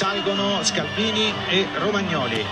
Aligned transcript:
salgono 0.00 0.64
Scalvini 0.64 1.30
e 1.50 1.68
Romagnoli. 1.76 2.42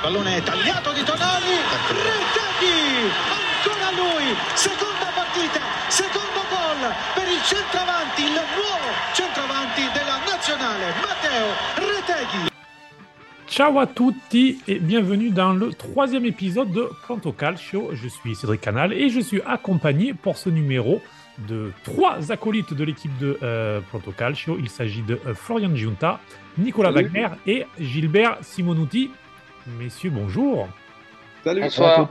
Pallone 0.00 0.40
tagliato 0.44 0.92
di 0.92 1.02
Tonali, 1.02 1.56
Reteghi, 1.88 3.10
ancora 3.34 3.90
lui, 3.90 4.26
seconda 4.54 5.10
partita, 5.12 5.58
secondo 5.88 6.46
gol 6.48 6.94
per 7.14 7.26
il 7.26 7.42
centravanti, 7.42 8.22
il 8.22 8.30
nuovo 8.30 8.88
centravanti 9.12 9.82
della 9.92 10.18
nazionale, 10.24 10.94
Matteo 11.02 11.46
Reteghi. 11.74 12.52
Ciao 13.48 13.80
à 13.80 13.86
tutti 13.88 14.60
et 14.68 14.78
bienvenue 14.78 15.30
dans 15.30 15.52
le 15.52 15.74
troisième 15.74 16.26
épisode 16.26 16.70
de 16.70 16.88
Planto 17.04 17.32
Calcio. 17.32 17.90
Je 17.92 18.06
suis 18.06 18.36
Cédric 18.36 18.60
Canal 18.60 18.92
et 18.92 19.08
je 19.08 19.18
suis 19.18 19.42
accompagné 19.44 20.14
pour 20.14 20.36
ce 20.38 20.48
numéro 20.48 21.02
de 21.38 21.72
trois 21.82 22.32
acolytes 22.32 22.74
de 22.74 22.84
l'équipe 22.84 23.16
de 23.18 23.38
euh, 23.42 23.80
Planto 23.90 24.12
Calcio. 24.12 24.56
Il 24.58 24.68
s'agit 24.68 25.02
de 25.02 25.18
euh, 25.26 25.34
Florian 25.34 25.74
Giunta, 25.74 26.20
Nicolas 26.58 26.92
Salut. 26.92 27.08
Wagner 27.08 27.28
et 27.46 27.66
Gilbert 27.78 28.38
Simonuti. 28.42 29.10
Messieurs, 29.78 30.10
bonjour. 30.10 30.68
Salut. 31.42 31.62
Bonsoir. 31.62 32.08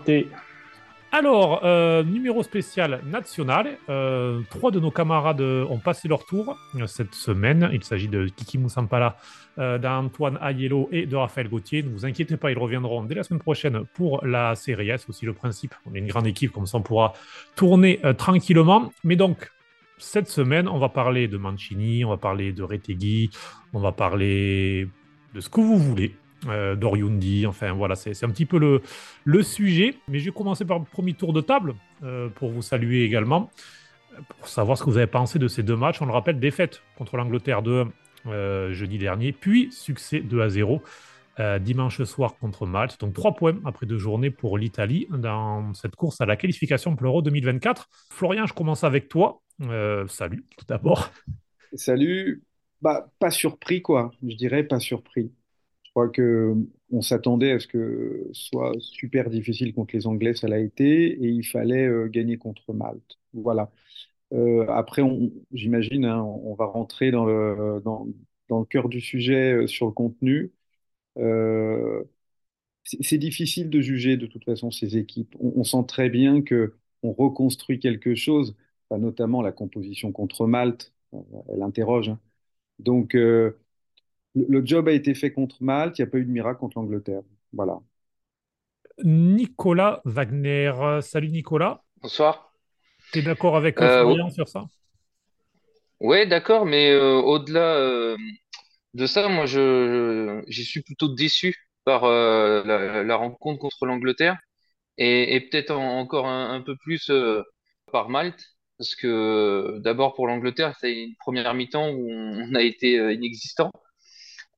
Alors, 1.15 1.63
euh, 1.63 2.01
numéro 2.01 2.41
spécial 2.41 3.03
national. 3.05 3.77
Euh, 3.87 4.41
trois 4.49 4.71
de 4.71 4.79
nos 4.79 4.89
camarades 4.89 5.41
ont 5.41 5.77
passé 5.77 6.07
leur 6.07 6.25
tour 6.25 6.57
euh, 6.73 6.87
cette 6.87 7.13
semaine. 7.13 7.69
Il 7.71 7.83
s'agit 7.83 8.07
de 8.07 8.25
Kiki 8.25 8.57
Moussampala, 8.57 9.17
d'Antoine 9.55 10.39
Ayello 10.41 10.89
et 10.91 11.05
de 11.05 11.15
Raphaël 11.15 11.49
Gauthier. 11.49 11.83
Ne 11.83 11.89
vous 11.89 12.07
inquiétez 12.07 12.35
pas, 12.35 12.49
ils 12.49 12.57
reviendront 12.57 13.03
dès 13.03 13.13
la 13.13 13.21
semaine 13.21 13.39
prochaine 13.39 13.83
pour 13.93 14.25
la 14.25 14.55
série 14.55 14.89
S. 14.89 15.07
Aussi 15.07 15.27
le 15.27 15.33
principe, 15.33 15.75
on 15.85 15.93
est 15.93 15.99
une 15.99 16.07
grande 16.07 16.25
équipe, 16.25 16.51
comme 16.51 16.65
ça 16.65 16.79
on 16.79 16.81
pourra 16.81 17.13
tourner 17.55 18.01
tranquillement. 18.17 18.91
Mais 19.03 19.15
donc, 19.15 19.51
cette 19.99 20.29
semaine, 20.29 20.67
on 20.67 20.79
va 20.79 20.89
parler 20.89 21.27
de 21.27 21.37
Mancini, 21.37 22.03
on 22.03 22.09
va 22.09 22.17
parler 22.17 22.53
de 22.53 22.63
Retegui, 22.63 23.29
on 23.73 23.79
va 23.79 23.91
parler 23.91 24.87
de 25.35 25.39
ce 25.39 25.47
que 25.47 25.61
vous 25.61 25.77
voulez. 25.77 26.15
Euh, 26.47 26.75
d'Oriundi, 26.75 27.45
enfin 27.47 27.71
voilà, 27.73 27.95
c'est 27.95 28.23
un 28.23 28.29
petit 28.29 28.45
peu 28.45 28.81
le, 29.25 29.43
sujet. 29.43 29.95
Mais 30.07 30.19
je 30.19 30.25
vais 30.25 30.31
commencer 30.31 30.65
par 30.65 30.79
le 30.79 30.85
premier 30.85 31.13
tour 31.13 31.33
de 31.33 31.41
table 31.41 31.75
euh, 32.03 32.29
pour 32.29 32.49
vous 32.49 32.61
saluer 32.61 33.03
également, 33.03 33.49
pour 34.39 34.47
savoir 34.47 34.77
ce 34.77 34.83
que 34.83 34.89
vous 34.89 34.97
avez 34.97 35.07
pensé 35.07 35.39
de 35.39 35.47
ces 35.47 35.63
deux 35.63 35.75
matchs. 35.75 36.01
On 36.01 36.05
le 36.05 36.11
rappelle, 36.11 36.39
défaite 36.39 36.81
contre 36.97 37.17
l'Angleterre 37.17 37.61
de 37.61 37.85
euh, 38.27 38.73
jeudi 38.73 38.97
dernier, 38.97 39.31
puis 39.31 39.71
succès 39.71 40.19
2 40.19 40.41
à 40.41 40.49
0 40.49 40.81
euh, 41.39 41.59
dimanche 41.59 42.03
soir 42.03 42.37
contre 42.37 42.65
Malte. 42.65 42.99
Donc 42.99 43.13
trois 43.13 43.33
points 43.33 43.57
après 43.65 43.85
deux 43.85 43.97
journées 43.97 44.29
pour 44.29 44.57
l'Italie 44.57 45.07
dans 45.09 45.73
cette 45.73 45.95
course 45.95 46.21
à 46.21 46.25
la 46.25 46.35
qualification 46.35 46.95
pour 46.95 47.05
l'Euro 47.05 47.21
2024. 47.21 47.89
Florian, 48.11 48.45
je 48.45 48.53
commence 48.53 48.83
avec 48.83 49.07
toi. 49.07 49.41
Salut 50.07 50.45
tout 50.57 50.65
d'abord. 50.67 51.09
Salut. 51.73 52.43
Bah, 52.81 53.09
pas 53.17 53.31
surpris, 53.31 53.81
quoi. 53.81 54.11
Je 54.27 54.35
dirais 54.35 54.63
pas 54.63 54.79
surpris. 54.79 55.31
Je 55.95 56.01
crois 56.01 56.09
que 56.09 56.55
on 56.91 57.01
s'attendait 57.01 57.51
à 57.51 57.59
ce 57.59 57.67
que 57.67 58.27
ce 58.33 58.45
soit 58.45 58.71
super 58.79 59.29
difficile 59.29 59.73
contre 59.75 59.95
les 59.95 60.07
Anglais, 60.07 60.33
ça 60.33 60.47
l'a 60.47 60.59
été, 60.59 61.11
et 61.11 61.27
il 61.29 61.43
fallait 61.45 61.85
euh, 61.87 62.07
gagner 62.09 62.37
contre 62.37 62.73
Malte. 62.73 63.19
Voilà. 63.33 63.71
Euh, 64.33 64.67
après, 64.69 65.03
j'imagine, 65.53 66.05
hein, 66.05 66.23
on 66.23 66.55
va 66.55 66.65
rentrer 66.65 67.11
dans 67.11 67.25
le, 67.25 67.81
cœur 68.69 68.89
du 68.89 69.01
sujet 69.01 69.53
euh, 69.53 69.67
sur 69.67 69.87
le 69.87 69.91
contenu. 69.93 70.51
C'est 72.85 73.17
difficile 73.17 73.69
de 73.69 73.79
juger 73.81 74.17
de 74.17 74.25
toute 74.27 74.43
façon 74.45 74.71
ces 74.71 74.97
équipes. 74.97 75.35
On, 75.39 75.63
sent 75.63 75.85
très 75.87 76.09
bien 76.09 76.41
que 76.41 76.75
on 77.01 77.13
reconstruit 77.13 77.79
quelque 77.79 78.15
chose, 78.15 78.55
notamment 78.91 79.41
la 79.41 79.51
composition 79.51 80.11
contre 80.11 80.47
Malte. 80.47 80.93
Elle 81.49 81.61
interroge. 81.63 82.09
hein. 82.09 82.19
Donc, 82.79 83.15
le, 84.35 84.45
le 84.49 84.65
job 84.65 84.87
a 84.87 84.91
été 84.91 85.13
fait 85.15 85.31
contre 85.31 85.63
Malte, 85.63 85.97
il 85.99 86.03
n'y 86.03 86.07
a 86.07 86.11
pas 86.11 86.17
eu 86.19 86.25
de 86.25 86.31
miracle 86.31 86.59
contre 86.59 86.77
l'Angleterre. 86.79 87.23
Voilà. 87.53 87.79
Nicolas 89.03 90.01
Wagner. 90.05 90.71
Salut 91.01 91.29
Nicolas. 91.29 91.83
Bonsoir. 92.01 92.53
Tu 93.11 93.19
es 93.19 93.21
d'accord 93.21 93.55
avec 93.55 93.81
euh, 93.81 93.87
Florian 93.89 94.29
sur 94.29 94.47
ça? 94.47 94.65
Ouais, 95.99 96.25
d'accord, 96.27 96.65
mais 96.65 96.91
euh, 96.91 97.15
au-delà 97.21 97.75
euh, 97.77 98.17
de 98.93 99.05
ça, 99.07 99.27
moi, 99.29 99.45
je, 99.45 100.43
suis 100.49 100.81
plutôt 100.83 101.07
déçu 101.09 101.55
par 101.85 102.03
euh, 102.05 102.63
la, 102.65 103.03
la 103.03 103.15
rencontre 103.15 103.59
contre 103.59 103.85
l'Angleterre 103.85 104.37
et, 104.97 105.35
et 105.35 105.41
peut-être 105.41 105.71
en- 105.71 105.99
encore 105.99 106.27
un, 106.27 106.53
un 106.53 106.61
peu 106.61 106.75
plus 106.77 107.09
euh, 107.09 107.43
par 107.91 108.09
Malte, 108.09 108.43
parce 108.77 108.95
que 108.95 109.79
d'abord 109.79 110.15
pour 110.15 110.27
l'Angleterre, 110.27 110.75
c'est 110.81 110.93
une 110.93 111.15
première 111.19 111.53
mi-temps 111.55 111.91
où 111.91 112.09
on, 112.11 112.49
on 112.51 112.55
a 112.55 112.61
été 112.63 112.95
inexistant. 113.13 113.71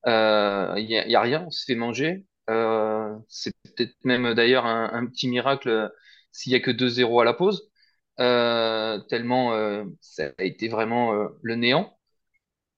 Euh, 0.06 0.74
Il 0.78 0.86
y 0.90 0.96
a, 0.98 1.04
il 1.06 1.10
y 1.10 1.16
a 1.16 1.20
rien, 1.20 1.44
on 1.46 1.50
s'est 1.50 1.64
fait 1.66 1.74
manger. 1.78 2.24
Euh, 2.50 3.16
c'est 3.28 3.52
peut-être 3.64 3.94
même 4.04 4.34
d'ailleurs 4.34 4.66
un, 4.66 5.06
petit 5.06 5.28
miracle 5.28 5.68
euh, 5.68 5.88
s'il 6.32 6.52
y 6.52 6.54
a 6.54 6.60
que 6.60 6.70
2-0 6.70 7.20
à 7.20 7.24
la 7.24 7.34
pause. 7.34 7.70
euh, 8.20 8.98
tellement 9.08 9.52
euh, 9.54 9.84
ça 10.00 10.30
a 10.38 10.44
été 10.44 10.68
vraiment 10.68 11.14
euh, 11.14 11.28
le 11.42 11.56
néant. 11.56 11.98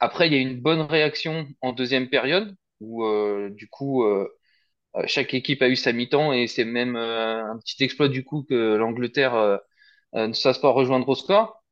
Après, 0.01 0.29
il 0.29 0.33
y 0.35 0.37
a 0.37 0.41
une 0.41 0.61
bonne 0.61 0.81
réaction 0.83 1.49
en 1.63 1.73
deuxième 1.73 2.09
période, 2.11 2.55
où 2.81 3.05
euh, 3.05 3.51
du 3.51 3.69
coup, 3.69 4.05
euh, 4.05 4.29
euh, 4.97 5.05
chaque 5.07 5.35
équipe 5.35 5.63
a 5.63 5.69
eu 5.69 5.77
sa 5.77 5.93
mi-temps, 5.93 6.33
et 6.33 6.47
c'est 6.49 6.65
même 6.67 6.97
euh, 6.97 7.45
un 7.53 7.59
petit 7.59 7.83
exploit 7.85 8.09
du 8.09 8.25
coup 8.25 8.45
que 8.49 8.77
l'Angleterre 8.77 9.35
euh, 9.37 9.59
euh, 10.17 10.29
ne 10.29 10.33
se 10.35 10.43
fasse 10.43 10.59
pas 10.61 10.71
rejoindre 10.71 11.09
au 11.09 11.15
score. 11.17 11.63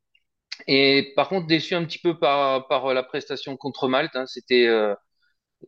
Et 0.67 1.13
par 1.17 1.29
contre, 1.29 1.47
déçu 1.47 1.75
un 1.75 1.85
petit 1.85 1.99
peu 1.99 2.19
par, 2.19 2.67
par 2.69 2.93
la 2.95 3.03
prestation 3.03 3.57
contre 3.57 3.89
Malte, 3.89 4.17
hein, 4.17 4.27
c'était 4.27 4.67
euh, 4.67 4.95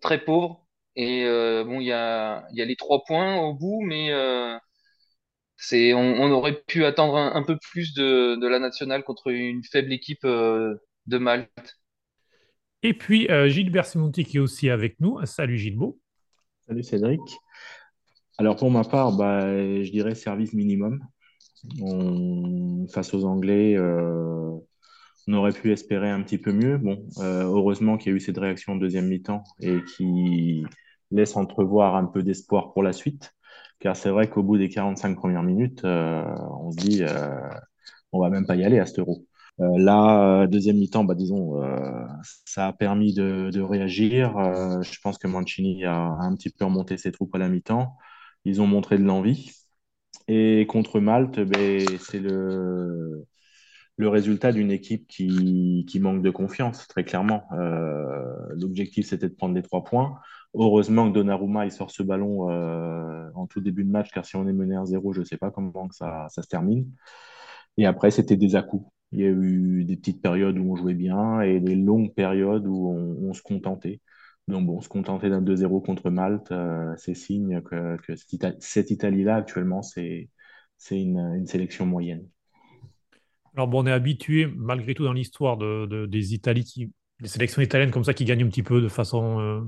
très 0.00 0.24
pauvre. 0.24 0.66
Et 0.96 1.24
euh, 1.24 1.64
bon, 1.64 1.80
il 1.80 1.86
y 1.86 1.92
a, 1.92 2.46
il 2.52 2.58
y 2.58 2.62
a 2.62 2.64
les 2.64 2.76
trois 2.76 3.04
points 3.04 3.36
au 3.40 3.54
bout, 3.54 3.82
mais 3.82 4.12
euh, 4.12 4.56
c'est, 5.56 5.92
on, 5.94 6.00
on 6.00 6.30
aurait 6.30 6.62
pu 6.66 6.84
attendre 6.84 7.16
un, 7.16 7.34
un 7.34 7.42
peu 7.42 7.58
plus 7.58 7.94
de, 7.94 8.36
de 8.36 8.46
la 8.48 8.58
nationale 8.58 9.04
contre 9.04 9.30
une 9.30 9.62
faible 9.64 9.92
équipe 9.92 10.24
euh, 10.24 10.76
de 11.06 11.18
Malte. 11.18 11.78
Et 12.82 12.94
puis 12.94 13.28
euh, 13.30 13.48
Gilbert 13.48 13.86
Simonti 13.86 14.24
qui 14.24 14.38
est 14.38 14.40
aussi 14.40 14.68
avec 14.70 14.98
nous. 15.00 15.24
Salut 15.26 15.58
Gilbo. 15.58 15.98
Salut 16.66 16.82
Cédric. 16.82 17.20
Alors 18.38 18.56
pour 18.56 18.70
ma 18.70 18.84
part, 18.84 19.16
bah, 19.16 19.48
je 19.82 19.90
dirais 19.90 20.14
service 20.14 20.52
minimum. 20.52 21.00
On- 21.82 22.86
face 22.88 23.14
aux 23.14 23.24
Anglais, 23.24 23.76
euh, 23.76 24.52
on 25.28 25.34
aurait 25.34 25.52
pu 25.52 25.72
espérer 25.72 26.10
un 26.10 26.22
petit 26.22 26.38
peu 26.38 26.52
mieux. 26.52 26.78
Bon, 26.78 27.04
euh, 27.18 27.44
heureusement 27.44 27.98
qu'il 27.98 28.12
y 28.12 28.14
a 28.14 28.16
eu 28.16 28.20
cette 28.20 28.38
réaction 28.38 28.72
en 28.72 28.76
deuxième 28.76 29.08
mi-temps 29.08 29.44
et 29.60 29.82
qui 29.84 30.64
laisse 31.10 31.36
entrevoir 31.36 31.96
un 31.96 32.06
peu 32.06 32.22
d'espoir 32.22 32.72
pour 32.72 32.82
la 32.82 32.92
suite. 32.92 33.34
Car 33.78 33.96
c'est 33.96 34.10
vrai 34.10 34.28
qu'au 34.28 34.42
bout 34.42 34.58
des 34.58 34.68
45 34.68 35.16
premières 35.16 35.42
minutes, 35.42 35.84
euh, 35.84 36.24
on 36.60 36.72
se 36.72 36.76
dit 36.78 37.02
euh, 37.02 37.48
on 38.12 38.20
va 38.20 38.30
même 38.30 38.46
pas 38.46 38.56
y 38.56 38.64
aller 38.64 38.78
à 38.78 38.86
cet 38.86 38.98
euro. 39.00 39.26
Euh, 39.60 39.78
là, 39.78 40.46
deuxième 40.46 40.78
mi-temps, 40.78 41.04
bah, 41.04 41.14
disons, 41.14 41.60
ça 42.44 42.68
a 42.68 42.72
permis 42.72 43.14
de, 43.14 43.60
réagir. 43.60 44.32
Je 44.82 45.00
pense 45.00 45.18
que 45.18 45.28
Mancini 45.28 45.84
a, 45.84 45.94
a 45.94 46.22
un 46.22 46.34
petit 46.36 46.50
peu 46.50 46.64
remonté 46.64 46.96
ses 46.98 47.12
troupes 47.12 47.34
à 47.34 47.38
la 47.38 47.48
mi-temps. 47.48 47.96
Ils 48.44 48.62
ont 48.62 48.66
montré 48.66 48.98
de 48.98 49.04
l'envie. 49.04 49.50
Et 50.28 50.66
contre 50.68 51.00
Malte, 51.00 51.40
ben, 51.40 51.80
c'est 52.00 52.20
le, 52.20 53.26
le 53.98 54.08
résultat 54.08 54.52
d'une 54.52 54.70
équipe 54.70 55.06
qui, 55.08 55.84
qui 55.88 56.00
manque 56.00 56.22
de 56.22 56.30
confiance, 56.30 56.86
très 56.88 57.04
clairement. 57.04 57.44
Euh, 57.52 58.24
l'objectif, 58.56 59.08
c'était 59.08 59.28
de 59.28 59.34
prendre 59.34 59.54
les 59.56 59.62
trois 59.62 59.84
points. 59.84 60.18
Heureusement 60.54 61.08
que 61.10 61.14
Donnarumma, 61.14 61.66
il 61.66 61.72
sort 61.72 61.90
ce 61.90 62.02
ballon 62.04 62.50
euh, 62.50 63.28
en 63.34 63.46
tout 63.48 63.60
début 63.60 63.84
de 63.84 63.90
match, 63.90 64.10
car 64.12 64.24
si 64.24 64.36
on 64.36 64.46
est 64.48 64.52
mené 64.52 64.76
1-0, 64.76 65.12
je 65.12 65.20
ne 65.20 65.24
sais 65.24 65.36
pas 65.36 65.50
comment 65.50 65.88
que 65.88 65.96
ça, 65.96 66.26
ça 66.30 66.42
se 66.42 66.48
termine. 66.48 66.90
Et 67.76 67.86
après, 67.86 68.10
c'était 68.10 68.36
des 68.36 68.56
à-coups. 68.56 68.90
Il 69.12 69.20
y 69.20 69.24
a 69.24 69.28
eu 69.28 69.84
des 69.84 69.96
petites 69.96 70.22
périodes 70.22 70.58
où 70.58 70.72
on 70.72 70.76
jouait 70.76 70.94
bien 70.94 71.40
et 71.40 71.60
des 71.60 71.74
longues 71.76 72.14
périodes 72.14 72.66
où 72.66 72.90
on, 72.90 73.32
se 73.32 73.42
contentait. 73.42 74.00
Donc 74.48 74.66
bon, 74.66 74.80
se 74.80 74.88
contenter 74.88 75.30
d'un 75.30 75.42
2-0 75.42 75.80
contre 75.80 76.10
Malte, 76.10 76.52
euh, 76.52 76.94
c'est 76.98 77.14
signe 77.14 77.62
que, 77.62 77.96
cette, 78.16 78.32
Ita- 78.32 78.56
cette 78.60 78.90
Italie-là, 78.90 79.36
actuellement, 79.36 79.82
c'est, 79.82 80.30
c'est 80.78 81.00
une, 81.00 81.18
une 81.18 81.46
sélection 81.46 81.86
moyenne. 81.86 82.28
Alors 83.58 83.66
bon, 83.66 83.82
on 83.82 83.86
est 83.88 83.92
habitué 83.92 84.46
malgré 84.56 84.94
tout 84.94 85.02
dans 85.02 85.12
l'histoire 85.12 85.56
de, 85.56 85.84
de- 85.86 86.06
des 86.06 86.32
Italies 86.32 86.92
des 87.20 87.26
sélections 87.26 87.60
italiennes 87.60 87.90
comme 87.90 88.04
ça 88.04 88.14
qui 88.14 88.24
gagnent 88.24 88.44
un 88.44 88.48
petit 88.48 88.62
peu 88.62 88.80
de 88.80 88.86
façon 88.86 89.40
euh, 89.40 89.62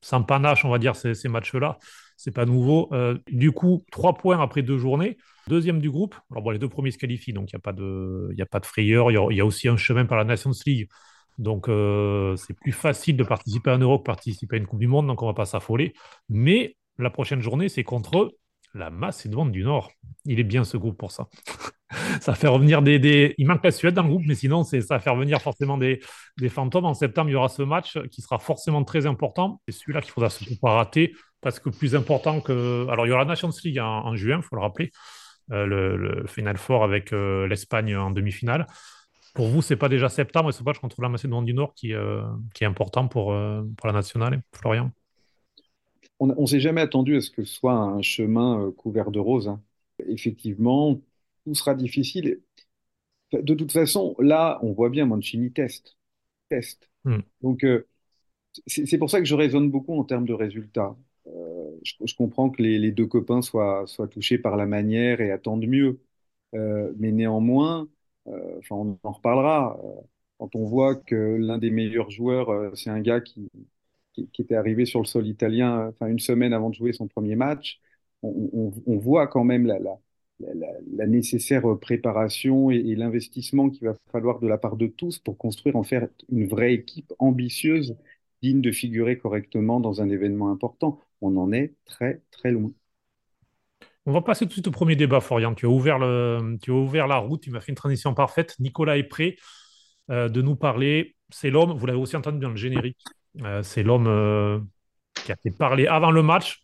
sans 0.00 0.22
panache, 0.22 0.64
on 0.64 0.70
va 0.70 0.78
dire, 0.78 0.96
ces, 0.96 1.28
matchs-là. 1.28 1.76
C'est 2.16 2.30
pas 2.30 2.46
nouveau. 2.46 2.88
Euh, 2.94 3.18
du 3.30 3.52
coup, 3.52 3.84
trois 3.92 4.14
points 4.14 4.40
après 4.40 4.62
deux 4.62 4.78
journées. 4.78 5.18
Deuxième 5.46 5.78
du 5.78 5.90
groupe. 5.90 6.14
Alors 6.30 6.42
bon, 6.42 6.52
les 6.52 6.58
deux 6.58 6.70
premiers 6.70 6.90
se 6.90 6.96
qualifient, 6.96 7.34
donc 7.34 7.52
il 7.52 7.56
n'y 7.56 7.58
a 7.58 7.60
pas 7.60 7.74
de, 7.74 8.34
a 8.40 8.46
pas 8.46 8.60
de 8.60 8.64
frayeur. 8.64 9.10
Il 9.10 9.36
y 9.36 9.40
a, 9.42 9.44
aussi 9.44 9.68
un 9.68 9.76
chemin 9.76 10.06
par 10.06 10.16
la 10.16 10.24
Nations 10.24 10.52
League. 10.64 10.88
Donc 11.36 11.68
euh, 11.68 12.36
c'est 12.36 12.54
plus 12.54 12.72
facile 12.72 13.18
de 13.18 13.24
participer 13.24 13.68
à 13.68 13.74
un 13.74 13.78
Euro 13.78 13.98
que 13.98 14.04
participer 14.04 14.56
à 14.56 14.58
une 14.58 14.66
Coupe 14.66 14.80
du 14.80 14.86
Monde, 14.86 15.06
donc 15.06 15.20
on 15.20 15.26
va 15.26 15.34
pas 15.34 15.44
s'affoler. 15.44 15.92
Mais 16.30 16.78
la 16.96 17.10
prochaine 17.10 17.42
journée, 17.42 17.68
c'est 17.68 17.84
contre 17.84 18.34
la 18.72 18.88
Macédoine 18.88 19.52
du 19.52 19.64
Nord. 19.64 19.90
Il 20.24 20.40
est 20.40 20.44
bien 20.44 20.64
ce 20.64 20.78
groupe 20.78 20.96
pour 20.96 21.12
ça. 21.12 21.28
ça 22.20 22.34
fait 22.34 22.48
revenir 22.48 22.82
des, 22.82 23.34
Il 23.38 23.46
manque 23.46 23.64
la 23.64 23.70
Suède 23.70 23.94
dans 23.94 24.02
le 24.02 24.08
groupe, 24.08 24.24
mais 24.26 24.34
sinon, 24.34 24.64
ça 24.64 24.78
va 24.88 25.00
faire 25.00 25.16
venir 25.16 25.40
forcément 25.40 25.78
des, 25.78 26.00
fantômes. 26.48 26.84
En 26.84 26.94
septembre, 26.94 27.30
il 27.30 27.32
y 27.32 27.36
aura 27.36 27.48
ce 27.48 27.62
match 27.62 27.98
qui 28.10 28.22
sera 28.22 28.38
forcément 28.38 28.84
très 28.84 29.06
important. 29.06 29.60
C'est 29.66 29.74
celui-là 29.74 30.00
qu'il 30.00 30.12
faudra 30.12 30.30
surtout 30.30 30.56
pas 30.60 30.72
rater 30.72 31.14
parce 31.40 31.58
que 31.58 31.68
plus 31.70 31.94
important 31.94 32.40
que. 32.40 32.86
Alors, 32.88 33.06
il 33.06 33.10
y 33.10 33.12
aura 33.12 33.22
la 33.22 33.28
Nations 33.28 33.50
League 33.64 33.78
en, 33.78 34.14
juin, 34.16 34.38
il 34.38 34.42
faut 34.42 34.56
le 34.56 34.62
rappeler. 34.62 34.90
Euh, 35.52 35.66
le, 35.66 36.26
Final 36.26 36.56
Four 36.56 36.84
avec 36.84 37.12
euh, 37.12 37.46
l'Espagne 37.46 37.94
en 37.96 38.10
demi-finale. 38.10 38.66
Pour 39.34 39.48
vous, 39.48 39.60
c'est 39.60 39.76
pas 39.76 39.90
déjà 39.90 40.08
septembre 40.08 40.48
et 40.48 40.52
ce 40.52 40.62
match 40.62 40.78
contre 40.78 41.02
la 41.02 41.08
Macédoine 41.08 41.44
du 41.44 41.52
Nord 41.52 41.74
qui, 41.74 41.92
euh, 41.92 42.22
est 42.60 42.64
important 42.64 43.08
pour, 43.08 43.36
pour 43.76 43.86
la 43.86 43.92
nationale, 43.92 44.40
Florian? 44.54 44.90
On 46.20 46.28
ne 46.28 46.46
s'est 46.46 46.60
jamais 46.60 46.80
attendu 46.80 47.16
à 47.16 47.20
ce 47.20 47.30
que 47.30 47.44
ce 47.44 47.52
soit 47.52 47.74
un 47.74 48.00
chemin 48.00 48.72
couvert 48.76 49.10
de 49.10 49.18
roses. 49.18 49.48
Hein. 49.48 49.60
Effectivement, 50.08 51.00
tout 51.44 51.54
sera 51.54 51.74
difficile. 51.74 52.40
De 53.32 53.54
toute 53.54 53.72
façon, 53.72 54.14
là, 54.18 54.58
on 54.62 54.72
voit 54.72 54.90
bien 54.90 55.06
Mancini 55.06 55.52
teste. 55.52 55.96
teste. 56.48 56.90
Hmm. 57.04 57.20
Donc, 57.42 57.64
euh, 57.64 57.86
c'est 58.66 58.98
pour 58.98 59.10
ça 59.10 59.18
que 59.18 59.24
je 59.24 59.34
raisonne 59.34 59.70
beaucoup 59.70 59.98
en 59.98 60.04
termes 60.04 60.26
de 60.26 60.32
résultats. 60.32 60.96
Euh, 61.26 61.70
je, 61.82 62.14
comprends 62.14 62.50
que 62.50 62.62
les, 62.62 62.92
deux 62.92 63.06
copains 63.06 63.42
soient, 63.42 63.86
soient, 63.86 64.08
touchés 64.08 64.38
par 64.38 64.56
la 64.56 64.66
manière 64.66 65.20
et 65.20 65.30
attendent 65.32 65.66
mieux. 65.66 66.00
Euh, 66.54 66.92
mais 66.98 67.12
néanmoins, 67.12 67.88
enfin, 68.26 68.76
on 68.76 68.98
en 69.02 69.12
reparlera. 69.12 69.78
quand 70.38 70.54
on 70.56 70.66
voit 70.66 70.94
que 70.96 71.36
l'un 71.40 71.58
des 71.58 71.70
meilleurs 71.70 72.10
joueurs, 72.10 72.76
c'est 72.76 72.90
un 72.90 73.00
gars 73.00 73.20
qui, 73.20 73.50
qui, 74.12 74.42
était 74.42 74.54
arrivé 74.54 74.86
sur 74.86 75.00
le 75.00 75.06
sol 75.06 75.26
italien 75.26 75.88
enfin, 75.88 76.06
une 76.06 76.20
semaine 76.20 76.52
avant 76.52 76.70
de 76.70 76.74
jouer 76.74 76.92
son 76.92 77.08
premier 77.08 77.36
match, 77.36 77.80
on, 78.22 78.72
on 78.86 78.98
voit 78.98 79.26
quand 79.26 79.44
même 79.44 79.66
la, 79.66 79.78
la, 79.78 79.98
la, 80.40 81.06
nécessaire 81.06 81.62
préparation 81.80 82.70
et, 82.70 82.94
l'investissement 82.94 83.70
qu'il 83.70 83.86
va 83.86 83.94
falloir 84.10 84.40
de 84.40 84.48
la 84.48 84.58
part 84.58 84.76
de 84.76 84.86
tous 84.86 85.18
pour 85.18 85.38
construire 85.38 85.76
en 85.76 85.82
faire 85.82 86.08
une 86.30 86.46
vraie 86.46 86.74
équipe 86.74 87.12
ambitieuse, 87.18 87.96
digne 88.42 88.60
de 88.60 88.72
figurer 88.72 89.18
correctement 89.18 89.80
dans 89.80 90.02
un 90.02 90.08
événement 90.08 90.50
important. 90.50 91.00
On 91.20 91.36
en 91.36 91.52
est 91.52 91.74
très 91.84 92.22
très 92.30 92.50
loin. 92.50 92.72
On 94.06 94.12
va 94.12 94.20
passer 94.20 94.44
tout 94.44 94.48
de 94.48 94.52
suite 94.52 94.68
au 94.68 94.70
premier 94.70 94.96
débat, 94.96 95.20
Florian. 95.20 95.54
Tu 95.54 95.64
as 95.64 95.70
ouvert, 95.70 95.98
le, 95.98 96.58
tu 96.60 96.70
as 96.70 96.74
ouvert 96.74 97.06
la 97.06 97.16
route, 97.16 97.40
tu 97.40 97.50
m'as 97.50 97.60
fait 97.60 97.72
une 97.72 97.76
transition 97.76 98.12
parfaite. 98.12 98.54
Nicolas 98.58 98.98
est 98.98 99.04
prêt 99.04 99.36
euh, 100.10 100.28
de 100.28 100.42
nous 100.42 100.56
parler. 100.56 101.16
C'est 101.30 101.50
l'homme, 101.50 101.72
vous 101.72 101.86
l'avez 101.86 101.98
aussi 101.98 102.14
entendu 102.14 102.38
dans 102.38 102.50
le 102.50 102.56
générique, 102.56 103.02
euh, 103.42 103.62
c'est 103.62 103.82
l'homme 103.82 104.06
euh, 104.06 104.60
qui 105.14 105.32
a 105.32 105.36
fait 105.36 105.50
parler 105.50 105.86
avant 105.86 106.10
le 106.10 106.22
match, 106.22 106.63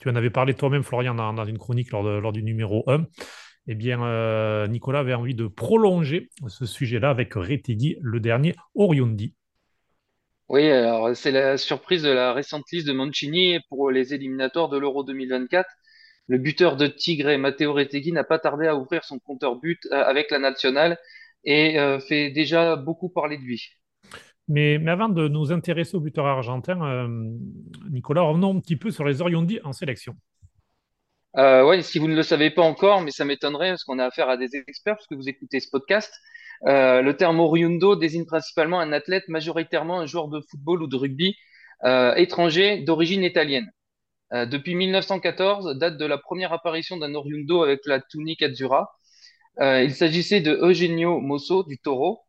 tu 0.00 0.08
en 0.08 0.16
avais 0.16 0.30
parlé 0.30 0.54
toi-même, 0.54 0.82
Florian, 0.82 1.14
dans, 1.14 1.44
une 1.44 1.58
chronique 1.58 1.92
lors, 1.92 2.32
du 2.32 2.42
numéro 2.42 2.84
1. 2.88 3.06
Eh 3.66 3.74
bien, 3.74 4.02
euh, 4.02 4.66
Nicolas 4.66 5.00
avait 5.00 5.14
envie 5.14 5.34
de 5.34 5.46
prolonger 5.46 6.30
ce 6.48 6.64
sujet-là 6.64 7.10
avec 7.10 7.34
Retegui, 7.34 7.98
le 8.00 8.18
dernier 8.18 8.54
Oriundi. 8.74 9.34
Oui, 10.48 10.68
alors 10.68 11.14
c'est 11.14 11.30
la 11.30 11.58
surprise 11.58 12.02
de 12.02 12.08
la 12.08 12.32
récente 12.32 12.64
liste 12.72 12.88
de 12.88 12.92
Mancini 12.92 13.60
pour 13.68 13.90
les 13.90 14.14
éliminatoires 14.14 14.68
de 14.68 14.78
l'Euro 14.78 15.04
2024. 15.04 15.68
Le 16.26 16.38
buteur 16.38 16.76
de 16.76 16.86
Tigre, 16.86 17.36
Matteo 17.36 17.72
Retegui, 17.72 18.10
n'a 18.12 18.24
pas 18.24 18.38
tardé 18.38 18.66
à 18.66 18.74
ouvrir 18.74 19.04
son 19.04 19.18
compteur 19.18 19.56
but 19.56 19.80
euh, 19.92 20.02
avec 20.02 20.30
la 20.30 20.38
nationale 20.38 20.98
et 21.44 21.78
euh, 21.78 22.00
fait 22.00 22.30
déjà 22.30 22.76
beaucoup 22.76 23.10
parler 23.10 23.36
de 23.36 23.42
lui. 23.42 23.79
Mais, 24.50 24.84
avant 24.88 25.08
de 25.08 25.28
nous 25.28 25.52
intéresser 25.52 25.96
au 25.96 26.00
buteur 26.00 26.26
argentin, 26.26 26.84
euh, 26.84 27.06
Nicolas, 27.88 28.22
revenons 28.22 28.56
un 28.56 28.58
petit 28.58 28.74
peu 28.74 28.90
sur 28.90 29.04
les 29.04 29.22
Oriondi 29.22 29.60
en 29.62 29.72
sélection. 29.72 30.16
Euh, 31.36 31.64
oui, 31.64 31.84
si 31.84 32.00
vous 32.00 32.08
ne 32.08 32.16
le 32.16 32.24
savez 32.24 32.50
pas 32.50 32.62
encore, 32.62 33.00
mais 33.00 33.12
ça 33.12 33.24
m'étonnerait 33.24 33.68
parce 33.68 33.84
qu'on 33.84 34.00
a 34.00 34.06
affaire 34.06 34.28
à 34.28 34.36
des 34.36 34.56
experts, 34.56 34.96
parce 34.96 35.06
que 35.06 35.14
vous 35.14 35.28
écoutez 35.28 35.60
ce 35.60 35.70
podcast. 35.70 36.12
Euh, 36.66 37.00
le 37.00 37.16
terme 37.16 37.38
oriundo 37.38 37.94
désigne 37.94 38.26
principalement 38.26 38.80
un 38.80 38.92
athlète, 38.92 39.28
majoritairement 39.28 40.00
un 40.00 40.06
joueur 40.06 40.26
de 40.26 40.40
football 40.50 40.82
ou 40.82 40.88
de 40.88 40.96
rugby 40.96 41.36
étranger 42.16 42.82
d'origine 42.82 43.22
italienne. 43.22 43.70
depuis 44.32 44.74
1914, 44.74 45.78
date 45.78 45.96
de 45.96 46.04
la 46.04 46.18
première 46.18 46.52
apparition 46.52 46.98
d'un 46.98 47.14
oriundo 47.14 47.62
avec 47.62 47.80
la 47.86 48.00
tunique 48.00 48.42
azzurra. 48.42 48.90
il 49.60 49.94
s'agissait 49.94 50.40
de 50.40 50.58
Eugenio 50.60 51.20
Mosso 51.20 51.62
du 51.62 51.78
Toro, 51.78 52.26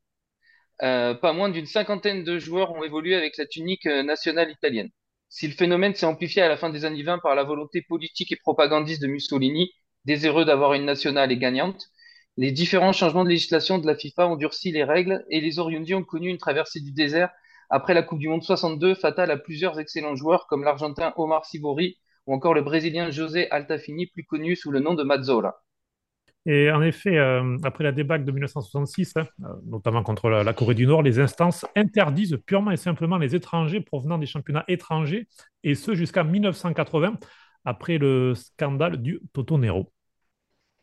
euh, 0.83 1.13
pas 1.13 1.33
moins 1.33 1.49
d'une 1.49 1.65
cinquantaine 1.65 2.23
de 2.23 2.39
joueurs 2.39 2.71
ont 2.71 2.83
évolué 2.83 3.15
avec 3.15 3.37
la 3.37 3.45
tunique 3.45 3.85
euh, 3.85 4.03
nationale 4.03 4.51
italienne. 4.51 4.89
Si 5.29 5.47
le 5.47 5.53
phénomène 5.53 5.95
s'est 5.95 6.05
amplifié 6.05 6.41
à 6.41 6.49
la 6.49 6.57
fin 6.57 6.69
des 6.69 6.85
années 6.85 7.03
20 7.03 7.19
par 7.19 7.35
la 7.35 7.43
volonté 7.43 7.81
politique 7.81 8.31
et 8.31 8.35
propagandiste 8.35 9.01
de 9.01 9.07
Mussolini, 9.07 9.71
désireux 10.05 10.45
d'avoir 10.45 10.73
une 10.73 10.85
nationale 10.85 11.31
et 11.31 11.37
gagnante, 11.37 11.85
les 12.37 12.51
différents 12.51 12.93
changements 12.93 13.23
de 13.23 13.29
législation 13.29 13.77
de 13.77 13.87
la 13.87 13.95
FIFA 13.95 14.27
ont 14.27 14.35
durci 14.35 14.71
les 14.71 14.83
règles 14.83 15.23
et 15.29 15.41
les 15.41 15.59
Oriundi 15.59 15.93
ont 15.93 16.03
connu 16.03 16.29
une 16.29 16.37
traversée 16.37 16.79
du 16.79 16.91
désert 16.91 17.29
après 17.69 17.93
la 17.93 18.03
Coupe 18.03 18.19
du 18.19 18.27
Monde 18.27 18.43
62, 18.43 18.95
fatale 18.95 19.31
à 19.31 19.37
plusieurs 19.37 19.79
excellents 19.79 20.15
joueurs 20.15 20.47
comme 20.47 20.63
l'Argentin 20.63 21.13
Omar 21.15 21.45
Sivori 21.45 21.97
ou 22.27 22.33
encore 22.33 22.53
le 22.53 22.61
Brésilien 22.61 23.11
José 23.11 23.49
Altafini, 23.51 24.07
plus 24.07 24.25
connu 24.25 24.55
sous 24.55 24.71
le 24.71 24.79
nom 24.79 24.93
de 24.93 25.03
Mazzola. 25.03 25.55
Et 26.47 26.71
en 26.71 26.81
effet, 26.81 27.17
euh, 27.17 27.57
après 27.63 27.83
la 27.83 27.91
débâcle 27.91 28.25
de 28.25 28.31
1966, 28.31 29.13
hein, 29.15 29.27
euh, 29.43 29.47
notamment 29.65 30.01
contre 30.01 30.29
la, 30.29 30.53
Corée 30.53 30.73
du 30.73 30.87
Nord, 30.87 31.03
les 31.03 31.19
instances 31.19 31.65
interdisent 31.75 32.37
purement 32.45 32.71
et 32.71 32.77
simplement 32.77 33.17
les 33.17 33.35
étrangers 33.35 33.79
provenant 33.79 34.17
des 34.17 34.25
championnats 34.25 34.65
étrangers, 34.67 35.27
et 35.63 35.75
ce 35.75 35.93
jusqu'à 35.93 36.23
1980, 36.23 37.19
après 37.63 37.99
le 37.99 38.33
scandale 38.33 38.97
du 38.97 39.19
Toto 39.33 39.59
Nero. 39.59 39.91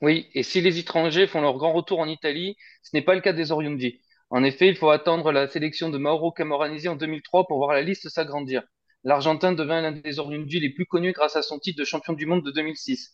Oui, 0.01 0.29
et 0.33 0.45
si 0.45 0.61
les 0.61 0.79
étrangers 0.79 1.27
font 1.27 1.41
leur 1.41 1.57
grand 1.57 1.73
retour 1.73 1.99
en 1.99 2.07
Italie, 2.07 2.57
ce 2.83 2.91
n'est 2.95 3.03
pas 3.03 3.17
le 3.17 3.21
cas 3.21 3.33
des 3.33 3.51
Oriundi. 3.51 4.01
En 4.31 4.45
effet, 4.45 4.69
il 4.69 4.77
faut 4.77 4.91
attendre 4.91 5.33
la 5.33 5.49
sélection 5.49 5.91
de 5.91 5.99
Mauro 5.99 6.31
Camoranesi 6.31 6.87
en 6.87 6.95
2003 6.95 7.49
pour 7.49 7.57
voir 7.57 7.73
la 7.73 7.83
liste 7.83 8.09
s'agrandir. 8.09 8.63
L'Argentin 9.03 9.53
devint 9.53 9.81
l'un 9.81 9.91
des 9.91 10.19
Oriundi 10.21 10.61
les 10.61 10.71
plus 10.71 10.87
connus 10.87 11.13
grâce 11.13 11.35
à 11.35 11.43
son 11.43 11.59
titre 11.59 11.81
de 11.81 11.85
champion 11.85 12.13
du 12.13 12.27
monde 12.27 12.45
de 12.45 12.53
2006. 12.53 13.13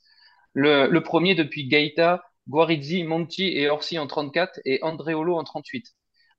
Le, 0.53 0.89
le 0.89 1.03
premier 1.03 1.35
depuis 1.35 1.69
Gaeta, 1.69 2.23
Guarizzi, 2.49 3.05
Monti 3.05 3.57
et 3.57 3.71
Orsi 3.71 3.99
en 3.99 4.07
34 4.07 4.61
et 4.65 4.79
Andreolo 4.83 5.37
en 5.37 5.45
38. 5.45 5.87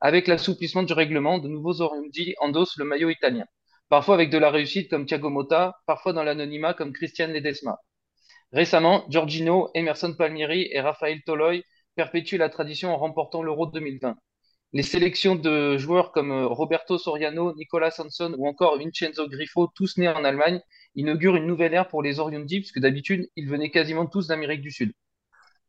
Avec 0.01 0.27
l'assouplissement 0.27 0.83
du 0.83 0.93
règlement, 0.93 1.39
de 1.39 1.47
nouveaux 1.47 1.81
Oriundi 1.81 2.35
endossent 2.39 2.77
le 2.77 2.85
maillot 2.85 3.09
italien. 3.09 3.45
Parfois 3.89 4.15
avec 4.15 4.29
de 4.29 4.37
la 4.37 4.51
réussite 4.51 4.89
comme 4.89 5.05
Thiago 5.05 5.29
Motta, 5.29 5.75
parfois 5.87 6.13
dans 6.13 6.23
l'anonymat 6.23 6.73
comme 6.73 6.93
Christian 6.93 7.27
Ledesma. 7.27 7.77
Récemment, 8.51 9.05
Giorgino, 9.09 9.69
Emerson 9.73 10.13
Palmieri 10.15 10.67
et 10.71 10.79
Raphaël 10.81 11.21
Toloi 11.25 11.61
perpétuent 11.95 12.37
la 12.37 12.49
tradition 12.49 12.93
en 12.93 12.97
remportant 12.97 13.41
l'Euro 13.43 13.65
2020. 13.67 14.15
Les 14.73 14.83
sélections 14.83 15.35
de 15.35 15.77
joueurs 15.77 16.11
comme 16.11 16.31
Roberto 16.45 16.97
Soriano, 16.97 17.55
Nicolas 17.55 17.91
Sanson 17.91 18.35
ou 18.37 18.47
encore 18.47 18.77
Vincenzo 18.77 19.27
Griffo, 19.29 19.71
tous 19.75 19.97
nés 19.97 20.09
en 20.09 20.23
Allemagne, 20.23 20.59
inaugurent 20.95 21.37
une 21.37 21.47
nouvelle 21.47 21.73
ère 21.73 21.87
pour 21.87 22.03
les 22.03 22.19
Oriundi, 22.19 22.59
puisque 22.59 22.79
d'habitude, 22.79 23.29
ils 23.35 23.49
venaient 23.49 23.71
quasiment 23.71 24.05
tous 24.05 24.27
d'Amérique 24.27 24.61
du 24.61 24.71
Sud. 24.71 24.91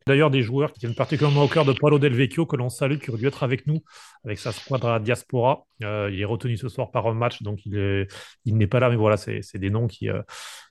D'ailleurs, 0.06 0.30
des 0.30 0.42
joueurs 0.42 0.72
qui 0.72 0.78
tiennent 0.78 0.94
particulièrement 0.94 1.42
au 1.42 1.48
cœur 1.48 1.64
de 1.64 1.72
Paulo 1.72 1.98
Del 1.98 2.14
Vecchio, 2.14 2.46
que 2.46 2.54
l'on 2.54 2.68
salue, 2.68 2.98
qui 2.98 3.10
aurait 3.10 3.18
dû 3.18 3.26
être 3.26 3.42
avec 3.42 3.66
nous, 3.66 3.82
avec 4.24 4.38
sa 4.38 4.52
squadra 4.52 5.00
diaspora. 5.00 5.66
Euh, 5.82 6.08
il 6.12 6.20
est 6.20 6.24
retenu 6.24 6.56
ce 6.56 6.68
soir 6.68 6.92
par 6.92 7.08
un 7.08 7.14
match, 7.14 7.42
donc 7.42 7.66
il 7.66 8.06
n'est 8.46 8.66
pas 8.68 8.78
là, 8.78 8.88
mais 8.88 8.94
voilà, 8.94 9.16
c'est 9.16 9.58
des 9.58 9.70
noms 9.70 9.88
qui 9.88 10.08
euh, 10.08 10.22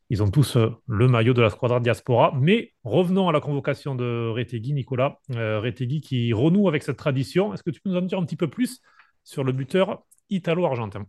ils 0.09 0.23
ont 0.23 0.29
tous 0.29 0.55
euh, 0.55 0.69
le 0.87 1.09
maillot 1.09 1.33
de 1.33 1.41
la 1.41 1.49
squadra 1.49 1.81
diaspora. 1.81 2.31
Mais 2.39 2.71
revenons 2.85 3.27
à 3.27 3.33
la 3.33 3.41
convocation 3.41 3.93
de 3.93 4.31
Retegui, 4.33 4.71
Nicolas. 4.71 5.19
Retegui 5.29 5.99
qui 5.99 6.31
renoue 6.31 6.69
avec 6.69 6.83
cette 6.83 6.97
tradition. 6.97 7.53
Est-ce 7.53 7.63
que 7.63 7.71
tu 7.71 7.81
peux 7.81 7.89
nous 7.89 7.97
en 7.97 8.01
dire 8.01 8.19
un 8.19 8.25
petit 8.25 8.37
peu 8.37 8.47
plus 8.47 8.79
sur 9.25 9.43
le 9.43 9.51
buteur 9.51 10.03
italo-argentin? 10.29 11.05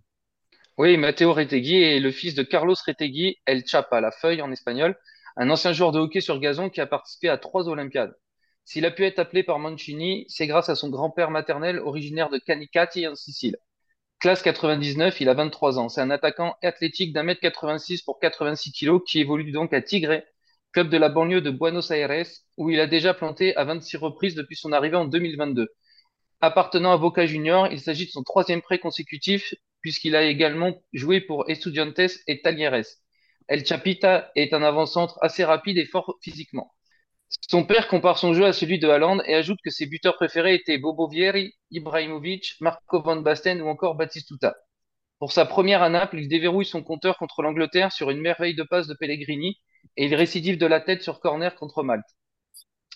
Oui, 0.79 0.97
Matteo 0.97 1.33
Retegui 1.33 1.81
est 1.81 2.01
le 2.01 2.11
fils 2.11 2.35
de 2.35 2.43
Carlos 2.43 2.75
Retegui, 2.87 3.37
El 3.47 3.65
Chapa, 3.67 4.01
la 4.01 4.11
feuille 4.11 4.43
en 4.43 4.51
espagnol, 4.51 4.97
un 5.37 5.51
ancien 5.51 5.73
joueur 5.73 5.93
de 5.93 5.99
hockey 6.01 6.21
sur 6.21 6.41
gazon 6.41 6.71
qui 6.71 6.81
a 6.81 6.87
participé 6.87 7.29
à 7.29 7.39
trois 7.39 7.69
Olympiades. 7.69 8.17
S'il 8.65 8.85
a 8.87 8.91
pu 8.91 9.05
être 9.05 9.19
appelé 9.19 9.43
par 9.43 9.59
Mancini, 9.59 10.25
c'est 10.29 10.47
grâce 10.47 10.69
à 10.69 10.75
son 10.75 10.89
grand-père 10.91 11.31
maternel 11.31 11.79
originaire 11.79 12.31
de 12.31 12.39
Canicati 12.39 13.07
en 13.07 13.15
Sicile. 13.15 13.57
Classe 14.19 14.43
99, 14.43 15.21
il 15.21 15.29
a 15.29 15.35
23 15.35 15.79
ans. 15.79 15.89
C'est 15.89 16.01
un 16.01 16.11
attaquant 16.11 16.57
athlétique 16.63 17.13
d'un 17.13 17.23
mètre 17.23 17.41
86 17.41 18.03
pour 18.03 18.19
86 18.19 18.73
kilos 18.73 19.03
qui 19.07 19.21
évolue 19.21 19.53
donc 19.53 19.73
à 19.73 19.83
Tigre, 19.83 20.23
club 20.73 20.89
de 20.89 20.97
la 20.97 21.09
banlieue 21.09 21.43
de 21.43 21.51
Buenos 21.51 21.91
Aires, 21.91 22.27
où 22.57 22.71
il 22.71 22.81
a 22.81 22.87
déjà 22.87 23.15
planté 23.15 23.55
à 23.57 23.65
26 23.65 23.99
reprises 23.99 24.35
depuis 24.35 24.57
son 24.57 24.73
arrivée 24.73 24.97
en 24.97 25.05
2022. 25.05 25.69
Appartenant 26.41 26.93
à 26.93 26.99
Boca 26.99 27.27
Junior, 27.27 27.69
il 27.73 27.81
s'agit 27.81 28.07
de 28.07 28.11
son 28.11 28.23
troisième 28.23 28.63
prêt 28.63 28.79
consécutif 28.79 29.55
puisqu'il 29.81 30.17
a 30.17 30.25
également 30.25 30.83
joué 30.93 31.21
pour 31.21 31.49
Estudiantes 31.49 32.01
et 32.27 32.43
Talleres. 32.43 32.85
El 33.49 33.65
Chapita 33.65 34.31
est 34.35 34.53
un 34.53 34.63
avant-centre 34.63 35.19
assez 35.23 35.45
rapide 35.45 35.79
et 35.79 35.87
fort 35.87 36.17
physiquement. 36.23 36.73
Son 37.49 37.65
père 37.65 37.89
compare 37.89 38.19
son 38.19 38.35
jeu 38.35 38.45
à 38.45 38.53
celui 38.53 38.79
de 38.79 38.89
Haaland 38.89 39.21
et 39.25 39.35
ajoute 39.35 39.59
que 39.65 39.71
ses 39.71 39.87
buteurs 39.87 40.17
préférés 40.17 40.55
étaient 40.55 40.79
Bobo 40.79 41.09
Vieri, 41.09 41.55
Ibrahimovic, 41.71 42.55
Marco 42.61 43.03
van 43.03 43.17
Basten 43.17 43.61
ou 43.63 43.69
encore 43.69 43.95
Batistuta. 43.95 44.55
Pour 45.19 45.33
sa 45.33 45.47
première 45.47 45.83
à 45.83 45.89
Naples, 45.89 46.19
il 46.19 46.29
déverrouille 46.29 46.67
son 46.67 46.83
compteur 46.83 47.19
contre 47.19 47.43
l'Angleterre 47.43 47.93
sur 47.93 48.11
une 48.11 48.21
merveille 48.21 48.55
de 48.55 48.63
passe 48.65 48.87
de 48.87 48.95
Pellegrini 48.95 49.61
et 49.97 50.07
il 50.07 50.15
récidive 50.15 50.59
de 50.59 50.67
la 50.67 50.81
tête 50.81 51.03
sur 51.03 51.21
corner 51.21 51.55
contre 51.55 51.83
Malte. 51.83 52.05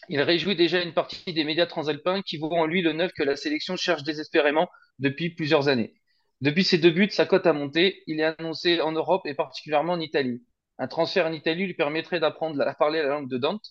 Il 0.08 0.20
réjouit 0.20 0.56
déjà 0.56 0.82
une 0.82 0.94
partie 0.94 1.32
des 1.32 1.44
médias 1.44 1.66
transalpins 1.66 2.22
qui 2.22 2.38
voient 2.38 2.58
en 2.58 2.66
lui 2.66 2.82
le 2.82 2.92
neuf 2.92 3.12
que 3.12 3.22
la 3.22 3.36
sélection 3.36 3.76
cherche 3.76 4.02
désespérément 4.02 4.68
depuis 4.98 5.30
plusieurs 5.30 5.68
années. 5.68 5.99
Depuis 6.40 6.64
ses 6.64 6.78
deux 6.78 6.90
buts, 6.90 7.10
sa 7.10 7.26
cote 7.26 7.46
a 7.46 7.52
monté. 7.52 8.02
Il 8.06 8.20
est 8.20 8.34
annoncé 8.38 8.80
en 8.80 8.92
Europe 8.92 9.26
et 9.26 9.34
particulièrement 9.34 9.94
en 9.94 10.00
Italie. 10.00 10.42
Un 10.78 10.88
transfert 10.88 11.26
en 11.26 11.32
Italie 11.32 11.66
lui 11.66 11.74
permettrait 11.74 12.20
d'apprendre 12.20 12.60
à 12.62 12.74
parler 12.74 13.02
la 13.02 13.08
langue 13.08 13.28
de 13.28 13.36
Dante. 13.36 13.64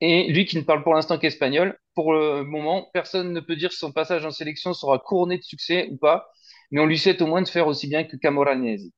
Et 0.00 0.30
lui 0.30 0.44
qui 0.44 0.56
ne 0.56 0.62
parle 0.62 0.82
pour 0.82 0.94
l'instant 0.94 1.18
qu'espagnol, 1.18 1.78
pour 1.94 2.12
le 2.12 2.44
moment, 2.44 2.90
personne 2.92 3.32
ne 3.32 3.40
peut 3.40 3.56
dire 3.56 3.72
si 3.72 3.78
son 3.78 3.92
passage 3.92 4.26
en 4.26 4.30
sélection 4.30 4.74
sera 4.74 4.98
couronné 4.98 5.38
de 5.38 5.42
succès 5.42 5.88
ou 5.90 5.96
pas, 5.96 6.28
mais 6.70 6.80
on 6.80 6.86
lui 6.86 6.98
souhaite 6.98 7.22
au 7.22 7.26
moins 7.26 7.40
de 7.40 7.48
faire 7.48 7.66
aussi 7.66 7.88
bien 7.88 8.04
que 8.04 8.16
Camoranesi. 8.16 8.92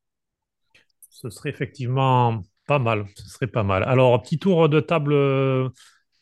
Ce 1.11 1.31
serait 1.31 1.51
effectivement 1.51 2.43
pas 2.67 2.79
mal. 2.81 3.07
Ce 3.15 3.29
serait 3.29 3.47
pas 3.47 3.63
mal. 3.63 3.85
Alors, 3.85 4.21
petit 4.21 4.39
tour 4.39 4.69
de 4.69 4.81
table 4.81 5.13
euh, 5.13 5.69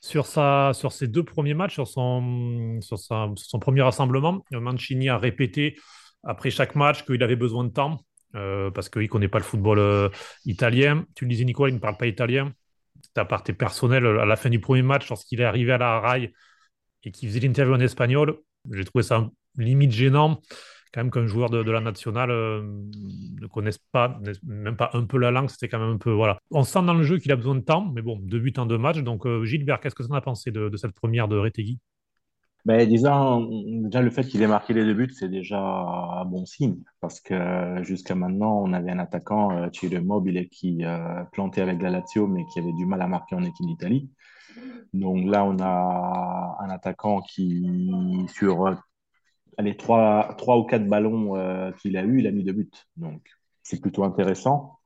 sur, 0.00 0.26
sa, 0.26 0.72
sur 0.74 0.92
ses 0.92 1.08
deux 1.08 1.24
premiers 1.24 1.54
matchs, 1.54 1.74
sur 1.74 1.88
son, 1.88 2.78
sur 2.82 2.98
son 2.98 3.58
premier 3.58 3.82
rassemblement. 3.82 4.44
Mancini 4.50 5.08
a 5.08 5.16
répété 5.16 5.76
après 6.25 6.50
chaque 6.50 6.75
match 6.75 7.04
qu'il 7.04 7.23
avait 7.23 7.37
besoin 7.37 7.64
de 7.64 7.71
temps 7.71 8.00
euh, 8.35 8.71
parce 8.71 8.88
qu'il 8.88 9.02
ne 9.02 9.07
connaît 9.07 9.28
pas 9.28 9.38
le 9.38 9.45
football 9.45 9.78
euh, 9.78 10.09
italien. 10.45 11.04
Tu 11.14 11.25
le 11.25 11.31
disais, 11.31 11.45
Nicolas, 11.45 11.71
il 11.71 11.75
ne 11.75 11.81
parle 11.81 11.97
pas 11.97 12.07
italien. 12.07 12.52
Ta 13.12 13.25
partie 13.25 13.52
personnelle, 13.52 14.07
à 14.07 14.25
la 14.25 14.37
fin 14.37 14.50
du 14.50 14.61
premier 14.61 14.83
match, 14.83 15.09
lorsqu'il 15.09 15.40
est 15.40 15.45
arrivé 15.45 15.73
à 15.73 15.78
la 15.78 16.00
rail 16.00 16.33
et 17.04 17.12
qu'il 17.12 17.28
faisait 17.28 17.40
l'interview 17.40 17.75
en 17.75 17.81
espagnol, 17.81 18.38
j'ai 18.73 18.85
trouvé 18.85 19.04
ça 19.04 19.28
limite 19.57 19.93
gênant 19.93 20.40
quand 20.93 21.00
même 21.00 21.11
qu'un 21.11 21.26
joueur 21.26 21.50
de, 21.50 21.71
la 21.71 21.81
nationale 21.81 22.31
euh, 22.31 22.62
ne 22.62 23.47
connaisse 23.49 23.78
pas, 23.78 24.21
même 24.45 24.76
pas 24.76 24.90
un 24.95 25.04
peu 25.04 25.19
la 25.19 25.33
langue, 25.33 25.50
c'était 25.50 25.69
quand 25.69 25.81
même 25.81 25.95
un 25.95 25.99
peu. 25.99 26.12
Voilà. 26.12 26.38
On 26.52 26.62
sent 26.62 26.83
dans 26.83 26.95
le 26.95 27.02
jeu 27.02 27.19
qu'il 27.19 27.33
a 27.33 27.37
besoin 27.37 27.57
de 27.57 27.61
temps, 27.61 27.90
mais 27.93 28.00
bon, 28.00 28.21
deux 28.23 28.38
buts 28.38 28.52
en 28.59 28.66
deux 28.66 28.78
matchs. 28.78 28.99
Donc, 28.99 29.26
Gilbert, 29.43 29.81
qu'est-ce 29.81 29.97
que 29.97 30.04
tu 30.04 30.11
en 30.11 30.14
as 30.14 30.21
pensé 30.21 30.52
de, 30.52 30.69
de 30.69 30.76
cette 30.76 30.93
première 30.93 31.26
de 31.26 31.37
Retegui 31.37 31.81
ben, 32.64 32.88
disons, 32.88 33.47
déjà 33.85 34.00
le 34.00 34.11
fait 34.11 34.25
qu'il 34.25 34.40
ait 34.40 34.47
marqué 34.47 34.73
les 34.73 34.85
deux 34.85 34.94
buts, 34.94 35.12
c'est 35.12 35.28
déjà 35.28 35.61
un 35.61 36.25
bon 36.25 36.47
signe, 36.47 36.78
parce 37.00 37.21
que 37.21 37.83
jusqu'à 37.83 38.14
maintenant, 38.14 38.62
on 38.62 38.73
avait 38.73 38.90
un 38.90 38.99
attaquant, 38.99 39.50
euh, 39.50 40.00
Mobile, 40.00 40.49
qui 40.49 40.83
euh, 40.83 41.25
plantait 41.33 41.61
avec 41.61 41.83
la 41.83 41.90
Lazio, 41.90 42.26
mais 42.26 42.47
qui 42.47 42.61
avait 42.61 42.73
du 42.73 42.87
mal 42.87 43.02
à 43.02 43.06
marquer 43.06 43.35
en 43.35 43.42
équipe 43.42 43.66
d'Italie. 43.66 44.11
Donc 44.94 45.26
là, 45.26 45.44
on 45.44 45.59
a 45.61 46.56
un 46.61 46.71
attaquant 46.71 47.21
qui, 47.21 48.26
sur 48.28 48.66
euh, 48.66 48.75
les 49.59 49.76
trois, 49.76 50.35
trois 50.38 50.56
ou 50.56 50.64
quatre 50.64 50.88
ballons 50.88 51.37
euh, 51.37 51.71
qu'il 51.73 51.99
a 51.99 52.02
eu, 52.02 52.21
il 52.21 52.26
a 52.26 52.30
mis 52.30 52.44
deux 52.44 52.52
buts. 52.52 52.71
Donc 52.97 53.21
c'est 53.62 53.80
plutôt 53.80 54.04
intéressant. 54.04 54.78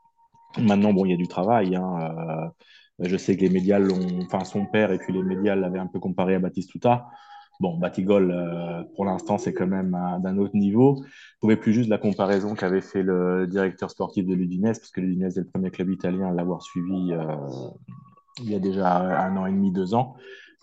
Maintenant, 0.58 0.92
bon, 0.92 1.04
il 1.04 1.10
y 1.10 1.14
a 1.14 1.16
du 1.16 1.28
travail. 1.28 1.76
Hein, 1.76 2.50
je 2.98 3.16
sais 3.16 3.36
que 3.36 3.42
les 3.42 3.50
médias 3.50 3.78
l'ont, 3.78 4.20
enfin 4.22 4.44
son 4.44 4.66
père 4.66 4.90
et 4.90 4.98
puis 4.98 5.12
les 5.12 5.22
médias 5.22 5.54
l'avaient 5.54 5.78
un 5.78 5.86
peu 5.86 6.00
comparé 6.00 6.34
à 6.34 6.38
Baptiste 6.40 6.70
Touta. 6.70 7.06
Bon, 7.60 7.76
Batigol, 7.76 8.30
euh, 8.30 8.84
pour 8.94 9.04
l'instant, 9.04 9.36
c'est 9.36 9.52
quand 9.52 9.66
même 9.66 9.90
d'un 10.22 10.38
autre 10.38 10.54
niveau. 10.54 11.02
Je 11.04 11.38
trouvais 11.38 11.56
plus 11.56 11.72
juste 11.72 11.88
la 11.88 11.98
comparaison 11.98 12.54
qu'avait 12.54 12.80
fait 12.80 13.02
le 13.02 13.48
directeur 13.48 13.90
sportif 13.90 14.26
de 14.26 14.34
l'Udinese, 14.34 14.78
parce 14.78 14.92
que 14.92 15.00
l'Udinese 15.00 15.38
est 15.38 15.40
le 15.40 15.48
premier 15.48 15.70
club 15.70 15.90
italien 15.90 16.28
à 16.28 16.32
l'avoir 16.32 16.62
suivi 16.62 17.12
euh, 17.12 17.36
il 18.40 18.50
y 18.50 18.54
a 18.54 18.60
déjà 18.60 18.96
un 18.96 19.36
an 19.36 19.46
et 19.46 19.50
demi, 19.50 19.72
deux 19.72 19.94
ans. 19.94 20.14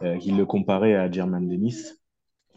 Euh, 0.03 0.17
il 0.23 0.37
le 0.37 0.45
comparait 0.45 0.95
à 0.95 1.11
German 1.11 1.45
Dennis, 1.45 2.01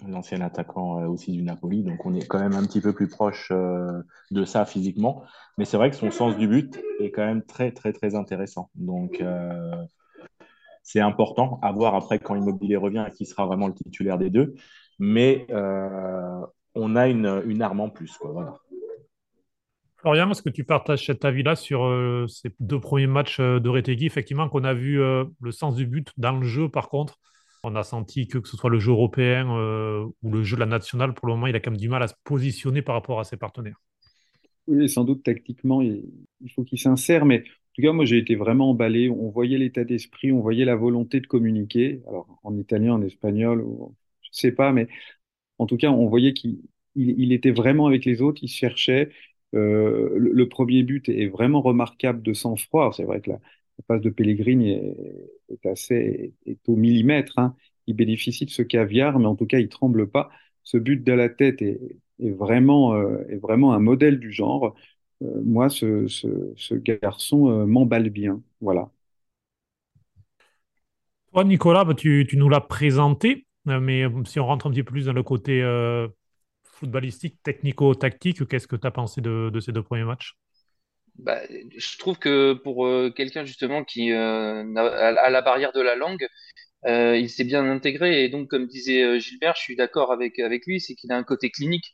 l'ancien 0.07 0.40
attaquant 0.40 1.04
aussi 1.07 1.33
du 1.33 1.42
Napoli. 1.42 1.83
Donc, 1.83 2.07
on 2.07 2.14
est 2.14 2.25
quand 2.25 2.38
même 2.38 2.54
un 2.54 2.64
petit 2.64 2.80
peu 2.80 2.92
plus 2.92 3.09
proche 3.09 3.50
de 3.50 4.45
ça 4.45 4.64
physiquement. 4.64 5.25
Mais 5.57 5.64
c'est 5.64 5.76
vrai 5.76 5.90
que 5.90 5.97
son 5.97 6.12
sens 6.12 6.37
du 6.37 6.47
but 6.47 6.80
est 7.00 7.11
quand 7.11 7.26
même 7.26 7.42
très, 7.42 7.73
très, 7.73 7.92
très 7.92 8.14
intéressant. 8.14 8.71
Donc, 8.76 9.21
c'est 10.88 11.00
important 11.00 11.59
à 11.61 11.71
voir 11.71 11.95
après 11.95 12.18
quand 12.18 12.35
Immobilier 12.35 12.76
revient 12.76 13.07
qui 13.14 13.26
sera 13.26 13.45
vraiment 13.45 13.68
le 13.68 13.75
titulaire 13.75 14.16
des 14.16 14.30
deux. 14.30 14.54
Mais 14.99 15.47
euh, 15.50 16.40
on 16.75 16.97
a 16.97 17.09
une, 17.09 17.61
arme 17.61 17.80
en 17.80 17.90
plus. 17.90 18.16
Quoi, 18.16 18.59
Florian, 19.99 20.30
est-ce 20.30 20.40
que 20.40 20.49
tu 20.49 20.64
partages 20.64 21.04
cet 21.04 21.26
avis-là 21.26 21.57
sur 21.57 21.85
euh, 21.85 22.26
ces 22.26 22.54
deux 22.59 22.80
premiers 22.80 23.07
matchs 23.07 23.38
euh, 23.38 23.61
de 23.61 23.68
Retegui 23.68 24.07
Effectivement, 24.07 24.49
qu'on 24.49 24.64
a 24.64 24.73
vu 24.73 24.97
le 24.97 25.50
sens 25.50 25.76
du 25.76 25.87
but 25.87 26.11
dans 26.16 26.33
le 26.33 26.47
jeu, 26.47 26.71
par 26.71 26.88
contre, 26.88 27.18
on 27.64 27.76
a 27.76 27.83
senti 27.83 28.26
que, 28.26 28.38
que 28.38 28.49
ce 28.49 28.57
soit 28.57 28.71
le 28.71 28.78
jeu 28.78 28.92
européen 28.92 29.47
ou 30.23 30.30
le 30.30 30.42
jeu 30.42 30.57
de 30.57 30.61
la 30.61 30.66
nationale, 30.66 31.12
pour 31.12 31.26
le 31.26 31.35
moment, 31.35 31.49
il 31.49 31.57
a 31.57 31.61
quand 31.61 31.71
même 31.71 31.78
du 31.78 31.90
mal 31.90 32.02
à 32.02 32.09
se 32.09 32.14
positionner 32.25 32.80
par 32.80 32.95
rapport 32.95 33.21
à 33.21 33.25
ses 33.25 33.37
partenaires. 33.37 33.76
Oui, 34.66 34.88
sans 34.88 35.04
doute 35.04 35.23
tactiquement, 35.23 35.83
il, 35.83 36.02
faut 36.54 36.64
qu'il 36.64 36.78
s'insère, 36.78 37.26
mais 37.26 37.45
tout 37.78 37.87
cas, 37.87 37.92
moi, 37.92 38.04
j'ai 38.04 38.18
été 38.18 38.35
vraiment 38.35 38.70
emballé. 38.70 39.08
On 39.08 39.30
voyait 39.30 39.56
l'état 39.56 39.85
d'esprit, 39.85 40.32
on 40.32 40.40
voyait 40.40 40.64
la 40.64 40.75
volonté 40.75 41.20
de 41.20 41.28
communiquer. 41.28 42.02
Alors, 42.08 42.40
en 42.42 42.56
italien, 42.56 42.94
en 42.94 43.02
espagnol, 43.02 43.64
je 44.23 44.28
ne 44.30 44.32
sais 44.32 44.52
pas, 44.52 44.73
mais 44.73 44.88
en 45.58 45.66
tout 45.66 45.76
cas, 45.76 45.90
on 45.90 46.08
voyait 46.08 46.35
qu'il 46.35 46.61
il, 46.97 47.32
était 47.32 47.52
vraiment 47.52 47.87
avec 47.87 48.04
les 48.04 48.20
autres, 48.23 48.42
il 48.42 48.49
cherchait. 48.49 49.11
Euh, 49.54 50.11
le, 50.16 50.49
premier 50.49 50.82
but 50.82 51.08
est 51.08 51.28
vraiment 51.28 51.62
remarquable 51.62 52.23
de 52.23 52.32
sang-froid. 52.32 52.92
C'est 52.97 53.04
vrai 53.04 53.20
que 53.20 53.30
la, 53.30 53.40
passe 53.87 54.00
de 54.00 54.11
Pellegrini 54.11 54.73
est, 54.73 55.66
assez 55.66 56.35
est 56.47 56.68
au 56.68 56.75
millimètre. 56.76 57.38
Hein. 57.38 57.54
Il 57.87 57.94
bénéficie 57.94 58.44
de 58.44 58.50
ce 58.50 58.62
caviar, 58.62 59.20
mais 59.20 59.26
en 59.26 59.37
tout 59.37 59.47
cas, 59.47 59.61
il 59.61 59.68
tremble 59.68 60.11
pas. 60.11 60.30
Ce 60.64 60.78
but 60.78 61.04
de 61.04 61.12
la 61.12 61.28
tête 61.28 61.62
est, 61.62 61.80
vraiment, 62.18 62.94
euh, 62.94 63.25
est 63.28 63.37
vraiment 63.37 63.73
un 63.73 63.78
modèle 63.78 64.18
du 64.18 64.32
genre. 64.32 64.75
Euh, 65.23 65.41
moi, 65.45 65.69
ce, 65.69 66.75
garçon 66.75 67.51
euh, 67.51 67.67
m'emballe 67.67 68.11
bien. 68.11 68.41
Voilà. 68.61 68.91
Toi, 71.33 71.45
Nicolas, 71.45 71.85
bah, 71.85 71.95
tu, 71.95 72.27
nous 72.35 72.49
l'as 72.49 72.61
présenté, 72.61 73.47
euh, 73.69 73.81
mais 73.81 74.05
si 74.25 74.41
on 74.41 74.47
rentre 74.47 74.67
un 74.67 74.71
petit 74.71 74.83
peu 74.83 74.93
plus 74.93 75.07
dans 75.07 75.13
le 75.13 75.23
côté 75.23 75.63
footballistique, 76.65 77.43
technico-tactique, 77.43 78.47
qu'est-ce 78.47 78.69
que 78.69 78.77
tu 78.77 78.87
as 78.87 78.91
pensé 78.91 79.21
de, 79.21 79.59
ces 79.61 79.73
deux 79.73 79.83
premiers 79.83 80.05
matchs? 80.05 80.35
Bah, 81.17 81.41
je 81.77 81.99
trouve 81.99 82.17
que 82.19 82.53
pour 82.53 82.89
quelqu'un 83.17 83.45
justement 83.45 83.83
qui 83.83 84.13
a, 84.13 84.63
la 84.63 85.43
barrière 85.43 85.73
de 85.73 85.81
la 85.81 85.97
langue, 85.97 86.27
il 86.87 87.29
s'est 87.29 87.45
bien 87.45 87.69
intégré 87.69 88.23
et 88.23 88.29
donc 88.29 88.49
comme 88.49 88.67
disait 88.69 89.19
Gilbert, 89.19 89.57
je 89.57 89.63
suis 89.63 89.77
d'accord 89.77 90.13
avec 90.13 90.39
avec 90.39 90.65
lui, 90.67 90.81
c'est 90.81 90.95
qu'il 90.95 91.11
a 91.11 91.17
un 91.17 91.25
côté 91.25 91.51
clinique. 91.51 91.93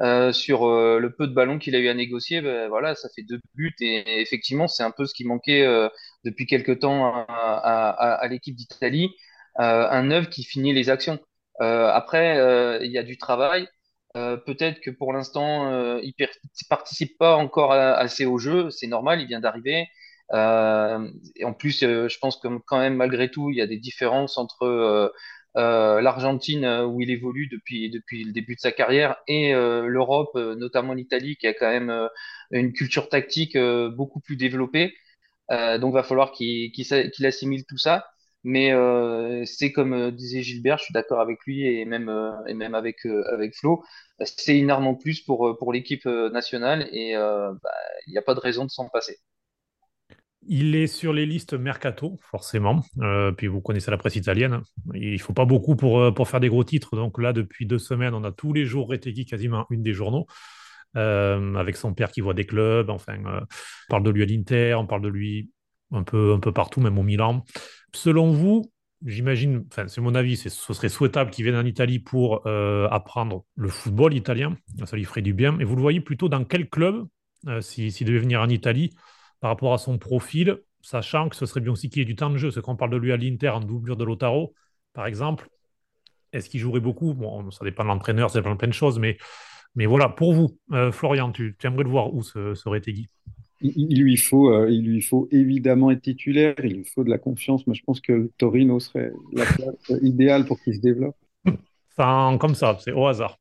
Euh, 0.00 0.32
sur 0.32 0.66
euh, 0.66 0.98
le 0.98 1.14
peu 1.14 1.28
de 1.28 1.32
ballons 1.34 1.58
qu'il 1.60 1.76
a 1.76 1.78
eu 1.78 1.88
à 1.88 1.94
négocier, 1.94 2.40
ben, 2.40 2.68
voilà, 2.68 2.96
ça 2.96 3.08
fait 3.14 3.22
deux 3.22 3.40
buts 3.54 3.74
et, 3.80 4.20
effectivement, 4.20 4.66
c'est 4.66 4.82
un 4.82 4.90
peu 4.90 5.06
ce 5.06 5.14
qui 5.14 5.24
manquait 5.24 5.64
euh, 5.64 5.88
depuis 6.24 6.46
quelque 6.46 6.72
temps 6.72 7.24
à, 7.28 8.26
l'équipe 8.28 8.56
d'Italie, 8.56 9.14
un 9.56 10.02
neuf 10.02 10.30
qui 10.30 10.42
finit 10.44 10.72
les 10.72 10.90
actions. 10.90 11.20
après, 11.60 12.36
il 12.84 12.90
y 12.90 12.98
a 12.98 13.02
du 13.02 13.16
travail. 13.18 13.68
Peut-être 14.14 14.80
que 14.80 14.90
pour 14.90 15.12
l'instant, 15.12 15.98
il 16.00 16.14
participe 16.68 17.18
pas 17.18 17.36
encore 17.36 17.72
assez 17.72 18.26
au 18.26 18.38
jeu, 18.38 18.70
c'est 18.70 18.86
normal, 18.86 19.20
il 19.20 19.26
vient 19.28 19.40
d'arriver. 19.40 19.86
en 20.32 21.52
plus, 21.58 21.80
je 21.80 22.18
pense 22.18 22.36
que 22.38 22.48
quand 22.66 22.78
même, 22.78 22.96
malgré 22.96 23.30
tout, 23.30 23.50
il 23.50 23.56
y 23.56 23.62
a 23.62 23.66
des 23.66 23.78
différences 23.78 24.38
entre 24.38 25.12
l'Argentine 26.00 26.64
euh, 26.64 26.86
où 26.86 27.00
il 27.00 27.10
évolue 27.10 27.48
depuis, 27.48 27.90
depuis 27.90 28.24
le 28.24 28.32
début 28.32 28.54
de 28.56 28.60
sa 28.60 28.72
carrière 28.72 29.16
et 29.28 29.54
euh, 29.54 29.86
l'Europe, 29.86 30.34
notamment 30.36 30.94
l'Italie, 30.94 31.36
qui 31.36 31.46
a 31.46 31.54
quand 31.54 31.70
même 31.70 32.08
une 32.50 32.72
culture 32.72 33.08
tactique 33.08 33.56
beaucoup 33.58 34.20
plus 34.20 34.36
développée. 34.36 34.94
donc, 35.50 35.94
va 35.94 36.02
falloir 36.02 36.32
qu'il 36.32 36.72
qu'il 36.72 37.26
assimile 37.26 37.64
tout 37.66 37.78
ça. 37.78 38.06
Mais 38.46 38.72
c'est 39.46 39.72
comme 39.72 40.10
disait 40.10 40.42
Gilbert, 40.42 40.78
je 40.78 40.84
suis 40.84 40.92
d'accord 40.92 41.20
avec 41.20 41.38
lui 41.46 41.66
et 41.66 41.84
même, 41.86 42.10
et 42.46 42.54
même 42.54 42.74
avec, 42.74 43.06
avec 43.06 43.54
Flo, 43.54 43.82
c'est 44.24 44.58
une 44.58 44.70
arme 44.70 44.86
en 44.86 44.94
plus 44.94 45.20
pour, 45.22 45.56
pour 45.58 45.72
l'équipe 45.72 46.04
nationale 46.06 46.88
et 46.92 47.14
bah, 47.14 47.74
il 48.06 48.12
n'y 48.12 48.18
a 48.18 48.22
pas 48.22 48.34
de 48.34 48.40
raison 48.40 48.64
de 48.64 48.70
s'en 48.70 48.88
passer. 48.90 49.18
Il 50.46 50.74
est 50.74 50.86
sur 50.86 51.12
les 51.12 51.26
listes 51.26 51.54
mercato, 51.54 52.18
forcément. 52.20 52.82
Euh, 53.00 53.32
puis 53.32 53.46
vous 53.46 53.60
connaissez 53.60 53.90
la 53.90 53.96
presse 53.96 54.16
italienne. 54.16 54.60
Il 54.94 55.12
ne 55.12 55.18
faut 55.18 55.32
pas 55.32 55.44
beaucoup 55.44 55.76
pour, 55.76 56.00
euh, 56.00 56.10
pour 56.12 56.28
faire 56.28 56.40
des 56.40 56.48
gros 56.48 56.64
titres. 56.64 56.96
Donc 56.96 57.20
là, 57.20 57.32
depuis 57.32 57.66
deux 57.66 57.78
semaines, 57.78 58.14
on 58.14 58.24
a 58.24 58.32
tous 58.32 58.52
les 58.52 58.64
jours 58.64 58.88
Retegui 58.88 59.24
quasiment 59.24 59.66
une 59.70 59.82
des 59.82 59.92
journaux. 59.92 60.26
Euh, 60.96 61.56
avec 61.56 61.76
son 61.76 61.92
père 61.92 62.12
qui 62.12 62.20
voit 62.20 62.34
des 62.34 62.46
clubs. 62.46 62.88
Enfin, 62.90 63.16
on 63.24 63.46
parle 63.88 64.04
de 64.04 64.10
lui 64.10 64.22
à 64.22 64.26
l'Inter, 64.26 64.74
on 64.74 64.86
parle 64.86 65.02
de 65.02 65.08
lui 65.08 65.50
un 65.90 66.04
peu, 66.04 66.32
un 66.34 66.38
peu 66.38 66.52
partout, 66.52 66.80
même 66.80 66.98
au 66.98 67.02
Milan. 67.02 67.44
Selon 67.92 68.30
vous, 68.30 68.70
j'imagine, 69.04 69.64
enfin, 69.72 69.88
c'est 69.88 70.00
mon 70.00 70.14
avis, 70.14 70.36
ce 70.36 70.50
serait 70.50 70.88
souhaitable 70.88 71.30
qu'il 71.30 71.44
vienne 71.44 71.56
en 71.56 71.64
Italie 71.64 71.98
pour 71.98 72.46
apprendre 72.46 73.44
le 73.56 73.68
football 73.70 74.14
italien. 74.14 74.56
Ça 74.84 74.96
lui 74.96 75.04
ferait 75.04 75.22
du 75.22 75.34
bien. 75.34 75.58
Et 75.58 75.64
vous 75.64 75.74
le 75.74 75.82
voyez 75.82 76.00
plutôt 76.00 76.28
dans 76.28 76.44
quel 76.44 76.68
club, 76.68 77.06
s'il 77.60 77.90
si, 77.90 78.04
devait 78.04 78.20
venir 78.20 78.40
en 78.40 78.48
Italie 78.48 78.94
par 79.44 79.50
rapport 79.50 79.74
à 79.74 79.78
son 79.78 79.98
profil, 79.98 80.56
sachant 80.80 81.28
que 81.28 81.36
ce 81.36 81.44
serait 81.44 81.60
bien 81.60 81.70
aussi 81.70 81.90
qu'il 81.90 82.00
ait 82.00 82.06
du 82.06 82.16
temps 82.16 82.30
de 82.30 82.38
jeu. 82.38 82.50
Ce 82.50 82.60
qu'on 82.60 82.76
parle 82.76 82.92
de 82.92 82.96
lui 82.96 83.12
à 83.12 83.18
l'Inter 83.18 83.50
en 83.50 83.60
doublure 83.60 83.98
de 83.98 84.02
Lotaro, 84.02 84.54
par 84.94 85.04
exemple, 85.04 85.50
est-ce 86.32 86.48
qu'il 86.48 86.60
jouerait 86.60 86.80
beaucoup? 86.80 87.12
Bon, 87.12 87.50
ça 87.50 87.62
dépend 87.62 87.82
de 87.82 87.88
l'entraîneur, 87.88 88.30
ça 88.30 88.38
dépend 88.38 88.52
de 88.52 88.56
plein 88.56 88.68
de 88.68 88.72
choses, 88.72 88.98
mais, 88.98 89.18
mais 89.74 89.84
voilà, 89.84 90.08
pour 90.08 90.32
vous, 90.32 90.58
euh, 90.72 90.90
Florian, 90.92 91.30
tu, 91.30 91.54
aimerais 91.62 91.84
le 91.84 91.90
voir 91.90 92.14
où, 92.14 92.22
ce, 92.22 92.54
ce 92.54 92.66
Retegui 92.70 93.08
il, 93.60 94.00
lui 94.00 94.16
faut, 94.16 94.50
euh, 94.50 94.70
il 94.70 94.86
lui 94.86 95.02
faut 95.02 95.28
évidemment 95.30 95.90
être 95.90 96.00
titulaire, 96.00 96.54
il 96.64 96.76
lui 96.76 96.84
faut 96.86 97.04
de 97.04 97.10
la 97.10 97.18
confiance. 97.18 97.66
Moi, 97.66 97.74
je 97.74 97.82
pense 97.82 98.00
que 98.00 98.30
Torino 98.38 98.80
serait 98.80 99.12
la 99.34 99.44
place 99.44 99.92
idéale 100.02 100.46
pour 100.46 100.58
qu'il 100.58 100.74
se 100.74 100.80
développe. 100.80 101.16
Enfin, 101.90 102.38
comme 102.38 102.54
ça, 102.54 102.78
c'est 102.80 102.92
au 102.92 103.06
hasard. 103.06 103.38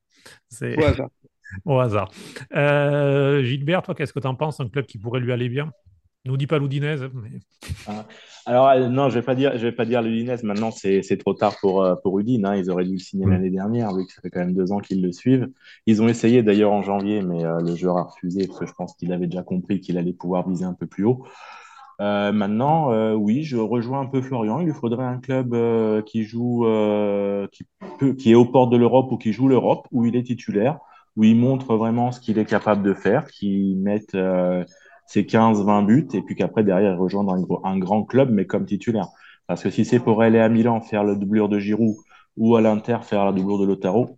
C'est 0.50 0.78
au 0.78 0.84
hasard. 0.84 1.10
au 1.64 1.80
hasard. 1.80 2.12
Euh, 2.56 3.42
Gilbert, 3.46 3.84
toi, 3.84 3.96
qu'est-ce 3.96 4.12
que 4.12 4.20
tu 4.20 4.28
en 4.28 4.36
penses? 4.36 4.60
Un 4.60 4.68
club 4.68 4.86
qui 4.86 4.98
pourrait 4.98 5.22
lui 5.22 5.32
aller 5.32 5.48
bien? 5.48 5.72
Nous 6.26 6.38
dit 6.38 6.48
pas 6.48 6.58
l'Oudinez. 6.58 6.96
Mais... 7.14 7.30
Ah. 7.88 8.06
Alors, 8.46 8.68
euh, 8.70 8.88
non, 8.88 9.10
je 9.10 9.16
vais 9.16 9.22
pas 9.22 9.36
dire, 9.36 9.58
je 9.58 9.64
vais 9.64 9.72
pas 9.72 9.86
dire 9.86 10.02
l'Udinez. 10.02 10.38
Maintenant, 10.44 10.72
c'est 10.72 11.18
trop 11.18 11.34
tard 11.34 11.56
pour, 11.60 11.84
euh, 11.84 11.96
pour 11.96 12.20
Udine. 12.20 12.46
Hein. 12.46 12.56
Ils 12.56 12.70
auraient 12.70 12.86
dû 12.86 12.94
le 12.94 13.00
signer 13.00 13.26
mm. 13.26 13.32
l'année 13.32 13.50
dernière, 13.50 13.94
vu 13.94 14.06
que 14.06 14.14
ça 14.14 14.22
fait 14.22 14.30
quand 14.30 14.40
même 14.40 14.54
deux 14.54 14.72
ans 14.72 14.80
qu'ils 14.80 15.02
le 15.02 15.12
suivent. 15.12 15.50
Ils 15.86 16.02
ont 16.02 16.08
essayé 16.08 16.44
d'ailleurs 16.44 16.72
en 16.72 16.82
janvier, 16.82 17.22
mais 17.22 17.44
euh, 17.44 17.60
le 17.60 17.76
joueur 17.76 17.98
a 17.98 18.04
refusé 18.04 18.48
parce 18.48 18.60
que 18.60 18.66
je 18.66 18.74
pense 18.74 18.96
qu'il 18.96 19.12
avait 19.12 19.28
déjà 19.28 19.44
compris 19.44 19.82
qu'il 19.82 19.98
allait 19.98 20.14
pouvoir 20.14 20.48
viser 20.48 20.66
un 20.66 20.74
peu 20.74 20.88
plus 20.88 21.04
haut. 21.04 21.26
maintenant, 22.00 23.14
oui, 23.16 23.44
je 23.44 23.58
rejoins 23.58 24.02
un 24.02 24.06
peu 24.06 24.22
Florian. 24.22 24.60
Il 24.60 24.66
lui 24.66 24.74
faudrait 24.74 25.06
un 25.06 25.20
club 25.20 25.56
qui 26.06 26.24
joue, 26.24 26.66
qui, 27.52 27.66
peut, 28.00 28.14
qui 28.14 28.32
est 28.32 28.36
aux 28.36 28.46
portes 28.46 28.72
de 28.72 28.78
l'Europe 28.78 29.12
ou 29.12 29.18
qui 29.18 29.32
joue 29.32 29.48
l'Europe, 29.48 29.88
où 29.92 30.06
il 30.06 30.16
est 30.16 30.24
titulaire, 30.24 30.80
où 31.16 31.24
il 31.24 31.36
montre 31.36 31.76
vraiment 31.76 32.12
ce 32.12 32.20
qu'il 32.20 32.38
est 32.40 32.46
capable 32.46 32.84
de 32.84 32.94
faire, 32.94 33.28
qui 33.28 33.76
mette 33.78 34.18
c'est 35.14 35.22
15-20 35.22 35.86
buts, 35.86 36.08
et 36.14 36.24
puis 36.24 36.34
qu'après, 36.34 36.64
derrière, 36.64 36.98
rejoindre 36.98 37.34
un, 37.34 37.70
un, 37.70 37.78
grand 37.78 38.04
club, 38.04 38.32
mais 38.32 38.48
comme 38.48 38.66
titulaire. 38.66 39.10
Parce 39.46 39.62
que 39.62 39.70
si 39.70 39.86
c'est 39.86 40.00
pour 40.00 40.24
aller 40.24 40.40
à 40.40 40.50
Milan 40.50 40.82
faire 40.82 41.04
le 41.04 41.16
doublure 41.16 41.50
de 41.50 41.60
Giroud 41.60 41.98
ou 42.36 42.56
à 42.56 42.62
l'Inter 42.62 42.98
faire 43.04 43.24
la 43.24 43.32
doublure 43.32 43.60
de 43.60 43.66
Lotaro, 43.68 44.18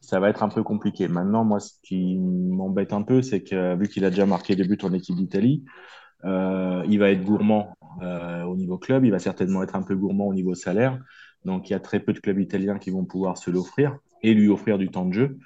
ça 0.00 0.18
va 0.18 0.30
être 0.30 0.42
un 0.42 0.48
peu 0.48 0.64
compliqué. 0.64 1.06
Maintenant, 1.06 1.44
moi, 1.44 1.60
ce 1.60 1.74
qui 1.84 2.18
m'embête 2.18 2.92
un 2.92 3.02
peu, 3.02 3.22
c'est 3.22 3.44
que 3.44 3.76
vu 3.76 3.88
qu'il 3.88 4.04
a 4.04 4.10
déjà 4.10 4.26
marqué 4.26 4.56
des 4.56 4.64
buts 4.64 4.78
en 4.82 4.92
équipe 4.92 5.14
d'Italie, 5.14 5.64
euh, 6.24 6.82
il 6.88 6.98
va 6.98 7.10
être 7.10 7.22
gourmand 7.22 7.72
euh, 8.02 8.42
au 8.42 8.56
niveau 8.56 8.76
club, 8.76 9.04
il 9.04 9.12
va 9.12 9.20
certainement 9.20 9.62
être 9.62 9.76
un 9.76 9.82
peu 9.82 9.94
gourmand 9.94 10.26
au 10.26 10.34
niveau 10.34 10.56
salaire. 10.56 10.98
Donc, 11.44 11.70
il 11.70 11.74
y 11.74 11.76
a 11.76 11.80
très 11.80 12.00
peu 12.00 12.12
de 12.12 12.18
clubs 12.18 12.40
italiens 12.40 12.80
qui 12.80 12.90
vont 12.90 13.04
pouvoir 13.04 13.38
se 13.38 13.52
l'offrir 13.52 13.98
et 14.24 14.34
lui 14.34 14.48
offrir 14.48 14.78
du 14.78 14.88
temps 14.88 15.04
de 15.04 15.12
jeu. 15.12 15.38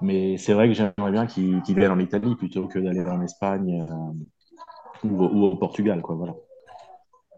Mais 0.00 0.36
c'est 0.36 0.52
vrai 0.52 0.68
que 0.68 0.74
j'aimerais 0.74 1.12
bien 1.12 1.26
qu'il 1.26 1.60
vienne 1.68 1.92
en 1.92 1.98
Italie 1.98 2.34
plutôt 2.36 2.66
que 2.66 2.78
d'aller 2.78 3.02
en 3.02 3.22
Espagne 3.22 3.86
euh, 3.88 5.08
ou, 5.08 5.44
au 5.44 5.56
Portugal. 5.56 6.02
Quoi, 6.02 6.16
voilà. 6.16 6.34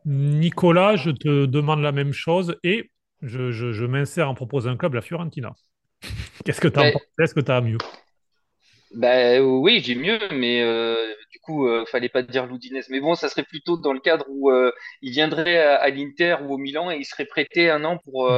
Nicolas, 0.05 0.97
je 0.97 1.11
te 1.11 1.47
demande 1.47 1.81
la 1.81 1.93
même 1.93 2.13
chose 2.13 2.57
et 2.63 2.91
je, 3.23 3.51
je, 3.51 3.85
m'insère 3.87 4.31
en 4.31 4.35
proposant 4.35 4.71
un 4.71 4.77
club, 4.77 4.95
la 4.95 5.03
Fiorentina. 5.03 5.53
Qu'est-ce 6.45 6.61
que 6.61 6.69
tu 6.69 6.79
as 6.79 6.93
Est-ce 7.19 7.35
que 7.35 7.41
tu 7.41 7.51
as 7.51 7.61
mieux? 7.61 7.79
Bah, 8.95 9.41
oui, 9.43 9.81
j'ai 9.85 9.95
mieux, 9.95 10.19
mais 10.33 10.63
euh, 10.63 10.95
du 11.33 11.41
coup, 11.41 11.69
euh, 11.69 11.85
fallait 11.87 12.09
pas 12.09 12.23
dire 12.23 12.47
l'Oudinez. 12.47 12.83
Mais 12.89 13.01
bon, 13.01 13.15
ça 13.15 13.29
serait 13.29 13.43
plutôt 13.43 13.77
dans 13.77 13.93
le 13.93 14.01
cadre 14.01 14.25
où 14.29 14.51
euh, 14.51 14.71
il 15.03 15.11
viendrait 15.11 15.59
à, 15.59 15.89
l'Inter 15.91 16.37
ou 16.43 16.55
au 16.55 16.59
Milan 16.59 16.91
et 16.91 16.97
il 16.97 17.05
serait 17.05 17.27
prêté 17.27 17.69
un 17.69 17.85
an 17.85 17.99
pour, 17.99 18.33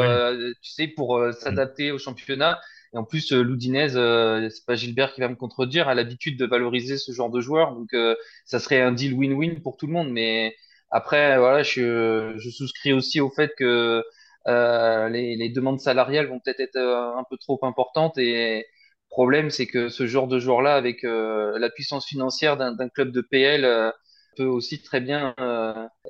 tu 0.63 0.71
sais, 0.71 0.89
pour 0.89 1.23
s'adapter 1.39 1.93
au 1.93 1.99
championnat. 1.99 2.59
Et 2.95 2.97
en 2.97 3.05
plus, 3.05 3.33
euh, 3.33 3.43
Loudinez, 3.43 3.97
euh, 3.97 4.49
c'est 4.51 4.65
pas 4.65 4.75
Gilbert 4.75 5.15
qui 5.15 5.21
va 5.21 5.29
me 5.29 5.37
contredire, 5.37 5.89
a 5.89 5.95
l'habitude 5.95 6.39
de 6.39 6.47
valoriser 6.47 6.99
ce 6.99 7.13
genre 7.13 7.31
de 7.31 7.41
joueur. 7.41 7.75
Donc, 7.75 7.93
euh, 7.95 8.15
ça 8.45 8.59
serait 8.59 8.81
un 8.81 8.93
deal 8.93 9.15
win-win 9.15 9.61
pour 9.61 9.77
tout 9.77 9.87
le 9.87 9.93
monde. 9.93 10.11
Mais 10.11 10.55
après, 10.91 11.39
voilà, 11.39 11.63
je, 11.63 12.35
je 12.39 12.51
souscris 12.51 12.93
aussi 12.93 13.21
au 13.21 13.31
fait 13.31 13.53
que 13.59 14.03
euh, 14.47 15.09
les, 15.11 15.37
les, 15.37 15.49
demandes 15.51 15.81
salariales 15.81 16.27
vont 16.29 16.41
peut-être 16.41 16.61
être 16.61 16.79
un 16.79 17.25
peu 17.29 17.37
trop 17.37 17.59
importantes. 17.63 18.17
Et 18.19 18.61
le 18.61 19.11
problème, 19.11 19.51
c'est 19.51 19.67
que 19.67 19.89
ce 19.91 20.07
genre 20.07 20.29
de 20.29 20.39
joueur-là, 20.39 20.75
avec 20.75 21.03
la 21.03 21.71
puissance 21.71 22.07
financière 22.07 22.57
d'un 22.57 22.89
club 22.89 23.13
de 23.13 23.21
PL, 23.21 23.93
peut 24.37 24.45
aussi 24.45 24.83
très 24.83 25.01
bien 25.01 25.35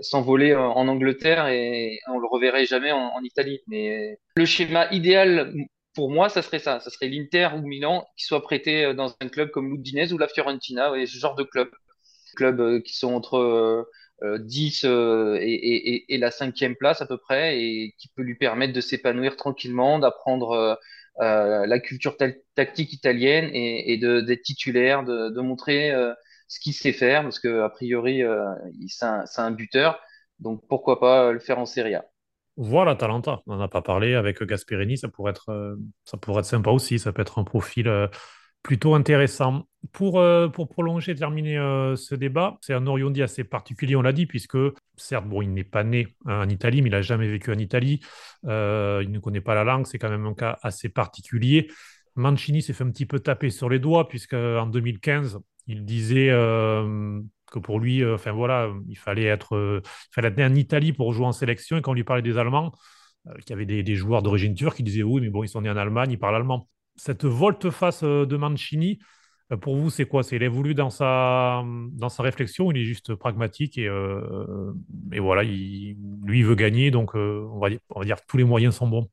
s'envoler 0.00 0.54
en, 0.54 0.86
Angleterre 0.88 1.48
et 1.48 1.98
on 2.08 2.18
le 2.18 2.26
reverrait 2.28 2.66
jamais 2.66 2.92
en, 2.92 2.98
en 2.98 3.22
Italie. 3.22 3.60
Mais 3.66 4.18
le 4.36 4.44
schéma 4.44 4.86
idéal 4.92 5.52
pour 5.98 6.12
moi, 6.12 6.28
ça 6.28 6.42
serait 6.42 6.60
ça. 6.60 6.78
Ça 6.78 6.90
serait 6.90 7.08
l'Inter 7.08 7.48
ou 7.56 7.66
Milan 7.66 8.06
qui 8.16 8.24
soit 8.24 8.40
prêté 8.40 8.84
euh, 8.84 8.94
dans 8.94 9.16
un 9.20 9.28
club 9.28 9.50
comme 9.50 9.68
l'Udinese 9.72 10.12
ou 10.12 10.18
la 10.18 10.28
Fiorentina, 10.28 10.96
et 10.96 11.06
ce 11.06 11.18
genre 11.18 11.34
de 11.34 11.42
club. 11.42 11.68
Clubs 12.36 12.60
euh, 12.60 12.80
qui 12.80 12.96
sont 12.96 13.12
entre 13.12 13.88
10 14.22 14.84
euh, 14.84 15.38
et, 15.40 16.14
et, 16.14 16.18
la 16.18 16.30
cinquième 16.30 16.76
place 16.76 17.02
à 17.02 17.06
peu 17.06 17.16
près, 17.18 17.60
et 17.60 17.96
qui 17.98 18.08
peut 18.14 18.22
lui 18.22 18.36
permettre 18.36 18.72
de 18.72 18.80
s'épanouir 18.80 19.34
tranquillement, 19.34 19.98
d'apprendre 19.98 20.78
la 21.18 21.80
culture 21.80 22.16
tactique 22.54 22.92
italienne 22.92 23.50
et, 23.52 23.96
d'être 23.98 24.42
titulaire, 24.42 25.02
de, 25.02 25.40
montrer 25.40 25.92
ce 26.46 26.60
qu'il 26.60 26.74
sait 26.74 26.92
faire, 26.92 27.22
parce 27.24 27.40
que 27.40 27.62
a 27.62 27.70
priori, 27.70 28.22
c'est 28.86 29.40
un, 29.40 29.50
buteur. 29.50 30.00
Donc 30.38 30.62
pourquoi 30.68 31.00
pas 31.00 31.32
le 31.32 31.40
faire 31.40 31.58
en 31.58 31.66
Serie 31.66 31.96
A. 31.96 32.04
Voilà, 32.60 32.96
Talenta, 32.96 33.40
on 33.46 33.54
n'en 33.54 33.62
a 33.62 33.68
pas 33.68 33.82
parlé 33.82 34.14
avec 34.16 34.42
Gasperini, 34.42 34.98
ça 34.98 35.06
pourrait 35.06 35.30
être, 35.30 35.50
euh, 35.50 35.76
ça 36.04 36.16
pourrait 36.16 36.40
être 36.40 36.44
sympa 36.44 36.70
aussi, 36.70 36.98
ça 36.98 37.12
peut 37.12 37.22
être 37.22 37.38
un 37.38 37.44
profil 37.44 37.86
euh, 37.86 38.08
plutôt 38.64 38.96
intéressant. 38.96 39.68
Pour, 39.92 40.18
euh, 40.18 40.48
prolonger, 40.48 41.14
terminer 41.14 41.54
ce 41.96 42.16
débat, 42.16 42.58
c'est 42.60 42.74
un 42.74 42.84
Oriondi 42.88 43.22
assez 43.22 43.44
particulier, 43.44 43.94
on 43.94 44.02
l'a 44.02 44.12
dit, 44.12 44.26
puisque 44.26 44.58
certes, 44.96 45.26
il 45.40 45.54
n'est 45.54 45.62
pas 45.62 45.84
né 45.84 46.08
en 46.26 46.48
Italie, 46.48 46.82
mais 46.82 46.88
il 46.88 46.92
n'a 46.92 47.00
jamais 47.00 47.28
vécu 47.28 47.52
en 47.52 47.58
Italie, 47.58 48.00
il 48.42 48.48
ne 48.48 49.18
connaît 49.20 49.40
pas 49.40 49.54
la 49.54 49.62
langue, 49.62 49.86
c'est 49.86 50.00
quand 50.00 50.10
même 50.10 50.26
un 50.26 50.34
cas 50.34 50.58
assez 50.62 50.88
particulier. 50.88 51.70
Mancini 52.16 52.60
s'est 52.60 52.72
fait 52.72 52.82
un 52.82 52.90
petit 52.90 53.06
peu 53.06 53.20
taper 53.20 53.50
sur 53.50 53.68
les 53.68 53.78
doigts, 53.78 54.08
puisque 54.08 54.34
en 54.34 54.66
2015, 54.66 55.38
il 55.68 55.84
disait 55.84 56.30
que 57.50 57.58
pour 57.58 57.80
lui, 57.80 58.02
euh, 58.02 58.14
enfin 58.14 58.32
voilà, 58.32 58.70
il 58.88 58.98
fallait 58.98 59.24
être, 59.24 59.56
euh, 59.56 59.80
il 59.84 60.14
fallait 60.14 60.28
être 60.28 60.40
en 60.40 60.54
Italie 60.54 60.92
pour 60.92 61.12
jouer 61.12 61.26
en 61.26 61.32
sélection. 61.32 61.76
Et 61.76 61.82
quand 61.82 61.92
on 61.92 61.94
lui 61.94 62.04
parlait 62.04 62.22
des 62.22 62.38
Allemands, 62.38 62.72
euh, 63.26 63.34
qui 63.44 63.52
avaient 63.52 63.66
des, 63.66 63.82
des 63.82 63.94
joueurs 63.94 64.22
d'origine 64.22 64.54
turque, 64.54 64.78
il 64.78 64.84
disait 64.84 65.02
oui, 65.02 65.20
mais 65.20 65.30
bon, 65.30 65.42
ils 65.42 65.48
sont 65.48 65.60
nés 65.60 65.70
en 65.70 65.76
Allemagne, 65.76 66.10
ils 66.12 66.18
parlent 66.18 66.36
allemand. 66.36 66.68
Cette 66.96 67.24
volte-face 67.24 68.02
de 68.02 68.36
Mancini, 68.36 68.98
pour 69.60 69.76
vous, 69.76 69.88
c'est 69.88 70.04
quoi? 70.04 70.22
C'est 70.22 70.36
il 70.36 70.42
évolue 70.42 70.74
dans 70.74 70.90
sa, 70.90 71.64
dans 71.92 72.08
sa 72.08 72.22
réflexion, 72.24 72.72
il 72.72 72.78
est 72.78 72.84
juste 72.84 73.14
pragmatique 73.14 73.78
et, 73.78 73.88
voilà, 75.20 75.44
il, 75.44 75.96
lui, 76.24 76.40
il 76.40 76.44
veut 76.44 76.56
gagner, 76.56 76.90
donc 76.90 77.14
on, 77.14 77.58
va 77.60 77.70
dire, 77.70 77.78
on 77.90 78.00
va 78.00 78.04
dire 78.04 78.16
que 78.16 78.26
tous 78.26 78.36
les 78.36 78.42
moyens 78.42 78.74
sont 78.74 78.88
bons. 78.88 79.08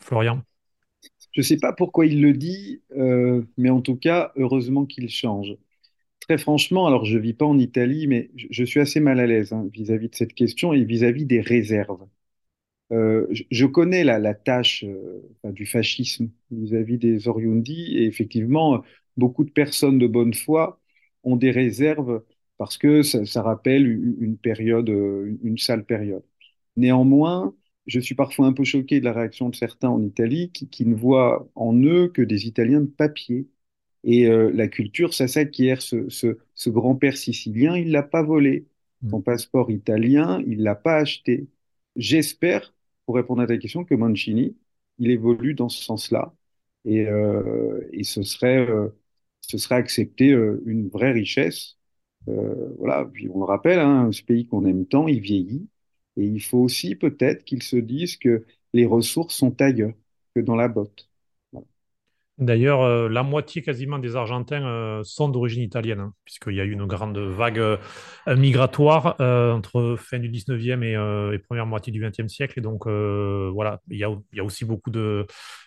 Florian? 0.00 0.42
Je 1.30 1.40
ne 1.40 1.42
sais 1.42 1.58
pas 1.58 1.72
pourquoi 1.72 2.06
il 2.06 2.20
le 2.20 2.32
dit, 2.32 2.82
mais 3.56 3.70
en 3.70 3.82
tout 3.82 3.96
cas, 3.96 4.32
heureusement 4.34 4.84
qu'il 4.84 5.08
change. 5.08 5.54
Très 6.20 6.38
franchement, 6.38 6.86
alors 6.86 7.04
je 7.04 7.16
ne 7.16 7.22
vis 7.22 7.34
pas 7.34 7.44
en 7.46 7.58
Italie, 7.58 8.06
mais 8.08 8.30
je, 8.34 8.64
suis 8.64 8.80
assez 8.80 9.00
mal 9.00 9.20
à 9.20 9.26
l'aise 9.26 9.52
hein, 9.52 9.68
vis-à-vis 9.72 10.08
de 10.08 10.14
cette 10.16 10.34
question 10.34 10.72
et 10.72 10.84
vis-à-vis 10.84 11.24
des 11.24 11.40
réserves. 11.40 12.06
Euh, 12.92 13.26
je, 13.50 13.66
connais 13.66 14.04
la, 14.04 14.34
tâche 14.34 14.84
euh, 14.84 15.22
du 15.52 15.66
fascisme 15.66 16.30
vis-à-vis 16.50 16.98
des 16.98 17.28
Oriundi 17.28 17.96
et 17.96 18.06
effectivement, 18.06 18.84
beaucoup 19.16 19.44
de 19.44 19.50
personnes 19.50 19.98
de 19.98 20.06
bonne 20.06 20.34
foi 20.34 20.80
ont 21.24 21.36
des 21.36 21.50
réserves 21.50 22.22
parce 22.58 22.78
que 22.78 23.02
ça, 23.02 23.42
rappelle 23.42 23.86
une 23.86 24.38
période, 24.38 24.88
euh, 24.90 25.38
une 25.42 25.58
sale 25.58 25.84
période. 25.84 26.24
Néanmoins, 26.76 27.54
je 27.86 28.00
suis 28.00 28.14
parfois 28.14 28.46
un 28.46 28.52
peu 28.52 28.64
choqué 28.64 29.00
de 29.00 29.04
la 29.04 29.12
réaction 29.12 29.48
de 29.50 29.56
certains 29.56 29.90
en 29.90 30.02
Italie 30.02 30.50
qui 30.52 30.86
ne 30.86 30.94
voient 30.94 31.48
en 31.54 31.74
eux 31.82 32.08
que 32.08 32.22
des 32.22 32.46
Italiens 32.46 32.80
de 32.82 32.86
papier 32.86 33.48
et 34.06 34.26
euh, 34.28 34.50
la 34.54 34.68
culture, 34.68 35.14
ça 35.14 35.28
s'acquiert. 35.28 35.82
Ce, 35.82 36.08
ce, 36.08 36.70
grand-père 36.70 37.16
sicilien, 37.16 37.76
il 37.76 37.90
l'a 37.92 38.02
pas 38.04 38.22
volé. 38.22 38.66
Mm. 39.02 39.10
Son 39.10 39.20
passeport 39.22 39.70
italien, 39.70 40.42
il 40.46 40.62
l'a 40.62 40.76
pas 40.76 40.96
acheté. 40.98 41.48
J'espère, 41.96 42.74
pour 43.04 43.16
répondre 43.16 43.42
à 43.42 43.46
ta 43.48 43.58
question, 43.58 43.84
que 43.84 43.94
Mancini, 43.94 44.56
il 44.98 45.10
évolue 45.10 45.54
dans 45.54 45.68
ce 45.68 45.82
sens-là. 45.82 46.34
Et, 46.84 47.06
euh, 47.08 47.80
et 47.92 48.04
ce, 48.04 48.22
serait, 48.22 48.68
euh, 48.68 48.88
ce 49.40 49.58
serait 49.58 49.74
accepter 49.76 50.30
une 50.66 50.88
vraie 50.88 51.12
richesse. 51.12 51.76
voilà, 52.26 53.04
puis 53.12 53.28
on 53.30 53.38
le 53.40 53.44
rappelle, 53.44 53.78
hein, 53.80 54.10
ce 54.12 54.22
pays 54.22 54.46
qu'on 54.46 54.64
aime 54.66 54.86
tant, 54.86 55.08
il 55.08 55.20
vieillit. 55.20 55.68
Et 56.16 56.24
il 56.26 56.42
faut 56.42 56.58
aussi 56.58 56.94
peut-être 56.96 57.44
qu'ils 57.44 57.62
se 57.62 57.76
disent 57.76 58.16
que 58.16 58.44
les 58.72 58.86
ressources 58.86 59.36
sont 59.36 59.60
ailleurs 59.60 59.94
que 60.34 60.40
dans 60.40 60.56
la 60.56 60.68
botte. 60.68 61.05
D'ailleurs, 62.38 62.82
euh, 62.82 63.08
la 63.08 63.22
moitié 63.22 63.62
quasiment 63.62 63.98
des 63.98 64.14
Argentins 64.14 64.62
euh, 64.66 65.02
sont 65.04 65.30
d'origine 65.30 65.62
italienne, 65.62 66.00
hein, 66.00 66.12
puisqu'il 66.26 66.54
y 66.54 66.60
a 66.60 66.64
eu 66.64 66.72
une 66.72 66.84
grande 66.84 67.16
vague 67.16 67.58
euh, 67.58 67.78
migratoire 68.28 69.16
entre 69.18 69.96
fin 69.98 70.18
du 70.18 70.28
19e 70.28 70.82
et, 70.82 71.38
première 71.38 71.64
moitié 71.64 71.94
du 71.94 72.02
20e 72.02 72.28
siècle. 72.28 72.58
Et 72.58 72.62
donc, 72.62 72.86
voilà, 72.86 73.80
il 73.88 73.96
y, 73.96 74.04
a, 74.04 74.44
aussi 74.44 74.66
beaucoup 74.66 74.90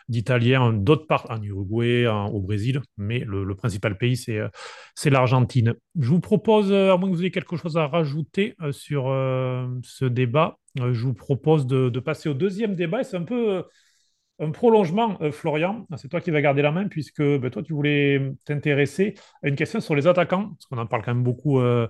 d'Italiens, 0.07 0.71
d'autres 0.71 1.07
parts, 1.07 1.25
en 1.31 1.41
Uruguay, 1.41 2.05
au 2.07 2.39
Brésil, 2.39 2.81
mais 2.97 3.19
le, 3.19 3.55
principal 3.55 3.97
pays, 3.97 4.15
c'est 4.15 5.09
l'Argentine. 5.09 5.73
Je 5.99 6.09
vous 6.09 6.19
propose, 6.19 6.71
à 6.71 6.95
moins 6.97 7.09
que 7.09 7.15
vous 7.15 7.21
ayez 7.21 7.31
quelque 7.31 7.57
chose 7.57 7.77
à 7.77 7.87
rajouter 7.87 8.55
sur 8.71 9.05
ce 9.05 10.05
débat, 10.05 10.57
je 10.77 11.03
vous 11.03 11.15
propose 11.15 11.65
de, 11.65 11.89
de 11.89 11.99
passer 11.99 12.29
au 12.29 12.33
deuxième 12.33 12.75
débat. 12.75 13.03
C'est 13.03 13.17
un 13.17 13.23
peu 13.23 13.63
un 14.39 14.51
prolongement, 14.51 15.17
euh, 15.21 15.31
Florian, 15.31 15.85
c'est 15.97 16.07
toi 16.07 16.21
qui 16.21 16.31
vas 16.31 16.41
garder 16.41 16.61
la 16.61 16.71
main 16.71 16.87
puisque 16.87 17.21
ben, 17.21 17.49
toi, 17.49 17.61
tu 17.61 17.73
voulais 17.73 18.31
t'intéresser 18.45 19.15
à 19.43 19.49
une 19.49 19.55
question 19.55 19.79
sur 19.81 19.95
les 19.95 20.07
attaquants, 20.07 20.49
parce 20.49 20.65
qu'on 20.65 20.77
en 20.77 20.85
parle 20.85 21.03
quand 21.03 21.13
même 21.13 21.23
beaucoup 21.23 21.59
euh, 21.59 21.87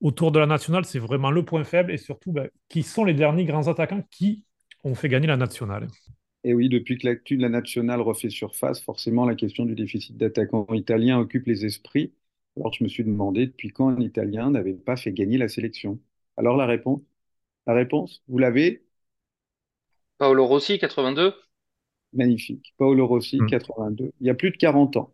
autour 0.00 0.32
de 0.32 0.38
la 0.38 0.46
nationale, 0.46 0.84
c'est 0.84 0.98
vraiment 0.98 1.30
le 1.30 1.44
point 1.44 1.64
faible, 1.64 1.92
et 1.92 1.96
surtout, 1.96 2.32
ben, 2.32 2.48
qui 2.68 2.82
sont 2.82 3.04
les 3.04 3.14
derniers 3.14 3.44
grands 3.44 3.68
attaquants 3.68 4.02
qui 4.10 4.44
ont 4.84 4.94
fait 4.94 5.08
gagner 5.08 5.26
la 5.26 5.36
nationale. 5.36 5.88
Et 6.44 6.54
oui, 6.54 6.68
depuis 6.68 6.98
que 6.98 7.06
l'actu 7.06 7.36
de 7.36 7.42
la 7.42 7.48
nationale 7.48 8.00
refait 8.00 8.30
surface, 8.30 8.80
forcément, 8.80 9.24
la 9.24 9.34
question 9.34 9.64
du 9.64 9.74
déficit 9.74 10.16
d'attaquants 10.16 10.66
italiens 10.74 11.18
occupe 11.18 11.46
les 11.46 11.64
esprits. 11.64 12.12
Alors 12.56 12.72
je 12.72 12.84
me 12.84 12.88
suis 12.88 13.04
demandé 13.04 13.46
depuis 13.46 13.70
quand 13.70 13.88
un 13.88 14.00
Italien 14.00 14.50
n'avait 14.50 14.74
pas 14.74 14.96
fait 14.96 15.12
gagner 15.12 15.38
la 15.38 15.48
sélection. 15.48 15.98
Alors 16.36 16.56
la 16.56 16.66
réponse, 16.66 17.00
la 17.66 17.74
réponse, 17.74 18.22
vous 18.28 18.38
l'avez? 18.38 18.86
Paolo 20.18 20.46
Rossi, 20.46 20.78
82. 20.78 21.34
Magnifique. 22.12 22.74
Paolo 22.78 23.06
Rossi, 23.06 23.38
Mm. 23.40 23.46
82. 23.46 24.12
Il 24.20 24.26
y 24.26 24.30
a 24.30 24.34
plus 24.34 24.50
de 24.50 24.56
40 24.56 24.96
ans. 24.96 25.12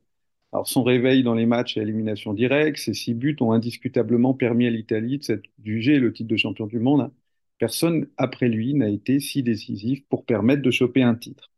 Alors, 0.53 0.69
son 0.69 0.83
réveil 0.83 1.23
dans 1.23 1.35
les 1.35 1.47
matchs 1.47 1.77
à 1.79 1.83
élimination 1.83 2.35
directe, 2.35 2.79
ses 2.79 2.95
six 2.95 3.15
buts 3.15 3.37
ont 3.41 3.53
indiscutablement 3.53 4.35
permis 4.35 4.67
à 4.67 4.71
l'Italie 4.71 5.19
de 5.19 5.25
s'adjuger 5.25 5.99
le 5.99 6.13
titre 6.13 6.29
de 6.31 6.37
champion 6.37 6.67
du 6.67 6.79
monde. 6.79 7.11
Personne 7.59 8.09
après 8.19 8.49
lui 8.49 8.75
n'a 8.75 8.89
été 8.91 9.21
si 9.21 9.43
décisif 9.43 10.05
pour 10.09 10.25
permettre 10.27 10.63
de 10.63 10.71
choper 10.71 11.03
un 11.03 11.15
titre. 11.15 11.51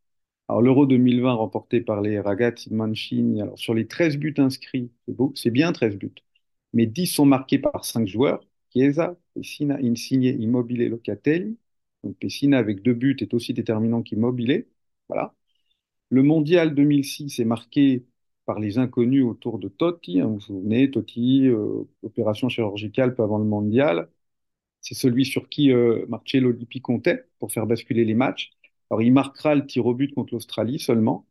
Alors, 0.49 0.63
l'Euro 0.63 0.87
2020 0.87 1.33
remporté 1.35 1.81
par 1.81 2.01
les 2.03 2.21
Ragazzi 2.21 2.73
Mancini, 2.75 3.43
alors 3.43 3.59
sur 3.59 3.75
les 3.75 3.87
13 3.87 4.17
buts 4.19 4.35
inscrits, 4.39 4.91
c'est 5.07 5.15
beau, 5.17 5.33
c'est 5.37 5.51
bien 5.51 5.73
13 5.73 5.97
buts, 5.97 6.13
mais 6.73 6.87
10 6.87 7.07
sont 7.07 7.27
marqués 7.27 7.59
par 7.59 7.85
5 7.85 8.07
joueurs, 8.09 8.45
Chiesa, 8.73 9.17
Pessina, 9.35 9.79
Insigne, 9.83 10.25
Immobile, 10.41 10.89
Locatelli. 10.89 11.59
Donc, 12.05 12.17
Pessina 12.19 12.59
avec 12.59 12.83
deux 12.83 12.95
buts 12.95 13.17
est 13.21 13.35
aussi 13.35 13.55
déterminant 13.55 14.03
qu'Immobile. 14.03 14.67
Voilà. 15.09 15.35
Le 16.11 16.23
mondial 16.23 16.75
2006 16.75 17.41
est 17.41 17.45
marqué 17.45 18.07
par 18.47 18.61
les 18.61 18.79
inconnus 18.79 19.25
autour 19.25 19.59
de 19.59 19.69
Totti. 19.69 20.21
hein, 20.21 20.27
vous 20.27 20.35
vous 20.37 20.41
souvenez, 20.41 20.91
Totti, 20.91 21.49
euh, 21.49 21.85
opération 22.03 22.49
chirurgicale 22.49 23.15
peu 23.15 23.23
avant 23.23 23.39
le 23.39 23.45
mondial. 23.45 24.11
C'est 24.81 24.95
celui 24.95 25.25
sur 25.27 25.49
qui 25.49 25.73
euh, 25.73 26.07
Marcello 26.09 26.53
Lippi 26.53 26.81
comptait 26.83 27.25
pour 27.39 27.53
faire 27.53 27.67
basculer 27.67 28.05
les 28.05 28.15
matchs. 28.15 28.53
Alors, 28.91 29.03
il 29.03 29.13
marquera 29.13 29.55
le 29.55 29.67
tir 29.67 29.87
au 29.87 29.95
but 29.95 30.15
contre 30.15 30.35
l'Australie 30.35 30.79
seulement. 30.81 31.27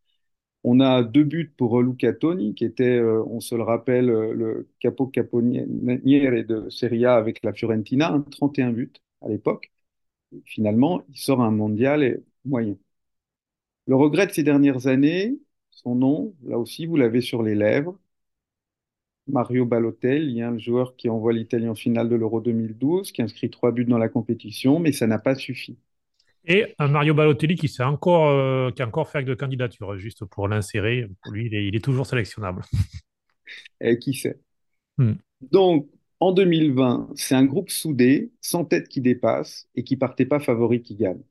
On 0.64 0.80
a 0.82 1.04
deux 1.04 1.24
buts 1.24 1.54
pour 1.58 1.80
euh, 1.80 1.84
Luca 1.84 2.14
Toni, 2.14 2.56
qui 2.56 2.66
était, 2.66 2.98
euh, 3.00 3.24
on 3.28 3.40
se 3.42 3.56
le 3.56 3.64
rappelle, 3.64 4.08
le 4.08 4.70
capo 4.80 5.08
caponiere 5.08 6.46
de 6.46 6.70
Serie 6.70 7.06
A 7.06 7.16
avec 7.16 7.44
la 7.44 7.54
Fiorentina, 7.54 8.14
hein, 8.14 8.22
31 8.32 8.72
buts 8.74 8.94
à 9.22 9.30
l'époque. 9.30 9.72
Finalement, 10.46 11.04
il 11.10 11.18
sort 11.18 11.42
un 11.42 11.52
mondial 11.52 12.22
moyen. 12.46 12.78
Le 13.88 13.96
regret 13.96 14.28
de 14.28 14.32
ces 14.32 14.44
dernières 14.44 14.88
années, 14.88 15.38
son 15.72 15.96
nom, 15.96 16.34
là 16.46 16.58
aussi, 16.58 16.86
vous 16.86 16.96
l'avez 16.96 17.22
sur 17.22 17.44
les 17.44 17.56
lèvres. 17.56 17.98
Mario 19.28 19.66
Balotelli, 19.66 20.42
hein, 20.42 20.52
le 20.52 20.60
joueur 20.60 20.96
qui 20.96 21.10
envoie 21.10 21.34
l'Italie 21.34 21.68
en 21.68 21.76
finale 21.76 22.10
de 22.10 22.16
l'Euro 22.16 22.42
2012, 22.42 23.12
qui 23.12 23.22
inscrit 23.22 23.50
trois 23.50 23.72
buts 23.72 23.86
dans 23.86 23.98
la 23.98 24.10
compétition, 24.10 24.80
mais 24.80 24.92
ça 24.92 25.08
n'a 25.08 25.20
pas 25.20 25.36
suffi. 25.36 25.78
Et 26.46 26.76
un 26.78 26.90
Mario 26.90 27.14
Balotelli 27.14 27.56
qui, 27.56 27.70
s'est 27.70 27.84
encore, 27.84 28.28
euh, 28.28 28.72
qui 28.72 28.82
a 28.82 28.88
encore 28.88 29.10
fait 29.10 29.20
acte 29.20 29.30
de 29.30 29.34
candidature, 29.34 29.98
juste 29.98 30.26
pour 30.26 30.48
l'insérer. 30.50 31.08
Pour 31.22 31.32
lui, 31.32 31.46
il 31.46 31.56
est, 31.56 31.68
il 31.68 31.76
est 31.76 31.84
toujours 31.84 32.06
sélectionnable. 32.06 32.64
Et 33.82 33.98
qui 33.98 34.14
sait? 34.14 34.40
Hmm. 34.98 35.14
Donc, 35.52 35.90
en 36.20 36.32
2020, 36.32 37.10
c'est 37.16 37.36
un 37.36 37.46
groupe 37.46 37.70
soudé, 37.70 38.32
sans 38.42 38.66
tête 38.66 38.88
qui 38.88 39.02
dépasse 39.02 39.68
et 39.76 39.84
qui 39.84 39.98
partait 39.98 40.26
pas 40.26 40.40
favori 40.40 40.82
qui 40.82 40.96
gagne. 40.96 41.22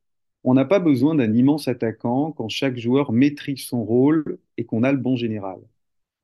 On 0.44 0.54
n'a 0.54 0.64
pas 0.64 0.78
besoin 0.80 1.14
d'un 1.14 1.32
immense 1.34 1.68
attaquant 1.68 2.32
quand 2.32 2.48
chaque 2.48 2.76
joueur 2.78 3.12
maîtrise 3.12 3.64
son 3.64 3.84
rôle 3.84 4.38
et 4.56 4.64
qu'on 4.64 4.82
a 4.82 4.92
le 4.92 4.98
bon 4.98 5.16
général. 5.16 5.58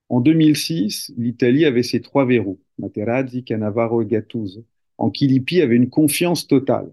En 0.09 0.21
2006, 0.21 1.13
l'Italie 1.17 1.65
avait 1.67 1.83
ses 1.83 2.01
trois 2.01 2.25
verrous, 2.25 2.61
Materazzi, 2.79 3.45
Cannavaro 3.45 4.03
et 4.03 4.07
Gattuso, 4.07 4.65
en 4.99 5.11
qui 5.11 5.27
Lippi 5.29 5.61
avait 5.61 5.77
une 5.77 5.91
confiance 5.91 6.47
totale. 6.47 6.93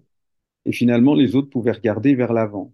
Et 0.65 0.71
finalement, 0.73 1.15
les 1.15 1.35
autres 1.35 1.49
pouvaient 1.49 1.71
regarder 1.71 2.15
vers 2.15 2.33
l'avant. 2.33 2.73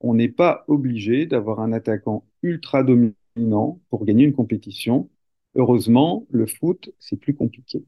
On 0.00 0.14
n'est 0.14 0.28
pas 0.28 0.64
obligé 0.68 1.26
d'avoir 1.26 1.60
un 1.60 1.72
attaquant 1.72 2.24
ultra 2.42 2.82
dominant 2.84 3.80
pour 3.90 4.04
gagner 4.04 4.24
une 4.24 4.34
compétition. 4.34 5.10
Heureusement, 5.54 6.26
le 6.30 6.46
foot, 6.46 6.92
c'est 6.98 7.16
plus 7.16 7.34
compliqué. 7.34 7.84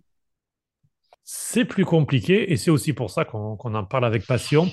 C'est 1.25 1.65
plus 1.65 1.85
compliqué 1.85 2.53
et 2.53 2.57
c'est 2.57 2.71
aussi 2.71 2.93
pour 2.93 3.11
ça 3.11 3.25
qu'on 3.25 3.57
en 3.57 3.85
parle 3.85 4.05
avec 4.05 4.27
passion. 4.27 4.69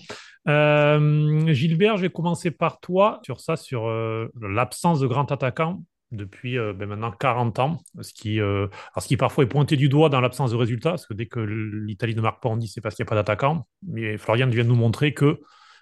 Euh, 0.48 1.54
Gilbert, 1.54 1.98
je 1.98 2.04
vais 2.04 2.10
commencer 2.10 2.52
par 2.52 2.80
toi 2.80 3.20
sur 3.24 3.40
ça, 3.40 3.56
sur 3.56 3.88
euh, 3.88 4.28
l'absence 4.42 5.00
de 5.00 5.08
grand 5.08 5.32
attaquant 5.32 5.84
depuis 6.12 6.58
euh, 6.58 6.74
ben 6.74 6.88
maintenant 6.88 7.12
40 7.12 7.60
ans, 7.60 7.78
ce 8.02 8.14
qui, 8.14 9.18
parfois 9.18 9.44
est 9.44 9.48
pointé 9.48 9.76
du 9.76 9.90
doigt 9.90 10.10
dans 10.10 10.22
l'absence 10.22 10.52
de 10.52 10.56
résultats, 10.56 10.92
parce 10.92 11.06
que 11.06 11.14
dès 11.14 11.28
que 11.28 11.40
l'Italie 11.40 12.16
ne 12.16 12.22
marque 12.22 12.42
pas, 12.42 12.50
on 12.50 12.58
dit 12.58 12.68
c'est 12.68 12.82
parce 12.82 12.96
qu'il 12.96 13.04
n'y 13.04 13.08
a 13.08 13.12
pas 13.12 13.16
d'attaquant. 13.16 13.68
Mais 13.88 14.18
Florian 14.18 14.48
vient 14.48 14.64
de 14.64 14.70
nous 14.70 14.76
montrer 14.76 15.14
que 15.14 15.40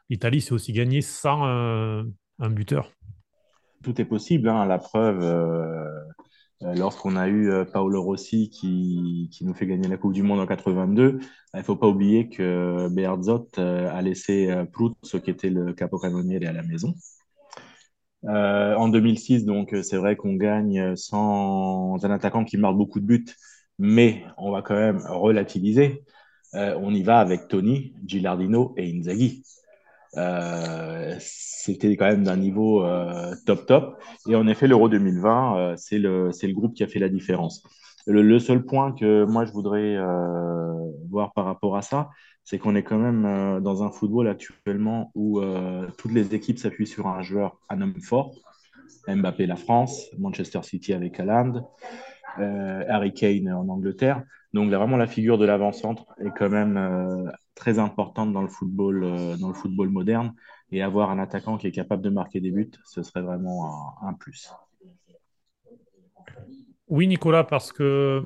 l'Italie 0.09 0.41
s'est 0.41 0.53
aussi 0.53 0.73
gagnée 0.73 1.01
sans 1.01 1.45
un 1.45 2.49
buteur. 2.49 2.91
Tout 3.83 4.01
est 4.01 4.05
possible, 4.05 4.49
hein, 4.49 4.65
la 4.65 4.79
preuve, 4.79 5.23
lorsqu'on 6.61 7.15
a 7.15 7.27
eu 7.27 7.51
euh, 7.51 7.65
Paolo 7.65 8.01
Rossi 8.01 8.49
qui, 8.49 9.29
qui 9.31 9.45
nous 9.45 9.53
fait 9.53 9.67
gagner 9.67 9.87
la 9.87 9.97
Coupe 9.97 10.13
du 10.13 10.23
Monde 10.23 10.39
en 10.39 10.47
82, 10.47 11.19
il 11.53 11.57
ne 11.57 11.63
faut 11.63 11.75
pas 11.75 11.87
oublier 11.87 12.29
que 12.29 12.87
Bearzot 12.89 13.47
euh, 13.59 13.89
a 13.91 14.01
laissé 14.01 14.49
euh, 14.49 14.65
Pruzzo, 14.65 15.19
qui 15.21 15.29
était 15.31 15.49
le 15.49 15.73
capocannoniere, 15.73 16.47
à 16.47 16.53
la 16.53 16.63
maison. 16.63 16.93
Euh, 18.25 18.75
en 18.75 18.89
2006, 18.89 19.45
donc, 19.45 19.73
euh, 19.73 19.83
c'est 19.83 19.97
vrai 19.97 20.15
qu'on 20.15 20.33
gagne 20.33 20.95
sans 20.95 22.03
un 22.03 22.11
attaquant 22.11 22.43
qui 22.43 22.57
marque 22.57 22.75
beaucoup 22.75 22.99
de 22.99 23.05
buts, 23.05 23.25
mais 23.77 24.23
on 24.37 24.51
va 24.51 24.61
quand 24.61 24.75
même 24.75 25.01
relativiser. 25.07 26.03
Euh, 26.55 26.75
on 26.81 26.93
y 26.93 27.03
va 27.03 27.19
avec 27.19 27.47
Tony, 27.47 27.93
Gilardino 28.05 28.73
et 28.77 28.91
Inzaghi. 28.91 29.43
Euh, 30.15 31.15
c'était 31.19 31.95
quand 31.97 32.05
même 32.05 32.23
d'un 32.23 32.37
niveau 32.37 32.83
euh, 32.83 33.35
top 33.45 33.65
top. 33.65 34.01
Et 34.27 34.35
en 34.35 34.47
effet, 34.47 34.67
l'Euro 34.67 34.89
2020, 34.89 35.57
euh, 35.57 35.73
c'est 35.77 35.99
le, 35.99 36.29
le 36.29 36.53
groupe 36.53 36.73
qui 36.73 36.83
a 36.83 36.87
fait 36.87 36.99
la 36.99 37.09
différence. 37.09 37.63
Le, 38.05 38.39
seul 38.39 38.63
point 38.63 38.93
que 38.93 39.25
moi 39.25 39.43
je 39.43 39.51
voudrais 39.51 39.97
voir 41.09 41.33
par 41.33 41.43
rapport 41.43 41.75
à 41.75 41.81
ça, 41.81 42.09
c'est 42.45 42.57
qu'on 42.57 42.73
est 42.73 42.83
quand 42.83 42.97
même 42.97 43.61
dans 43.61 43.83
un 43.83 43.91
football 43.91 44.29
actuellement 44.29 45.11
où 45.13 45.41
toutes 45.97 46.13
les 46.13 46.33
équipes 46.33 46.57
s'appuient 46.57 46.87
sur 46.87 47.07
un 47.07 47.21
joueur, 47.21 47.59
un 47.67 47.81
homme 47.81 47.99
fort. 47.99 48.33
Mbappé 49.09 49.45
la 49.45 49.57
France, 49.57 50.05
Manchester 50.17 50.63
City 50.63 50.93
avec 50.93 51.19
Haaland, 51.19 51.69
Harry 52.37 53.13
Kane 53.13 53.51
en 53.51 53.67
Angleterre. 53.67 54.23
Donc 54.53 54.71
vraiment 54.71 54.95
la 54.95 55.07
figure 55.07 55.37
de 55.37 55.45
l'avant-centre 55.45 56.05
est 56.23 56.31
quand 56.33 56.49
même 56.49 57.29
très 57.57 57.79
importante 57.79 58.31
dans 58.31 58.41
le 58.41 58.47
football, 58.47 59.03
euh, 59.03 59.35
dans 59.35 59.49
le 59.49 59.53
football 59.53 59.89
moderne. 59.89 60.33
Et 60.71 60.81
avoir 60.81 61.11
un 61.11 61.19
attaquant 61.19 61.57
qui 61.57 61.67
est 61.67 61.71
capable 61.71 62.01
de 62.01 62.09
marquer 62.09 62.39
des 62.39 62.51
buts, 62.51 62.71
ce 62.85 63.03
serait 63.03 63.21
vraiment 63.21 63.95
un, 64.01 64.13
plus. 64.13 64.49
Oui, 66.87 67.07
Nicolas, 67.07 67.43
parce 67.43 67.71
que 67.73 68.25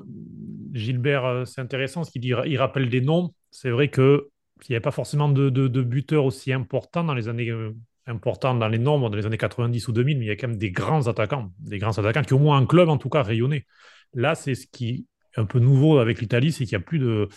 Gilbert, 0.72 1.24
euh, 1.24 1.44
c'est 1.44 1.60
intéressant 1.60 2.04
ce 2.04 2.10
qu'il 2.10 2.20
dit. 2.20 2.32
Il 2.46 2.58
rappelle 2.58 2.88
des 2.88 3.00
noms. 3.00 3.34
C'est 3.50 3.70
vrai 3.70 3.88
que 3.88 4.28
il 4.68 4.72
n'y 4.72 4.76
avait 4.76 4.82
pas 4.82 4.92
forcément 4.92 5.28
de, 5.28 5.50
de, 5.50 5.82
buteurs 5.82 6.24
aussi 6.24 6.52
importants 6.52 7.02
dans 7.02 7.14
les 7.14 7.28
années 7.28 7.50
euh, 7.50 7.74
dans 8.06 8.68
les 8.68 8.78
nombres 8.78 9.10
dans 9.10 9.16
les 9.16 9.26
années 9.26 9.38
90 9.38 9.88
ou 9.88 9.92
2000, 9.92 10.18
mais 10.18 10.24
il 10.24 10.28
y 10.28 10.30
a 10.30 10.36
quand 10.36 10.48
même 10.48 10.56
des 10.56 10.70
grands 10.70 11.08
attaquants, 11.08 11.52
des 11.58 11.78
grands 11.78 11.98
attaquants 11.98 12.22
qui 12.22 12.34
au 12.34 12.38
moins 12.38 12.58
un 12.58 12.66
club 12.66 12.88
en 12.88 12.96
tout 12.96 13.08
cas 13.08 13.22
rayonnaient. 13.22 13.66
Là, 14.14 14.36
c'est 14.36 14.54
ce 14.54 14.66
qui 14.68 14.88
est 14.90 15.40
un 15.40 15.46
peu 15.46 15.58
nouveau 15.58 15.98
avec 15.98 16.20
l'Italie, 16.20 16.52
c'est 16.52 16.64
qu'il 16.64 16.76
n'y 16.76 16.82
a 16.82 16.86
plus 16.86 17.00
de, 17.00 17.28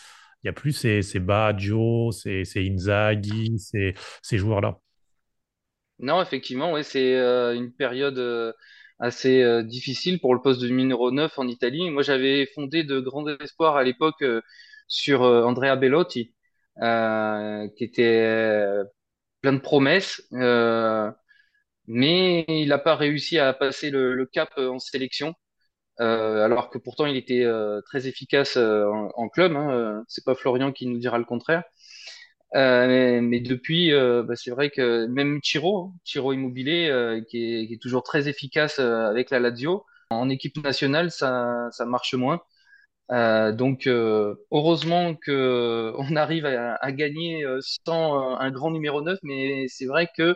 il 0.45 0.49
y 0.49 0.49
a 0.49 0.53
plus 0.53 0.73
ces, 0.73 1.01
ces 1.01 1.19
Baggio, 1.19 2.11
ces, 2.11 2.43
Inzaghi, 2.55 3.57
ces, 3.57 4.37
joueurs-là. 4.37 4.79
Non, 5.97 6.21
effectivement, 6.21 6.81
c'est 6.83 7.15
euh, 7.15 7.55
une 7.55 7.73
période 7.73 8.19
euh, 8.19 8.53
assez 8.99 9.41
euh, 9.41 9.63
difficile 9.63 10.19
pour 10.19 10.35
le 10.35 10.41
poste 10.41 10.61
de 10.61 10.67
numéro 10.67 11.09
9 11.09 11.39
en 11.39 11.47
Italie. 11.47 11.89
Moi, 11.89 12.03
j'avais 12.03 12.45
fondé 12.53 12.83
de 12.83 12.99
grands 12.99 13.27
espoirs 13.39 13.75
à 13.75 13.83
l'époque 13.83 14.23
sur 14.87 15.21
Andrea 15.21 15.75
Bellotti, 15.77 16.35
qui 16.77 17.83
était 17.83 18.83
plein 19.41 19.53
de 19.53 19.59
promesses, 19.59 20.21
mais 21.87 22.45
il 22.47 22.67
n'a 22.67 22.77
pas 22.77 22.95
réussi 22.95 23.39
à 23.39 23.51
passer 23.53 23.89
le, 23.89 24.29
cap 24.31 24.49
en 24.57 24.77
sélection. 24.77 25.33
Euh, 26.01 26.43
alors 26.43 26.69
que 26.69 26.77
pourtant 26.77 27.05
il 27.05 27.15
était 27.15 27.45
euh, 27.45 27.81
très 27.81 28.07
efficace 28.07 28.57
euh, 28.57 28.85
en, 29.15 29.29
club. 29.29 29.55
Hein, 29.55 30.03
c'est 30.07 30.25
pas 30.25 30.35
Florian 30.35 30.71
qui 30.71 30.87
nous 30.87 30.97
dira 30.97 31.17
le 31.17 31.25
contraire. 31.25 31.63
Mais, 32.53 33.39
depuis, 33.41 33.91
bah, 33.91 34.35
c'est 34.35 34.51
vrai 34.51 34.69
que 34.69 35.07
même 35.07 35.39
Chiro, 35.43 35.91
Chiro 36.05 36.31
Immobilier, 36.33 37.21
qui 37.29 37.73
est, 37.73 37.81
toujours 37.81 38.03
très 38.03 38.29
efficace 38.29 38.79
avec 38.79 39.29
la 39.29 39.39
Lazio, 39.39 39.85
en 40.09 40.29
équipe 40.29 40.63
nationale, 40.63 41.11
ça, 41.11 41.69
marche 41.85 42.13
moins. 42.13 42.39
Donc, 43.09 43.87
heureusement 43.87 45.15
que 45.15 45.93
on 45.97 46.15
arrive 46.15 46.45
à, 46.45 46.75
à 46.75 46.91
gagner 46.93 47.45
sans 47.59 48.37
un 48.37 48.51
grand 48.51 48.71
numéro 48.71 49.01
9, 49.01 49.19
mais 49.23 49.65
c'est 49.67 49.85
vrai 49.85 50.09
que 50.15 50.35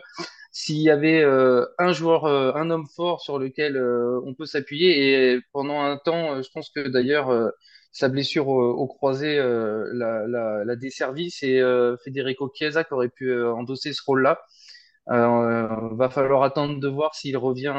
s'il 0.52 0.78
y 0.78 0.90
avait 0.90 1.22
euh, 1.22 1.66
un 1.78 1.92
joueur, 1.92 2.24
euh, 2.24 2.52
un 2.54 2.70
homme 2.70 2.86
fort 2.86 3.20
sur 3.20 3.38
lequel 3.38 3.76
euh, 3.76 4.20
on 4.24 4.34
peut 4.34 4.46
s'appuyer. 4.46 5.34
Et 5.34 5.40
pendant 5.52 5.80
un 5.80 5.96
temps, 5.96 6.42
je 6.42 6.48
pense 6.52 6.70
que 6.70 6.88
d'ailleurs, 6.88 7.52
sa 7.92 8.08
blessure 8.08 8.48
au, 8.48 8.86
croisé 8.86 9.36
l'a, 9.38 10.26
l'a, 10.26 10.64
l'a. 10.64 10.74
C'est 11.30 11.60
Federico 12.04 12.50
Chiesa 12.54 12.84
qui 12.84 12.94
aurait 12.94 13.08
pu 13.08 13.34
endosser 13.44 13.92
ce 13.92 14.02
rôle-là. 14.06 14.40
va 15.06 16.10
falloir 16.10 16.42
attendre 16.42 16.80
de 16.80 16.88
voir 16.88 17.14
s'il 17.14 17.36
revient 17.36 17.74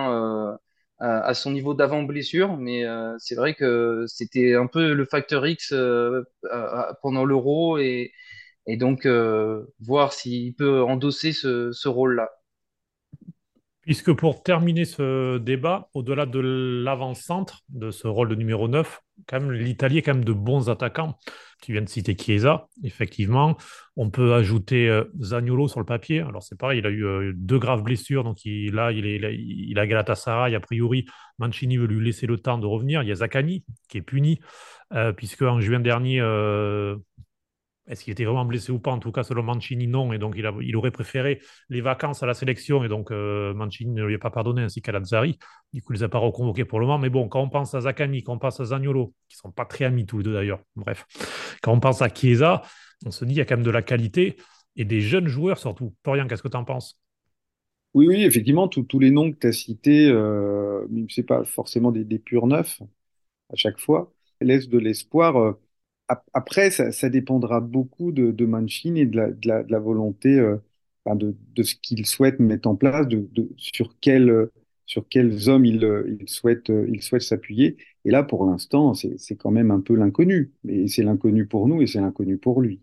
à 0.99 1.33
son 1.33 1.51
niveau 1.51 1.73
d'avant 1.73 2.03
blessure, 2.03 2.57
mais 2.57 2.83
c'est 3.19 3.35
vrai 3.35 3.55
que 3.55 4.05
c'était 4.07 4.55
un 4.55 4.67
peu 4.67 4.93
le 4.93 5.05
facteur 5.05 5.45
X 5.47 5.73
pendant 7.01 7.25
l'Euro 7.25 7.77
et, 7.77 8.11
donc 8.67 9.07
voir 9.79 10.13
s'il 10.13 10.55
peut 10.55 10.81
endosser 10.83 11.33
ce, 11.33 11.71
ce 11.71 11.87
rôle-là. 11.89 12.29
Puisque 13.81 14.13
pour 14.13 14.43
terminer 14.43 14.85
ce 14.85 15.39
débat, 15.39 15.89
au-delà 15.95 16.27
de 16.27 16.39
l'avant-centre, 16.39 17.61
de 17.69 17.89
ce 17.89 18.07
rôle 18.07 18.29
de 18.29 18.35
numéro 18.35 18.67
9, 18.67 19.01
quand 19.27 19.49
l'Italie 19.49 19.97
est 19.97 20.01
quand 20.01 20.13
même 20.13 20.23
de 20.25 20.33
bons 20.33 20.69
attaquants. 20.69 21.17
Tu 21.61 21.73
viens 21.73 21.81
de 21.81 21.89
citer 21.89 22.15
Chiesa, 22.15 22.67
effectivement. 22.83 23.57
On 23.95 24.09
peut 24.09 24.33
ajouter 24.33 24.89
euh, 24.89 25.05
Zaniolo 25.19 25.67
sur 25.67 25.79
le 25.79 25.85
papier. 25.85 26.21
Alors 26.21 26.41
c'est 26.41 26.57
pareil, 26.57 26.79
il 26.79 26.85
a 26.85 26.89
eu 26.89 27.05
euh, 27.05 27.31
deux 27.35 27.59
graves 27.59 27.83
blessures, 27.83 28.23
donc 28.23 28.37
là, 28.45 28.91
il, 28.91 29.05
est, 29.05 29.35
il, 29.35 29.77
a. 29.79 29.83
A 29.83 30.59
priori, 30.59 31.05
Mancini 31.37 31.77
veut 31.77 31.87
lui 31.87 32.03
laisser 32.03 32.25
le 32.27 32.37
temps 32.37 32.57
de 32.57 32.65
revenir. 32.65 33.03
Il 33.03 33.09
y 33.09 33.11
a 33.11 33.15
Zakani 33.15 33.63
qui 33.89 33.97
est 33.97 34.01
puni, 34.01 34.39
euh, 34.93 35.11
puisque 35.11 35.43
en 35.43 35.59
juin 35.59 35.79
dernier, 35.79 36.19
est-ce 37.87 38.03
qu'il 38.03 38.11
était 38.11 38.25
vraiment 38.25 38.45
blessé 38.45 38.71
ou 38.71 38.79
pas? 38.79 38.91
En 38.91 38.99
tout 38.99 39.11
cas, 39.11 39.23
selon 39.23 39.43
Mancini, 39.43 39.87
non. 39.87 40.13
Et 40.13 40.19
donc, 40.19 40.35
il, 40.37 40.45
a, 40.45 40.53
il 40.61 40.75
aurait 40.75 40.91
préféré 40.91 41.41
les 41.69 41.81
vacances 41.81 42.21
à 42.21 42.25
la 42.25 42.33
sélection. 42.33 42.83
Et 42.83 42.87
donc, 42.87 43.11
euh, 43.11 43.53
Mancini 43.53 43.91
ne 43.91 44.05
lui 44.05 44.15
a 44.15 44.19
pas 44.19 44.29
pardonné, 44.29 44.61
ainsi 44.61 44.81
qu'à 44.81 44.91
Lazzari. 44.91 45.39
Du 45.73 45.81
coup, 45.81 45.93
il 45.93 45.95
ne 45.95 45.99
les 45.99 46.03
a 46.03 46.09
pas 46.09 46.19
reconvoqués 46.19 46.63
pour 46.63 46.79
le 46.79 46.85
moment. 46.85 46.99
Mais 46.99 47.09
bon, 47.09 47.27
quand 47.27 47.41
on 47.41 47.49
pense 47.49 47.73
à 47.73 47.81
Zakani, 47.81 48.23
quand 48.23 48.33
on 48.33 48.39
pense 48.39 48.59
à 48.59 48.65
Zagnolo, 48.65 49.13
qui 49.27 49.35
ne 49.37 49.39
sont 49.39 49.51
pas 49.51 49.65
très 49.65 49.85
amis 49.85 50.05
tous 50.05 50.19
les 50.19 50.23
deux 50.23 50.33
d'ailleurs, 50.33 50.61
bref. 50.75 51.05
Quand 51.63 51.73
on 51.73 51.79
pense 51.79 52.01
à 52.01 52.09
Chiesa, 52.09 52.61
on 53.05 53.11
se 53.11 53.25
dit 53.25 53.31
qu'il 53.31 53.39
y 53.39 53.41
a 53.41 53.45
quand 53.45 53.57
même 53.57 53.65
de 53.65 53.71
la 53.71 53.81
qualité 53.81 54.37
et 54.75 54.85
des 54.85 55.01
jeunes 55.01 55.27
joueurs 55.27 55.57
surtout. 55.57 55.93
Florian, 56.03 56.27
qu'est-ce 56.27 56.43
que 56.43 56.47
tu 56.47 56.57
en 56.57 56.63
penses? 56.63 56.99
Oui, 57.93 58.07
oui, 58.07 58.23
effectivement, 58.23 58.69
tous 58.69 58.99
les 58.99 59.11
noms 59.11 59.31
que 59.31 59.37
tu 59.37 59.47
as 59.47 59.51
cités, 59.51 60.07
euh, 60.07 60.85
ce 61.09 61.19
n'est 61.19 61.25
pas 61.25 61.43
forcément 61.43 61.91
des, 61.91 62.05
des, 62.05 62.19
purs 62.19 62.47
neufs 62.47 62.81
à 63.51 63.55
chaque 63.55 63.79
fois, 63.79 64.13
laissent 64.39 64.69
de 64.69 64.77
l'espoir. 64.77 65.35
Euh, 65.35 65.59
après, 66.33 66.71
ça, 66.71 67.09
dépendra 67.09 67.59
beaucoup 67.61 68.11
de, 68.11 68.45
Mancini 68.45 69.01
et 69.01 69.05
de 69.05 69.47
la, 69.47 69.79
volonté, 69.79 70.39
euh, 70.39 70.57
de, 71.15 71.63
ce 71.63 71.75
qu'il 71.75 72.05
souhaite 72.05 72.39
mettre 72.39 72.67
en 72.67 72.75
place, 72.75 73.07
de, 73.07 73.29
sur, 73.57 73.95
quel, 73.99 74.49
sur 74.85 75.07
quels 75.07 75.49
hommes 75.49 75.65
il, 75.65 75.87
il 76.19 76.29
souhaite 76.29 77.21
s'appuyer. 77.21 77.77
Et 78.05 78.11
là, 78.11 78.23
pour 78.23 78.45
l'instant, 78.45 78.93
c'est 78.93 79.35
quand 79.35 79.51
même 79.51 79.71
un 79.71 79.81
peu 79.81 79.95
l'inconnu. 79.95 80.51
Et 80.67 80.87
c'est 80.87 81.03
l'inconnu 81.03 81.45
pour 81.45 81.67
nous 81.67 81.81
et 81.81 81.87
c'est 81.87 82.01
l'inconnu 82.01 82.37
pour 82.37 82.61
lui. 82.61 82.79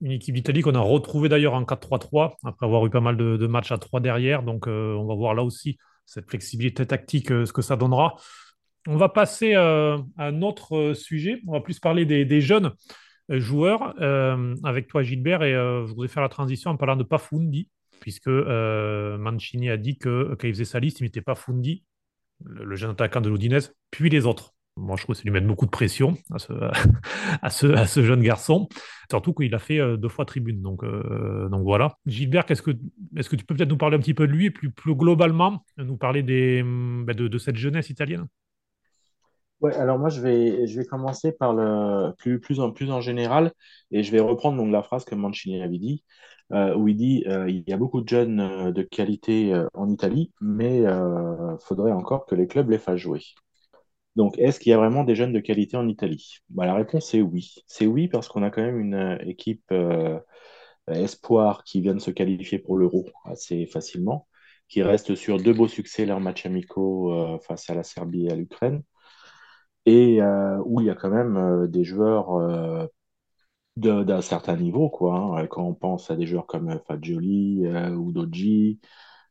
Une 0.00 0.10
équipe 0.10 0.34
d'Italie 0.34 0.62
qu'on 0.62 0.74
a 0.74 0.80
retrouvée 0.80 1.28
d'ailleurs 1.28 1.54
en 1.54 1.62
4-3-3, 1.62 2.36
après 2.42 2.66
avoir 2.66 2.84
eu 2.84 2.90
pas 2.90 3.00
mal 3.00 3.16
de, 3.16 3.46
matchs 3.46 3.70
à 3.70 3.78
3 3.78 4.00
derrière. 4.00 4.42
Donc, 4.42 4.66
euh, 4.66 4.94
on 4.94 5.06
va 5.06 5.14
voir 5.14 5.34
là 5.34 5.44
aussi 5.44 5.78
cette 6.06 6.28
flexibilité 6.28 6.84
tactique, 6.84 7.30
euh, 7.30 7.46
ce 7.46 7.52
que 7.52 7.62
ça 7.62 7.76
donnera. 7.76 8.16
On 8.88 8.96
va 8.96 9.08
passer 9.08 9.54
euh, 9.54 9.98
à 10.16 10.26
un 10.26 10.42
autre 10.42 10.76
euh, 10.76 10.94
sujet. 10.94 11.40
On 11.46 11.52
va 11.52 11.60
plus 11.60 11.78
parler 11.78 12.04
des, 12.04 12.40
jeunes 12.40 12.72
euh, 13.30 13.38
joueurs 13.38 13.94
avec 14.64 14.88
toi, 14.88 15.02
Gilbert. 15.02 15.42
Et 15.42 15.52
je 15.52 15.88
voudrais 15.88 16.08
faire 16.08 16.22
la 16.22 16.28
transition 16.28 16.70
en 16.70 16.76
parlant 16.76 16.96
de 16.96 17.04
Pafundi, 17.04 17.68
puisque 18.00 18.28
Mancini 18.28 19.70
a 19.70 19.76
dit 19.76 19.98
que 19.98 20.34
quand 20.38 20.48
il 20.48 20.54
faisait 20.54 20.64
sa 20.64 20.80
liste, 20.80 21.00
il 21.00 21.04
mettait 21.04 21.22
Pafundi, 21.22 21.84
le, 22.44 22.74
jeune 22.74 22.90
attaquant 22.90 23.20
de 23.20 23.30
l'Udinese, 23.30 23.74
puis 23.90 24.10
les 24.10 24.26
autres. 24.26 24.52
Moi, 24.78 24.96
je 24.96 25.02
trouve 25.02 25.14
que 25.14 25.18
ça 25.18 25.24
lui 25.24 25.30
met 25.30 25.42
beaucoup 25.42 25.66
de 25.66 25.70
pression 25.70 26.16
à 27.42 27.50
ce, 27.50 27.74
jeune 28.02 28.22
garçon, 28.22 28.68
surtout 29.10 29.34
qu'il 29.34 29.54
a 29.54 29.58
fait 29.58 29.78
deux 29.98 30.08
fois 30.08 30.24
tribune. 30.24 30.60
Donc, 30.60 30.82
voilà. 30.82 31.94
Gilbert, 32.06 32.46
est-ce 32.48 32.62
que, 32.62 32.72
tu 32.72 33.44
peux 33.44 33.54
peut-être 33.54 33.68
nous 33.68 33.76
parler 33.76 33.96
un 33.96 34.00
petit 34.00 34.14
peu 34.14 34.26
de 34.26 34.32
lui 34.32 34.46
et 34.46 34.50
plus, 34.50 34.72
globalement 34.88 35.64
nous 35.76 35.96
parler 35.96 36.22
bah, 37.04 37.14
de, 37.14 37.38
cette 37.38 37.56
jeunesse 37.56 37.90
italienne? 37.90 38.26
Alors 39.70 39.98
moi 39.98 40.08
je 40.08 40.20
vais, 40.20 40.84
commencer 40.86 41.32
par 41.32 41.52
le 41.54 42.12
plus, 42.16 42.40
plus, 42.40 42.58
en, 42.60 42.72
plus 42.72 42.90
en 42.90 43.00
général 43.00 43.52
et 43.90 44.02
je 44.02 44.10
vais 44.10 44.20
reprendre 44.20 44.56
donc 44.56 44.72
la 44.72 44.82
phrase 44.82 45.04
que 45.04 45.14
Mancini 45.14 45.62
avait 45.62 45.78
dit, 45.78 46.04
euh, 46.52 46.74
où 46.74 46.88
il 46.88 46.96
dit 46.96 47.24
euh, 47.28 47.48
il 47.48 47.62
y 47.66 47.72
a 47.72 47.76
beaucoup 47.76 48.00
de 48.00 48.08
jeunes 48.08 48.40
euh, 48.40 48.72
de 48.72 48.82
qualité 48.82 49.54
en 49.74 49.88
Italie, 49.88 50.32
mais 50.40 50.78
il 50.80 51.56
faudrait 51.60 51.92
encore 51.92 52.26
que 52.26 52.34
les 52.34 52.46
clubs 52.48 52.70
les 52.70 52.78
fassent 52.78 52.96
jouer. 52.98 53.20
Donc 54.16 54.38
est-ce 54.38 54.60
qu'il 54.60 54.70
y 54.70 54.74
a 54.74 54.78
vraiment 54.78 55.04
des 55.04 55.14
jeunes 55.14 55.32
de 55.32 55.40
qualité 55.40 55.76
en 55.76 55.88
Italie? 55.88 56.38
Bah, 56.50 56.66
La 56.66 56.74
réponse 56.74 57.14
est 57.14 57.22
oui. 57.22 57.54
C'est 57.66 57.86
oui 57.86 58.08
parce 58.08 58.28
qu'on 58.28 58.42
a 58.42 58.50
quand 58.50 58.62
même 58.62 58.80
une 58.80 59.18
équipe 59.26 59.72
espoir 60.88 61.64
qui 61.64 61.80
vient 61.80 61.94
de 61.94 62.00
se 62.00 62.10
qualifier 62.10 62.58
pour 62.58 62.76
l'Euro 62.76 63.06
assez 63.24 63.66
facilement, 63.66 64.26
qui 64.68 64.82
reste 64.82 65.14
sur 65.14 65.38
deux 65.38 65.52
beaux 65.52 65.68
succès 65.68 66.04
leurs 66.06 66.20
matchs 66.20 66.46
amicaux 66.46 67.38
face 67.46 67.70
à 67.70 67.74
la 67.74 67.84
Serbie 67.84 68.26
et 68.26 68.32
à 68.32 68.34
l'Ukraine 68.34 68.82
et 69.86 70.22
euh, 70.22 70.58
où 70.64 70.80
il 70.80 70.86
y 70.86 70.90
a 70.90 70.94
quand 70.94 71.10
même 71.10 71.36
euh, 71.36 71.66
des 71.66 71.84
joueurs 71.84 72.34
euh, 72.36 72.86
d'un 73.76 74.20
certain 74.22 74.56
niveau, 74.56 74.90
quoi. 74.90 75.16
Hein. 75.40 75.46
Quand 75.46 75.64
on 75.64 75.74
pense 75.74 76.10
à 76.10 76.16
des 76.16 76.26
joueurs 76.26 76.46
comme 76.46 76.78
Fagioli 76.86 77.66
ou 77.96 78.12
Doggi, 78.12 78.80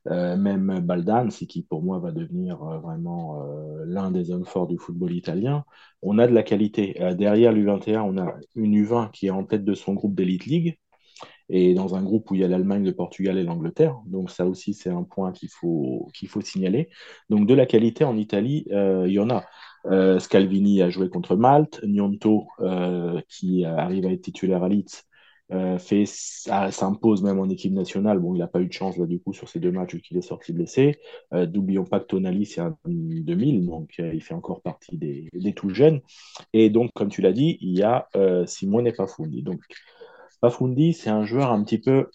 même 0.06 0.80
Baldanzi, 0.80 1.46
qui 1.46 1.62
pour 1.62 1.82
moi 1.82 2.00
va 2.00 2.10
devenir 2.10 2.58
vraiment 2.58 3.40
l'un 3.86 4.10
des 4.10 4.32
hommes 4.32 4.44
forts 4.44 4.66
du 4.66 4.78
football 4.78 5.12
italien, 5.12 5.64
on 6.02 6.18
a 6.18 6.26
de 6.26 6.34
la 6.34 6.42
qualité. 6.42 6.96
derrière 7.16 7.52
l'U21, 7.52 8.00
on 8.00 8.18
a 8.18 8.34
une 8.56 8.74
U20 8.74 9.12
qui 9.12 9.28
est 9.28 9.30
en 9.30 9.44
tête 9.44 9.64
de 9.64 9.74
son 9.74 9.94
groupe 9.94 10.16
d'Elite 10.16 10.46
League, 10.46 10.78
et 11.48 11.74
dans 11.74 11.94
un 11.94 12.02
groupe 12.02 12.30
où 12.32 12.34
il 12.34 12.40
y 12.40 12.44
a 12.44 12.48
l'Allemagne, 12.48 12.84
le 12.84 12.94
Portugal 12.94 13.38
et 13.38 13.44
l'Angleterre. 13.44 14.00
Donc 14.06 14.30
ça 14.32 14.46
aussi, 14.46 14.74
c'est 14.74 14.90
un 14.90 15.04
point 15.04 15.30
qu'il 15.30 15.50
faut, 15.50 16.08
qu'il 16.14 16.28
faut 16.28 16.40
signaler. 16.40 16.88
Donc 17.30 17.46
de 17.46 17.54
la 17.54 17.66
qualité 17.66 18.02
en 18.02 18.16
Italie, 18.16 18.64
il 18.70 19.12
y 19.12 19.20
en 19.20 19.30
a. 19.30 19.44
Euh, 19.86 20.18
Scalvini 20.18 20.82
a 20.82 20.90
joué 20.90 21.08
contre 21.08 21.36
Malte. 21.36 21.80
Gnonto, 21.84 22.46
euh, 22.60 23.20
qui 23.28 23.64
arrive 23.64 24.06
à 24.06 24.12
être 24.12 24.22
titulaire 24.22 24.62
à 24.62 24.68
Leeds, 24.68 25.04
euh, 25.52 25.78
s'impose 25.78 27.22
même 27.22 27.38
en 27.38 27.48
équipe 27.48 27.72
nationale. 27.72 28.18
Bon, 28.18 28.34
il 28.34 28.38
n'a 28.38 28.46
pas 28.46 28.60
eu 28.60 28.66
de 28.66 28.72
chance 28.72 28.96
là 28.96 29.06
du 29.06 29.20
coup 29.20 29.32
sur 29.32 29.48
ces 29.48 29.60
deux 29.60 29.72
matchs 29.72 29.94
vu 29.94 30.00
qu'il 30.00 30.16
est 30.16 30.22
sorti 30.22 30.52
blessé. 30.52 30.98
N'oublions 31.32 31.84
pas 31.84 32.00
que 32.00 32.06
Tonali 32.06 32.46
c'est 32.46 32.60
un 32.60 32.76
2000, 32.86 33.66
donc 33.66 33.94
il 33.98 34.22
fait 34.22 34.34
encore 34.34 34.62
partie 34.62 34.96
des, 34.96 35.28
des, 35.32 35.52
tout 35.52 35.70
jeunes. 35.70 36.00
Et 36.52 36.70
donc, 36.70 36.90
comme 36.94 37.08
tu 37.10 37.20
l'as 37.22 37.32
dit, 37.32 37.58
il 37.60 37.76
y 37.78 37.82
a 37.82 38.08
Simone 38.46 38.92
Pafundi. 38.92 39.42
Donc, 39.42 39.60
Pafundi, 40.40 40.92
c'est 40.94 41.10
un 41.10 41.24
joueur 41.24 41.52
un 41.52 41.62
petit 41.64 41.78
peu 41.78 42.08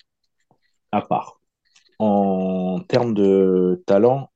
à 0.92 1.02
part. 1.02 1.40
En 2.00 2.80
termes 2.88 3.14
de 3.14 3.84
talent, 3.88 4.30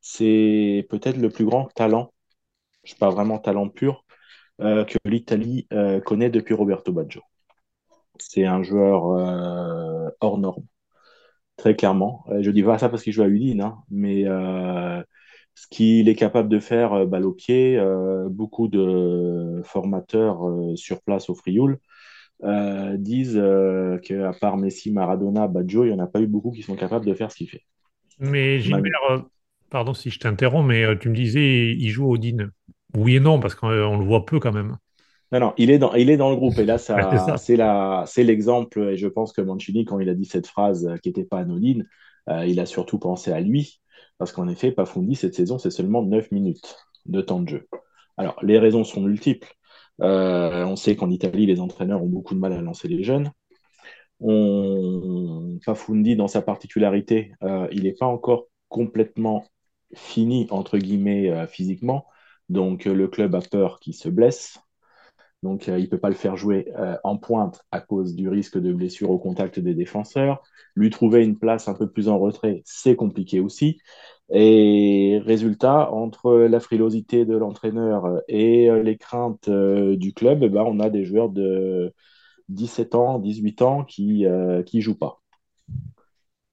c'est 0.00 0.86
peut-être 0.90 1.18
le 1.18 1.30
plus 1.30 1.44
grand 1.44 1.68
talent 1.74 2.12
je 2.86 2.94
parle 2.94 3.14
vraiment 3.14 3.38
talent 3.38 3.68
pur, 3.68 4.04
euh, 4.60 4.84
que 4.84 4.96
l'Italie 5.04 5.66
euh, 5.72 6.00
connaît 6.00 6.30
depuis 6.30 6.54
Roberto 6.54 6.92
Baggio. 6.92 7.20
C'est 8.18 8.46
un 8.46 8.62
joueur 8.62 9.10
euh, 9.10 10.08
hors 10.20 10.38
norme, 10.38 10.64
très 11.56 11.76
clairement. 11.76 12.24
je 12.40 12.50
dis 12.50 12.62
pas 12.62 12.78
ça 12.78 12.88
parce 12.88 13.02
qu'il 13.02 13.12
joue 13.12 13.22
à 13.22 13.28
Udine, 13.28 13.60
hein, 13.60 13.78
mais 13.90 14.24
ce 14.24 15.66
qu'il 15.70 16.08
est 16.08 16.14
capable 16.14 16.48
de 16.48 16.58
faire 16.58 17.06
balle 17.06 17.26
au 17.26 17.32
pied, 17.32 17.78
beaucoup 18.30 18.68
de 18.68 19.60
formateurs 19.64 20.40
sur 20.76 21.02
place 21.02 21.28
au 21.28 21.34
Frioul 21.34 21.78
disent 22.42 23.42
qu'à 24.02 24.32
part 24.40 24.56
Messi, 24.56 24.92
Maradona, 24.92 25.48
Baggio, 25.48 25.84
il 25.84 25.88
n'y 25.88 25.94
en 25.94 26.04
a 26.04 26.06
pas 26.06 26.20
eu 26.20 26.26
beaucoup 26.26 26.52
qui 26.52 26.62
sont 26.62 26.76
capables 26.76 27.06
de 27.06 27.14
faire 27.14 27.30
ce 27.30 27.36
qu'il 27.36 27.50
fait. 27.50 27.64
Mais 28.18 28.60
Gilbert, 28.60 29.26
pardon 29.68 29.92
si 29.92 30.08
je 30.08 30.18
t'interromps, 30.18 30.66
mais 30.66 30.98
tu 30.98 31.10
me 31.10 31.14
disais 31.14 31.74
il 31.74 31.88
joue 31.90 32.08
au 32.08 32.16
DIN. 32.16 32.50
Oui 32.94 33.16
et 33.16 33.20
non, 33.20 33.40
parce 33.40 33.54
qu'on 33.54 33.68
le 33.68 34.04
voit 34.04 34.24
peu 34.24 34.40
quand 34.40 34.52
même. 34.52 34.76
Non, 35.32 35.40
non, 35.40 35.54
il 35.56 35.70
est 35.70 35.78
dans, 35.78 35.94
il 35.94 36.08
est 36.10 36.16
dans 36.16 36.30
le 36.30 36.36
groupe. 36.36 36.58
Et 36.58 36.64
là, 36.64 36.78
ça, 36.78 36.96
c'est, 37.38 37.58
c'est 38.06 38.24
l'exemple. 38.24 38.90
Et 38.90 38.96
je 38.96 39.08
pense 39.08 39.32
que 39.32 39.40
Mancini, 39.40 39.84
quand 39.84 39.98
il 39.98 40.08
a 40.08 40.14
dit 40.14 40.24
cette 40.24 40.46
phrase 40.46 40.88
qui 41.02 41.08
n'était 41.08 41.24
pas 41.24 41.38
anodine, 41.38 41.86
euh, 42.28 42.46
il 42.46 42.60
a 42.60 42.66
surtout 42.66 42.98
pensé 42.98 43.32
à 43.32 43.40
lui. 43.40 43.80
Parce 44.18 44.32
qu'en 44.32 44.48
effet, 44.48 44.72
Pafundi, 44.72 45.14
cette 45.14 45.34
saison, 45.34 45.58
c'est 45.58 45.70
seulement 45.70 46.02
9 46.02 46.30
minutes 46.30 46.76
de 47.06 47.20
temps 47.20 47.40
de 47.40 47.48
jeu. 47.48 47.68
Alors, 48.16 48.36
les 48.42 48.58
raisons 48.58 48.84
sont 48.84 49.02
multiples. 49.02 49.52
Euh, 50.02 50.64
on 50.64 50.76
sait 50.76 50.96
qu'en 50.96 51.10
Italie, 51.10 51.46
les 51.46 51.60
entraîneurs 51.60 52.02
ont 52.02 52.08
beaucoup 52.08 52.34
de 52.34 52.40
mal 52.40 52.52
à 52.52 52.62
lancer 52.62 52.88
les 52.88 53.02
jeunes. 53.02 53.30
On... 54.20 55.58
Pafundi, 55.64 56.16
dans 56.16 56.28
sa 56.28 56.40
particularité, 56.40 57.32
euh, 57.42 57.68
il 57.72 57.82
n'est 57.82 57.92
pas 57.92 58.06
encore 58.06 58.46
complètement 58.68 59.44
fini, 59.94 60.46
entre 60.50 60.78
guillemets, 60.78 61.46
physiquement. 61.48 62.06
Donc 62.48 62.86
euh, 62.86 62.94
le 62.94 63.08
club 63.08 63.34
a 63.34 63.40
peur 63.40 63.80
qu'il 63.80 63.94
se 63.94 64.08
blesse. 64.08 64.58
Donc, 65.42 65.68
il 65.68 65.74
ne 65.74 65.86
peut 65.86 65.98
pas 65.98 66.08
le 66.08 66.14
faire 66.16 66.36
jouer 66.36 66.72
en 67.04 67.18
pointe 67.18 67.60
à 67.70 67.80
cause 67.80 68.14
du 68.16 68.28
risque 68.28 68.58
de 68.58 68.72
blessure 68.72 69.10
au 69.10 69.18
contact 69.18 69.60
des 69.60 69.74
défenseurs. 69.74 70.42
Lui 70.74 70.90
trouver 70.90 71.24
une 71.24 71.38
place 71.38 71.68
un 71.68 71.74
peu 71.74 71.88
plus 71.88 72.08
en 72.08 72.18
retrait, 72.18 72.62
c'est 72.64 72.96
compliqué 72.96 73.38
aussi. 73.40 73.78
Et 74.30 75.20
résultat, 75.24 75.92
entre 75.92 76.32
la 76.34 76.58
frilosité 76.58 77.24
de 77.26 77.36
l'entraîneur 77.36 78.20
et 78.28 78.70
les 78.82 78.96
craintes 78.98 79.48
du 79.50 80.14
club, 80.14 80.42
eh 80.42 80.48
ben, 80.48 80.64
on 80.66 80.80
a 80.80 80.90
des 80.90 81.04
joueurs 81.04 81.28
de 81.28 81.92
17 82.48 82.94
ans, 82.94 83.18
18 83.20 83.62
ans 83.62 83.84
qui 83.84 84.24
ne 84.24 84.80
jouent 84.80 84.98
pas. 84.98 85.20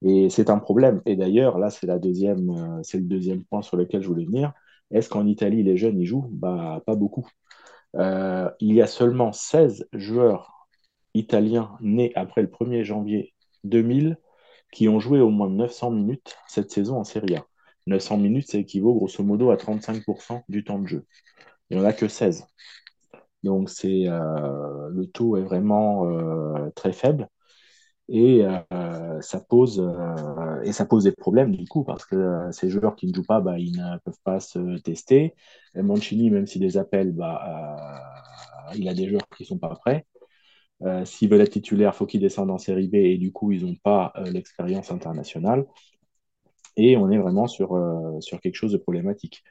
Et 0.02 0.28
c'est 0.30 0.50
un 0.50 0.58
problème. 0.58 1.00
Et 1.06 1.16
d'ailleurs, 1.16 1.58
là, 1.58 1.70
c'est 1.70 1.88
euh, 1.88 2.80
c'est 2.82 2.98
le 2.98 3.04
deuxième 3.04 3.44
point 3.44 3.62
sur 3.62 3.76
lequel 3.76 4.02
je 4.02 4.08
voulais 4.08 4.24
venir. 4.26 4.52
Est-ce 4.90 5.08
qu'en 5.08 5.26
Italie, 5.26 5.62
les 5.62 5.76
jeunes 5.76 6.00
y 6.00 6.06
jouent? 6.06 6.28
Bah, 6.32 6.82
Pas 6.86 6.94
beaucoup. 6.96 7.26
Euh, 7.96 8.50
il 8.60 8.74
y 8.74 8.82
a 8.82 8.86
seulement 8.86 9.32
16 9.32 9.88
joueurs 9.92 10.68
italiens 11.14 11.76
nés 11.80 12.12
après 12.16 12.42
le 12.42 12.50
1er 12.50 12.84
janvier 12.84 13.34
2000 13.64 14.18
qui 14.72 14.88
ont 14.88 15.00
joué 15.00 15.20
au 15.20 15.30
moins 15.30 15.48
900 15.50 15.90
minutes 15.90 16.36
cette 16.48 16.70
saison 16.72 16.98
en 16.98 17.04
Serie 17.04 17.36
A. 17.36 17.46
900 17.86 18.18
minutes, 18.18 18.50
ça 18.50 18.58
équivaut 18.58 18.94
grosso 18.94 19.22
modo 19.22 19.50
à 19.50 19.56
35% 19.56 20.42
du 20.48 20.64
temps 20.64 20.78
de 20.80 20.88
jeu. 20.88 21.06
Il 21.70 21.78
n'y 21.78 21.84
en 21.84 21.86
a 21.86 21.92
que 21.92 22.08
16. 22.08 22.46
Donc 23.44 23.70
euh, 23.84 24.88
le 24.90 25.06
taux 25.06 25.36
est 25.36 25.42
vraiment 25.44 26.06
très 26.74 26.92
faible. 26.92 27.28
Et, 28.08 28.44
euh, 28.44 29.20
ça 29.22 29.40
pose, 29.40 29.80
euh, 29.80 30.62
et 30.62 30.72
ça 30.72 30.84
pose 30.84 31.04
des 31.04 31.12
problèmes 31.12 31.56
du 31.56 31.66
coup, 31.66 31.84
parce 31.84 32.04
que 32.04 32.16
euh, 32.16 32.52
ces 32.52 32.68
joueurs 32.68 32.96
qui 32.96 33.06
ne 33.06 33.14
jouent 33.14 33.22
pas, 33.24 33.40
bah, 33.40 33.58
ils 33.58 33.72
ne 33.72 33.98
peuvent 33.98 34.20
pas 34.24 34.40
se 34.40 34.78
tester. 34.80 35.34
Et 35.74 35.82
Mancini, 35.82 36.30
même 36.30 36.46
s'il 36.46 36.62
les 36.62 36.76
appelle, 36.76 37.12
bah, 37.12 38.02
il 38.76 38.88
a 38.88 38.94
des 38.94 39.08
joueurs 39.08 39.26
qui 39.36 39.42
ne 39.44 39.46
sont 39.48 39.58
pas 39.58 39.70
prêts. 39.74 40.06
S'ils 41.04 41.30
veulent 41.30 41.40
être 41.40 41.50
titulaires, 41.52 41.94
faut 41.94 42.06
qu'ils 42.06 42.20
descendent 42.20 42.50
en 42.50 42.58
série 42.58 42.88
B 42.88 42.96
et 42.96 43.16
du 43.18 43.32
coup, 43.32 43.52
ils 43.52 43.64
n'ont 43.64 43.76
pas 43.82 44.12
l'expérience 44.32 44.90
internationale. 44.92 45.66
Et 46.76 46.96
on 46.96 47.10
est 47.10 47.18
vraiment 47.18 47.46
sur, 47.46 47.76
sur 48.20 48.40
quelque 48.40 48.54
chose 48.56 48.72
de 48.72 48.78
problématique. 48.78 49.42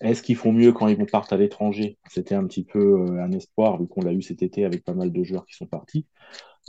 Est-ce 0.00 0.22
qu'ils 0.22 0.36
font 0.36 0.52
mieux 0.52 0.72
quand 0.72 0.88
ils 0.88 0.96
vont 0.96 1.06
partir 1.06 1.34
à 1.34 1.40
l'étranger? 1.40 1.98
C'était 2.08 2.34
un 2.34 2.46
petit 2.46 2.64
peu 2.64 3.18
un 3.20 3.32
espoir, 3.32 3.78
vu 3.80 3.86
qu'on 3.86 4.02
l'a 4.02 4.12
eu 4.12 4.22
cet 4.22 4.42
été 4.42 4.64
avec 4.64 4.84
pas 4.84 4.94
mal 4.94 5.12
de 5.12 5.22
joueurs 5.24 5.46
qui 5.46 5.54
sont 5.54 5.66
partis. 5.66 6.06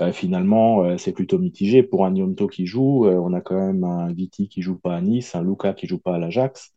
Euh, 0.01 0.11
finalement, 0.11 0.83
euh, 0.83 0.97
c'est 0.97 1.13
plutôt 1.13 1.39
mitigé. 1.39 1.81
Pour 1.83 2.05
un 2.05 2.13
qui 2.51 2.65
joue, 2.65 3.05
euh, 3.05 3.15
on 3.15 3.33
a 3.33 3.41
quand 3.41 3.55
même 3.55 3.83
un 3.83 4.11
Viti 4.11 4.49
qui 4.49 4.61
joue 4.61 4.77
pas 4.77 4.95
à 4.95 5.01
Nice, 5.01 5.35
un 5.35 5.43
Luca 5.43 5.73
qui 5.73 5.88
joue 5.88 5.99
pas 5.99 6.15
à 6.15 6.17
l'Ajax. 6.19 6.73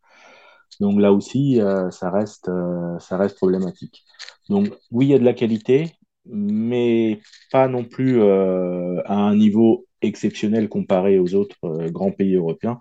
Donc 0.80 1.00
là 1.00 1.12
aussi, 1.12 1.60
ça 1.90 2.10
reste 2.10 2.48
problématique. 3.36 4.04
Donc 4.48 4.68
oui, 4.92 5.06
il 5.06 5.08
y 5.10 5.14
a 5.14 5.18
de 5.18 5.24
la 5.24 5.32
qualité, 5.32 5.92
mais 6.26 7.20
pas 7.50 7.68
non 7.68 7.84
plus 7.84 8.22
à 8.22 9.14
un 9.14 9.34
niveau 9.34 9.86
exceptionnel 10.02 10.68
comparé 10.68 11.18
aux 11.18 11.34
autres 11.34 11.88
grands 11.88 12.12
pays 12.12 12.36
européens. 12.36 12.80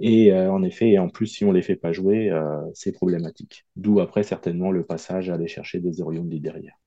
Et 0.00 0.32
en 0.32 0.62
effet, 0.62 0.90
et 0.92 0.98
en 0.98 1.10
plus, 1.10 1.26
si 1.26 1.44
on 1.44 1.48
ne 1.48 1.56
les 1.56 1.62
fait 1.62 1.76
pas 1.76 1.92
jouer, 1.92 2.32
c'est 2.72 2.92
problématique. 2.92 3.66
D'où 3.76 4.00
après 4.00 4.22
certainement 4.22 4.70
le 4.70 4.82
passage 4.82 5.28
à 5.28 5.34
aller 5.34 5.46
chercher 5.46 5.78
des 5.78 6.00
Oriondi 6.00 6.40
derrière. 6.40 6.80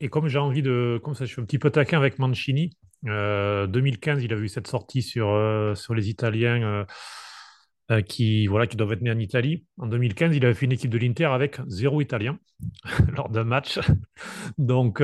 Et 0.00 0.08
comme 0.08 0.28
j'ai 0.28 0.38
envie 0.38 0.62
de. 0.62 1.00
Comme 1.02 1.14
ça, 1.14 1.24
je 1.24 1.32
suis 1.32 1.42
un 1.42 1.44
petit 1.44 1.58
peu 1.58 1.70
taquin 1.70 1.98
avec 1.98 2.18
Mancini. 2.18 2.70
2015, 3.02 4.18
euh, 4.18 4.24
il 4.24 4.32
a 4.32 4.36
vu 4.36 4.48
cette 4.48 4.66
sortie 4.66 5.02
sur, 5.02 5.28
euh, 5.28 5.74
sur 5.74 5.94
les 5.94 6.10
Italiens 6.10 6.84
euh, 7.90 8.02
qui, 8.02 8.46
voilà, 8.48 8.66
qui 8.66 8.76
doivent 8.76 8.92
être 8.92 9.02
nés 9.02 9.10
en 9.10 9.18
Italie. 9.18 9.64
En 9.78 9.86
2015, 9.86 10.34
il 10.34 10.44
avait 10.44 10.54
fait 10.54 10.66
une 10.66 10.72
équipe 10.72 10.90
de 10.90 10.98
l'Inter 10.98 11.26
avec 11.26 11.58
zéro 11.68 12.00
Italien 12.00 12.38
lors 13.16 13.28
d'un 13.28 13.44
match. 13.44 13.78
Donc, 14.58 14.98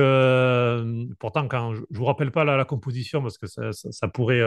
pourtant, 1.19 1.47
quand 1.47 1.73
je 1.73 1.81
ne 1.81 1.85
vous 1.97 2.05
rappelle 2.05 2.31
pas 2.31 2.43
la, 2.43 2.65
composition 2.65 3.21
parce 3.21 3.37
que 3.37 3.47
ça, 3.47 3.71
ça, 3.71 4.07
pourrait 4.07 4.43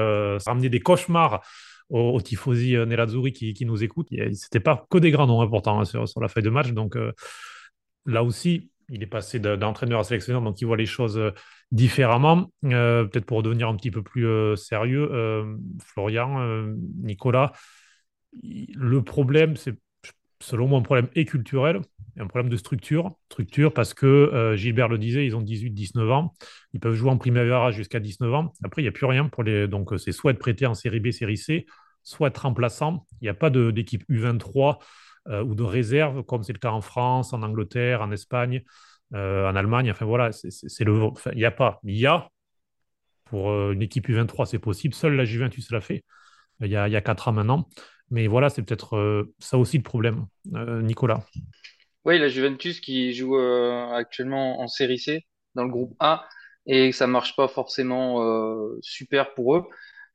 ramener 0.47 0.69
des 0.69 0.81
cauchemars 0.81 1.43
aux, 1.91 2.21
tifosi 2.21 2.77
nerazzurri 2.77 3.33
qui, 3.33 3.55
qui, 3.55 3.65
nous 3.65 3.83
écoutent. 3.83 4.09
Ce 4.11 4.17
n'était 4.17 4.61
pas 4.61 4.87
que 4.91 4.99
des 4.99 5.11
grands 5.11 5.27
noms 5.27 5.41
importants 5.41 5.81
hein, 5.81 5.85
sur, 5.85 6.21
la 6.21 6.29
feuille 6.29 6.43
de 6.43 6.51
match. 6.51 6.73
Donc, 6.73 6.97
là 8.07 8.23
aussi, 8.25 8.71
il 8.91 9.03
est 9.03 9.07
passé 9.07 9.39
d'entraîneur 9.39 10.01
à 10.01 10.05
sélectionneur, 10.05 10.43
donc 10.43 10.61
il 10.61 10.65
voit 10.65 10.77
les 10.77 10.87
choses 10.87 11.19
euh, 11.19 11.31
différemment. 11.71 12.51
Euh, 12.65 13.05
peut-être 13.05 13.27
pour 13.27 13.43
devenir 13.43 13.69
un 13.69 13.77
petit 13.77 13.91
peu 13.91 14.03
plus 14.03 14.27
euh, 14.27 14.57
sérieux, 14.57 15.11
Florian, 15.85 16.65
Nicolas, 17.03 17.53
le 18.43 19.03
problème, 19.03 19.57
c'est 19.57 19.75
selon 20.41 20.69
moi 20.69 20.79
un 20.79 20.83
problème 20.83 21.09
et 21.15 21.25
culturel, 21.25 21.81
un 22.19 22.27
problème 22.27 22.51
de 22.51 22.57
structure. 22.57 23.11
Structure 23.31 23.73
parce 23.73 23.95
que 23.95 24.55
Gilbert 24.57 24.89
le 24.89 24.99
disait, 24.99 25.25
ils 25.25 25.37
ont 25.37 25.43
18-19 25.43 26.11
ans, 26.11 26.35
ils 26.73 26.81
peuvent 26.81 26.95
jouer 26.95 27.11
en 27.11 27.19
Primavera 27.19 27.71
jusqu'à 27.71 28.01
19 28.01 28.35
ans. 28.35 28.53
Après, 28.65 28.83
il 28.83 28.85
n'y 28.85 28.89
a 28.89 28.93
plus 28.93 29.07
rien 29.07 29.29
pour 29.29 29.43
les. 29.43 29.69
Donc, 29.69 29.93
c'est 29.99 30.13
soit 30.13 30.33
être 30.33 30.39
prêté 30.39 30.67
en 30.67 30.75
série 30.75 31.01
B, 31.01 31.11
série 31.11 31.37
C, 31.37 31.67
soit 32.03 32.29
être 32.29 32.39
remplaçant. 32.39 33.07
Il 33.21 33.25
n'y 33.25 33.29
a 33.29 33.35
pas 33.35 33.51
d'équipe 33.51 34.05
U23 34.09 34.79
euh, 35.29 35.43
ou 35.43 35.55
de 35.55 35.63
réserve, 35.63 36.23
comme 36.23 36.43
c'est 36.43 36.55
le 36.55 36.59
cas 36.59 36.71
en 36.71 36.81
France, 36.81 37.33
en 37.33 37.43
Angleterre, 37.43 38.01
en 38.01 38.11
Espagne, 38.11 38.63
euh, 39.15 39.49
en 39.49 39.55
Allemagne. 39.57 39.91
Enfin 39.91 40.07
voilà, 40.07 40.31
il 40.43 41.37
n'y 41.37 41.45
a 41.45 41.51
pas. 41.51 41.81
Il 41.85 41.97
y 41.97 42.07
a 42.07 42.29
pour 43.27 43.51
euh, 43.51 43.73
une 43.73 43.83
équipe 43.83 44.09
U23, 44.09 44.47
c'est 44.47 44.59
possible. 44.59 44.95
Seule 44.95 45.17
la 45.17 45.27
Juventus 45.27 45.71
l'a 45.71 45.83
fait 45.83 46.03
il 46.61 46.69
y, 46.69 46.77
a, 46.77 46.89
il 46.89 46.93
y 46.93 46.97
a 46.97 47.03
4 47.03 47.29
ans 47.29 47.33
maintenant. 47.33 47.69
Mais 48.11 48.27
voilà, 48.27 48.49
c'est 48.49 48.63
peut-être 48.63 49.29
ça 49.39 49.59
aussi 49.59 49.77
le 49.77 49.83
problème. 49.83 50.25
Nicolas. 50.47 51.23
Oui, 52.05 52.19
la 52.19 52.29
Juventus 52.29 52.81
qui 52.81 53.13
joue 53.13 53.37
actuellement 53.37 54.61
en 54.61 54.69
série 54.69 54.99
C 54.99 55.27
dans 55.55 55.65
le 55.65 55.71
groupe 55.71 55.95
A 56.01 56.27
et 56.67 56.93
ça 56.93 57.07
marche 57.07 57.37
pas 57.37 57.49
forcément 57.49 58.23
super 58.83 59.35
pour 59.35 59.57
eux. 59.57 59.65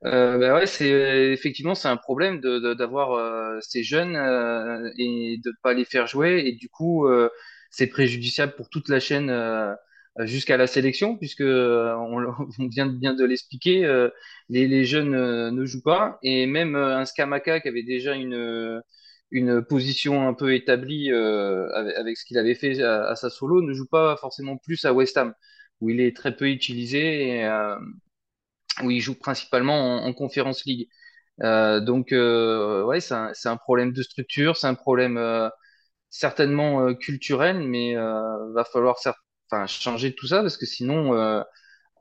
Euh, 0.05 0.37
bah 0.37 0.55
ouais, 0.55 0.65
c'est 0.67 1.31
effectivement 1.31 1.75
c'est 1.75 1.87
un 1.87 1.95
problème 1.97 2.41
de 2.41 2.73
d'avoir 2.73 3.13
euh, 3.13 3.59
ces 3.61 3.83
jeunes 3.83 4.17
euh, 4.17 4.91
et 4.97 5.37
de 5.43 5.53
pas 5.63 5.73
les 5.73 5.85
faire 5.85 6.07
jouer 6.07 6.43
et 6.45 6.51
du 6.53 6.67
coup 6.67 7.07
euh, 7.07 7.29
c'est 7.69 7.87
préjudiciable 7.87 8.53
pour 8.55 8.69
toute 8.69 8.89
la 8.89 8.99
chaîne 8.99 9.31
jusqu'à 10.19 10.57
la 10.57 10.67
sélection 10.67 11.17
puisque 11.17 11.41
on, 11.41 12.25
on, 12.59 12.67
vient 12.67 12.85
bien 12.87 13.13
de 13.13 13.23
l'expliquer 13.25 13.81
les, 14.49 14.67
les 14.67 14.85
jeunes 14.85 15.11
ne 15.51 15.65
jouent 15.65 15.81
pas 15.81 16.19
et 16.21 16.45
même 16.47 16.75
un 16.75 17.05
Skamaka 17.05 17.61
qui 17.61 17.67
avait 17.69 17.83
déjà 17.83 18.13
une 18.15 18.81
une 19.33 19.63
position 19.65 20.27
un 20.27 20.33
peu 20.33 20.55
établie 20.55 21.11
avec, 21.11 21.95
avec, 21.97 22.17
ce 22.17 22.25
qu'il 22.25 22.37
avait 22.37 22.55
fait 22.55 22.81
à, 22.81 23.09
à 23.11 23.15
solo 23.15 23.61
ne 23.61 23.73
joue 23.73 23.87
pas 23.87 24.15
forcément 24.17 24.57
plus 24.57 24.85
à 24.85 24.93
West 24.93 25.17
Ham 25.17 25.33
où 25.81 25.89
il 25.89 25.99
est 26.01 26.15
très 26.15 26.35
peu 26.35 26.49
utilisé 26.49 27.39
et, 27.39 27.49
où 28.83 28.91
il 28.91 29.01
joue 29.01 29.15
principalement 29.15 30.03
en, 30.03 30.07
en 30.07 30.13
Conference 30.13 30.65
League. 30.65 30.89
Euh, 31.43 31.79
donc, 31.79 32.11
euh, 32.11 32.83
ouais, 32.85 32.99
c'est 32.99 33.15
un, 33.15 33.57
problème 33.57 33.91
de 33.93 34.03
structure, 34.03 34.57
c'est 34.57 34.67
un 34.67 34.75
problème 34.75 35.17
euh, 35.17 35.49
certainement 36.09 36.87
euh, 36.87 36.93
culturel, 36.95 37.59
mais 37.59 37.97
euh, 37.97 38.53
va 38.53 38.65
falloir 38.65 38.97
changer 39.67 40.15
tout 40.15 40.27
ça 40.27 40.41
parce 40.41 40.57
que 40.57 40.65
sinon, 40.65 41.15
euh, 41.15 41.43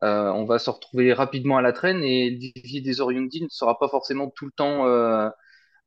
on 0.02 0.44
va 0.46 0.58
se 0.58 0.70
retrouver 0.70 1.12
rapidement 1.12 1.58
à 1.58 1.62
la 1.62 1.72
traîne 1.72 2.02
et 2.04 2.30
Didier 2.32 2.80
Desoriondi 2.82 3.42
ne 3.42 3.48
sera 3.50 3.78
pas 3.78 3.88
forcément 3.88 4.30
tout 4.30 4.46
le 4.46 4.52
temps 4.52 4.86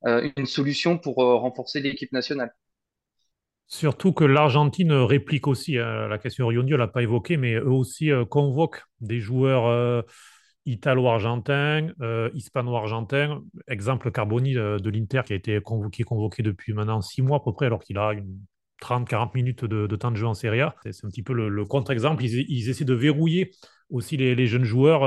une 0.06 0.46
solution 0.46 0.98
pour 0.98 1.16
renforcer 1.16 1.82
l'équipe 1.82 2.12
nationale. 2.12 2.54
Surtout 3.68 4.14
que 4.14 4.24
l'Argentine 4.24 4.92
réplique 4.92 5.48
aussi, 5.48 5.74
la 5.74 6.18
question 6.20 6.46
Oriondi, 6.46 6.76
on 6.76 6.78
l'a 6.78 6.88
pas 6.88 7.02
évoqué, 7.02 7.38
mais 7.38 7.56
eux 7.56 7.72
aussi 7.72 8.12
convoquent 8.30 8.84
des 9.02 9.20
joueurs 9.20 10.06
italo-argentin, 10.66 11.90
euh, 12.02 12.30
hispano-argentin. 12.34 13.44
Exemple 13.68 14.12
Carboni 14.12 14.58
euh, 14.58 14.78
de, 14.80 14.90
l'Inter 14.90 15.22
qui 15.26 15.34
a 15.34 15.36
été 15.36 15.62
convoqué, 15.62 16.04
convoqué 16.04 16.44
depuis 16.44 16.74
maintenant 16.74 17.02
six 17.02 17.22
mois 17.22 17.38
à 17.38 17.40
peu 17.40 17.54
près, 17.54 17.68
alors 17.68 17.84
qu'il 17.84 17.98
a 17.98 18.14
une 18.14 18.40
30-40 18.82 19.32
minutes 19.36 19.64
de, 19.64 19.96
temps 19.96 20.12
de 20.12 20.18
jeu 20.18 20.28
en 20.28 20.34
Serie 20.34 20.62
A. 20.62 20.76
C'est 20.84 21.06
un 21.06 21.10
petit 21.10 21.24
peu 21.24 21.34
le, 21.34 21.66
contre-exemple. 21.66 22.24
Ils, 22.24 22.70
essaient 22.70 22.84
de 22.84 22.94
verrouiller 22.94 23.52
aussi 23.90 24.18
les, 24.18 24.48
jeunes 24.48 24.66
joueurs. 24.66 25.04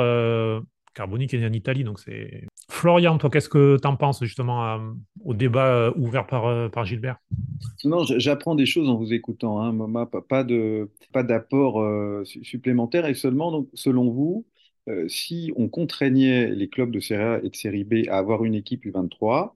Euh, 0.99 1.03
Carboni 1.03 1.27
qui 1.27 1.37
est 1.37 1.41
né 1.41 1.47
en 1.47 1.53
Italie, 1.53 1.85
donc 1.85 2.01
c'est. 2.01 2.45
Florian, 2.71 3.19
toi, 3.19 3.31
qu'est-ce 3.31 3.49
que 3.49 3.79
tu 3.81 3.89
en 3.89 3.97
penses 3.97 4.23
justement 4.23 4.79
au 5.25 5.35
débat 5.35 5.91
ouvert 5.97 6.27
par, 6.27 6.71
par 6.71 6.85
Gilbert? 6.85 7.17
Non, 7.85 8.05
j'apprends 8.05 8.55
des 8.55 8.67
choses 8.67 8.89
en 8.89 8.97
vous 8.97 9.13
écoutant. 9.13 9.63
Hein, 9.63 10.07
pas 10.29 10.45
de 10.45 10.91
pas 11.13 11.23
d'apport 11.23 11.83
supplémentaire 12.25 13.07
et 13.07 13.15
seulement 13.15 13.51
donc 13.51 13.69
selon 13.73 14.11
vous, 14.11 14.45
euh, 14.89 15.07
si 15.09 15.53
on 15.57 15.69
contraignait 15.69 16.49
les 16.49 16.69
clubs 16.69 16.91
de 16.91 17.01
Série 17.01 17.23
A 17.23 17.41
et 17.43 17.51
de 17.51 17.57
Série 17.57 17.85
B 17.85 18.09
à 18.09 18.19
avoir 18.19 18.45
une 18.45 18.55
équipe 18.55 18.85
U23, 18.87 19.55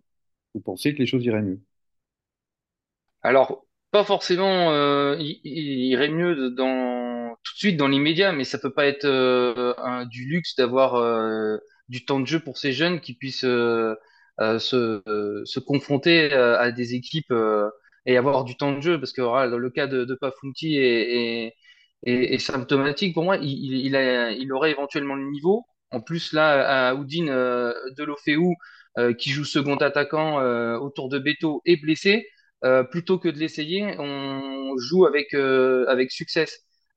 vous 0.54 0.60
pensez 0.60 0.94
que 0.94 0.98
les 0.98 1.06
choses 1.06 1.24
iraient 1.24 1.42
mieux? 1.42 1.60
Alors, 3.22 3.64
pas 3.90 4.04
forcément, 4.04 4.70
euh, 4.72 5.16
il, 5.18 5.40
irait 5.44 6.10
mieux 6.10 6.50
dans, 6.50 7.11
tout 7.52 7.56
de 7.56 7.58
suite 7.58 7.76
dans 7.76 7.88
l'immédiat, 7.88 8.32
mais 8.32 8.44
ça 8.44 8.58
peut 8.58 8.72
pas 8.72 8.86
être 8.86 9.04
euh, 9.04 9.74
un, 9.78 10.06
du 10.06 10.24
luxe 10.24 10.56
d'avoir 10.56 10.94
du 11.88 12.04
temps 12.04 12.20
de 12.20 12.26
jeu 12.26 12.40
pour 12.40 12.58
ces 12.58 12.72
jeunes 12.72 13.00
qui 13.00 13.14
puissent 13.14 13.40
se, 13.40 13.96
se 14.38 15.60
confronter 15.60 16.32
à 16.32 16.70
des 16.72 16.94
équipes 16.94 17.32
et 18.06 18.16
avoir 18.16 18.44
du 18.44 18.56
temps 18.56 18.72
de 18.72 18.80
jeu, 18.80 18.98
parce 18.98 19.12
que 19.12 19.20
le 19.22 19.70
cas 19.70 19.86
de, 19.86 20.04
de 20.04 20.14
Pafunti 20.14 20.76
est, 20.76 21.54
symptomatique. 22.38 23.14
Pour 23.14 23.24
moi, 23.24 23.36
il, 23.36 23.86
il, 23.86 24.52
aurait 24.52 24.70
éventuellement 24.70 25.14
le 25.14 25.30
niveau. 25.30 25.64
En 25.90 26.00
plus, 26.00 26.32
là, 26.32 26.88
à 26.88 26.94
Oudine, 26.94 27.28
euh, 27.30 27.72
Delofeu, 27.96 28.38
euh, 28.98 29.14
qui 29.14 29.30
joue 29.30 29.44
second 29.44 29.76
attaquant 29.76 30.40
euh, 30.40 30.76
autour 30.78 31.08
de 31.08 31.18
Beto, 31.18 31.62
est 31.66 31.76
blessé. 31.76 32.26
Euh, 32.64 32.84
plutôt 32.84 33.18
que 33.18 33.28
de 33.28 33.38
l'essayer, 33.38 33.96
on 33.98 34.76
joue 34.78 35.06
avec, 35.06 35.34
euh, 35.34 35.84
avec 35.88 36.10
succès. 36.12 36.46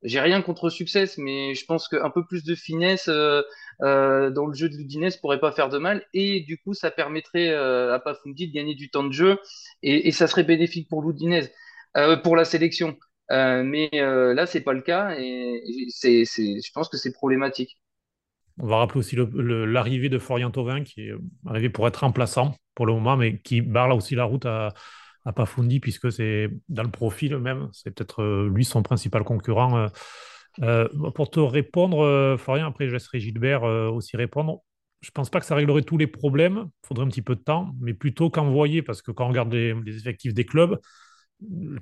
J'ai 0.05 0.19
rien 0.19 0.41
contre 0.43 0.69
succès, 0.69 1.05
mais 1.17 1.55
je 1.55 1.65
pense 1.65 1.87
qu'un 1.87 2.11
peu 2.11 2.23
plus 2.23 2.43
de 2.43 2.53
finesse 2.53 3.07
euh, 3.07 3.41
euh, 3.81 4.29
dans 4.29 4.45
le 4.45 4.53
jeu 4.53 4.69
de 4.69 4.75
l'Udinese 4.75 5.17
pourrait 5.17 5.39
pas 5.39 5.51
faire 5.51 5.69
de 5.69 5.79
mal. 5.79 6.05
Et 6.13 6.41
du 6.41 6.59
coup, 6.59 6.73
ça 6.73 6.91
permettrait 6.91 7.49
euh, 7.49 7.93
à 7.93 7.99
Pafundi 7.99 8.47
de 8.47 8.53
gagner 8.53 8.75
du 8.75 8.89
temps 8.89 9.03
de 9.03 9.11
jeu 9.11 9.39
et, 9.81 10.11
ça 10.11 10.27
serait 10.27 10.43
bénéfique 10.43 10.87
pour 10.89 11.01
l'Udinese, 11.01 11.51
euh, 11.97 12.17
pour 12.17 12.35
la 12.35 12.45
sélection. 12.45 12.95
Mais 13.31 13.89
là, 13.91 14.45
c'est 14.45 14.61
pas 14.61 14.73
le 14.73 14.81
cas 14.81 15.15
et 15.17 15.61
je 16.03 16.71
pense 16.71 16.89
que 16.89 16.97
c'est 16.97 17.11
problématique. 17.11 17.79
On 18.59 18.67
va 18.67 18.77
rappeler 18.77 18.99
aussi 18.99 19.17
l'arrivée 19.17 20.09
de 20.09 20.19
Florian 20.19 20.51
Thauvin, 20.51 20.83
qui 20.83 21.01
est 21.01 21.13
arrivé 21.45 21.69
pour 21.69 21.87
être 21.87 21.97
remplaçant 21.97 22.55
pour 22.75 22.85
le 22.85 22.93
moment, 22.93 23.17
mais 23.17 23.39
qui 23.39 23.61
barre 23.61 23.87
là 23.87 23.95
aussi 23.95 24.15
la 24.15 24.25
route 24.25 24.45
à, 24.45 24.73
à 25.25 25.33
Pafundi, 25.33 25.79
puisque 25.79 26.11
c'est 26.11 26.49
dans 26.69 26.83
le 26.83 26.91
profil 26.91 27.37
même, 27.37 27.69
c'est 27.73 27.91
peut-être 27.91 28.21
euh, 28.21 28.49
lui 28.49 28.63
son 28.63 28.83
principal 28.83 29.23
concurrent. 29.23 29.77
Euh, 29.77 29.87
euh, 30.61 30.87
pour 31.11 31.29
te 31.29 31.39
répondre, 31.39 32.37
Florian, 32.39 32.67
après 32.67 32.87
je 32.87 32.93
laisserai 32.93 33.19
Gilbert 33.19 33.63
aussi 33.63 34.15
répondre. 34.15 34.61
Je 35.01 35.09
ne 35.09 35.13
pense 35.13 35.29
pas 35.29 35.39
que 35.39 35.45
ça 35.45 35.55
réglerait 35.55 35.81
tous 35.81 35.97
les 35.97 36.07
problèmes, 36.07 36.69
il 36.83 36.87
faudrait 36.87 37.05
un 37.05 37.09
petit 37.09 37.21
peu 37.21 37.35
de 37.35 37.41
temps, 37.41 37.73
mais 37.81 37.93
plutôt 37.93 38.29
qu'envoyer, 38.29 38.81
parce 38.81 39.01
que 39.01 39.11
quand 39.11 39.25
on 39.25 39.29
regarde 39.29 39.53
les, 39.53 39.97
effectifs 39.97 40.33
des 40.33 40.45
clubs, 40.45 40.79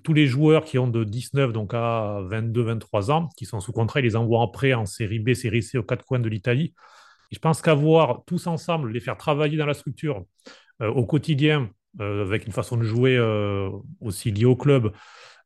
tous 0.04 0.14
les 0.14 0.26
joueurs 0.26 0.66
qui 0.66 0.80
ont 0.80 0.88
de 0.88 1.04
19 1.04 1.54
donc 1.54 1.76
à 1.76 2.22
22, 2.24 2.64
23 2.64 3.12
ans, 3.12 3.30
qui 3.38 3.46
sont 3.46 3.60
sous 3.60 3.72
contrat, 3.72 4.00
ils 4.00 4.06
les 4.06 4.16
envoient 4.16 4.41
après 4.41 4.74
en 4.74 4.88
série 4.88 5.20
B, 5.20 5.34
série 5.36 5.62
C 5.62 5.78
aux 5.78 5.84
quatre 5.84 6.04
coins 6.04 6.20
de 6.20 6.28
l'Italie. 6.28 6.74
Je 7.32 7.38
pense 7.38 7.62
qu'avoir 7.62 8.24
tous 8.26 8.48
ensemble, 8.48 8.91
les 8.91 9.00
faire 9.00 9.18
travailler 9.18 9.58
dans 9.58 9.68
la 9.68 9.76
structure 9.76 10.26
au 10.80 11.06
quotidien, 11.06 11.70
avec 12.00 12.46
une 12.46 12.54
façon 12.54 12.78
de 12.78 12.84
jouer 12.84 13.18
euh, 13.18 13.70
aussi 14.02 14.32
liée 14.32 14.46
au 14.46 14.56
club, 14.56 14.91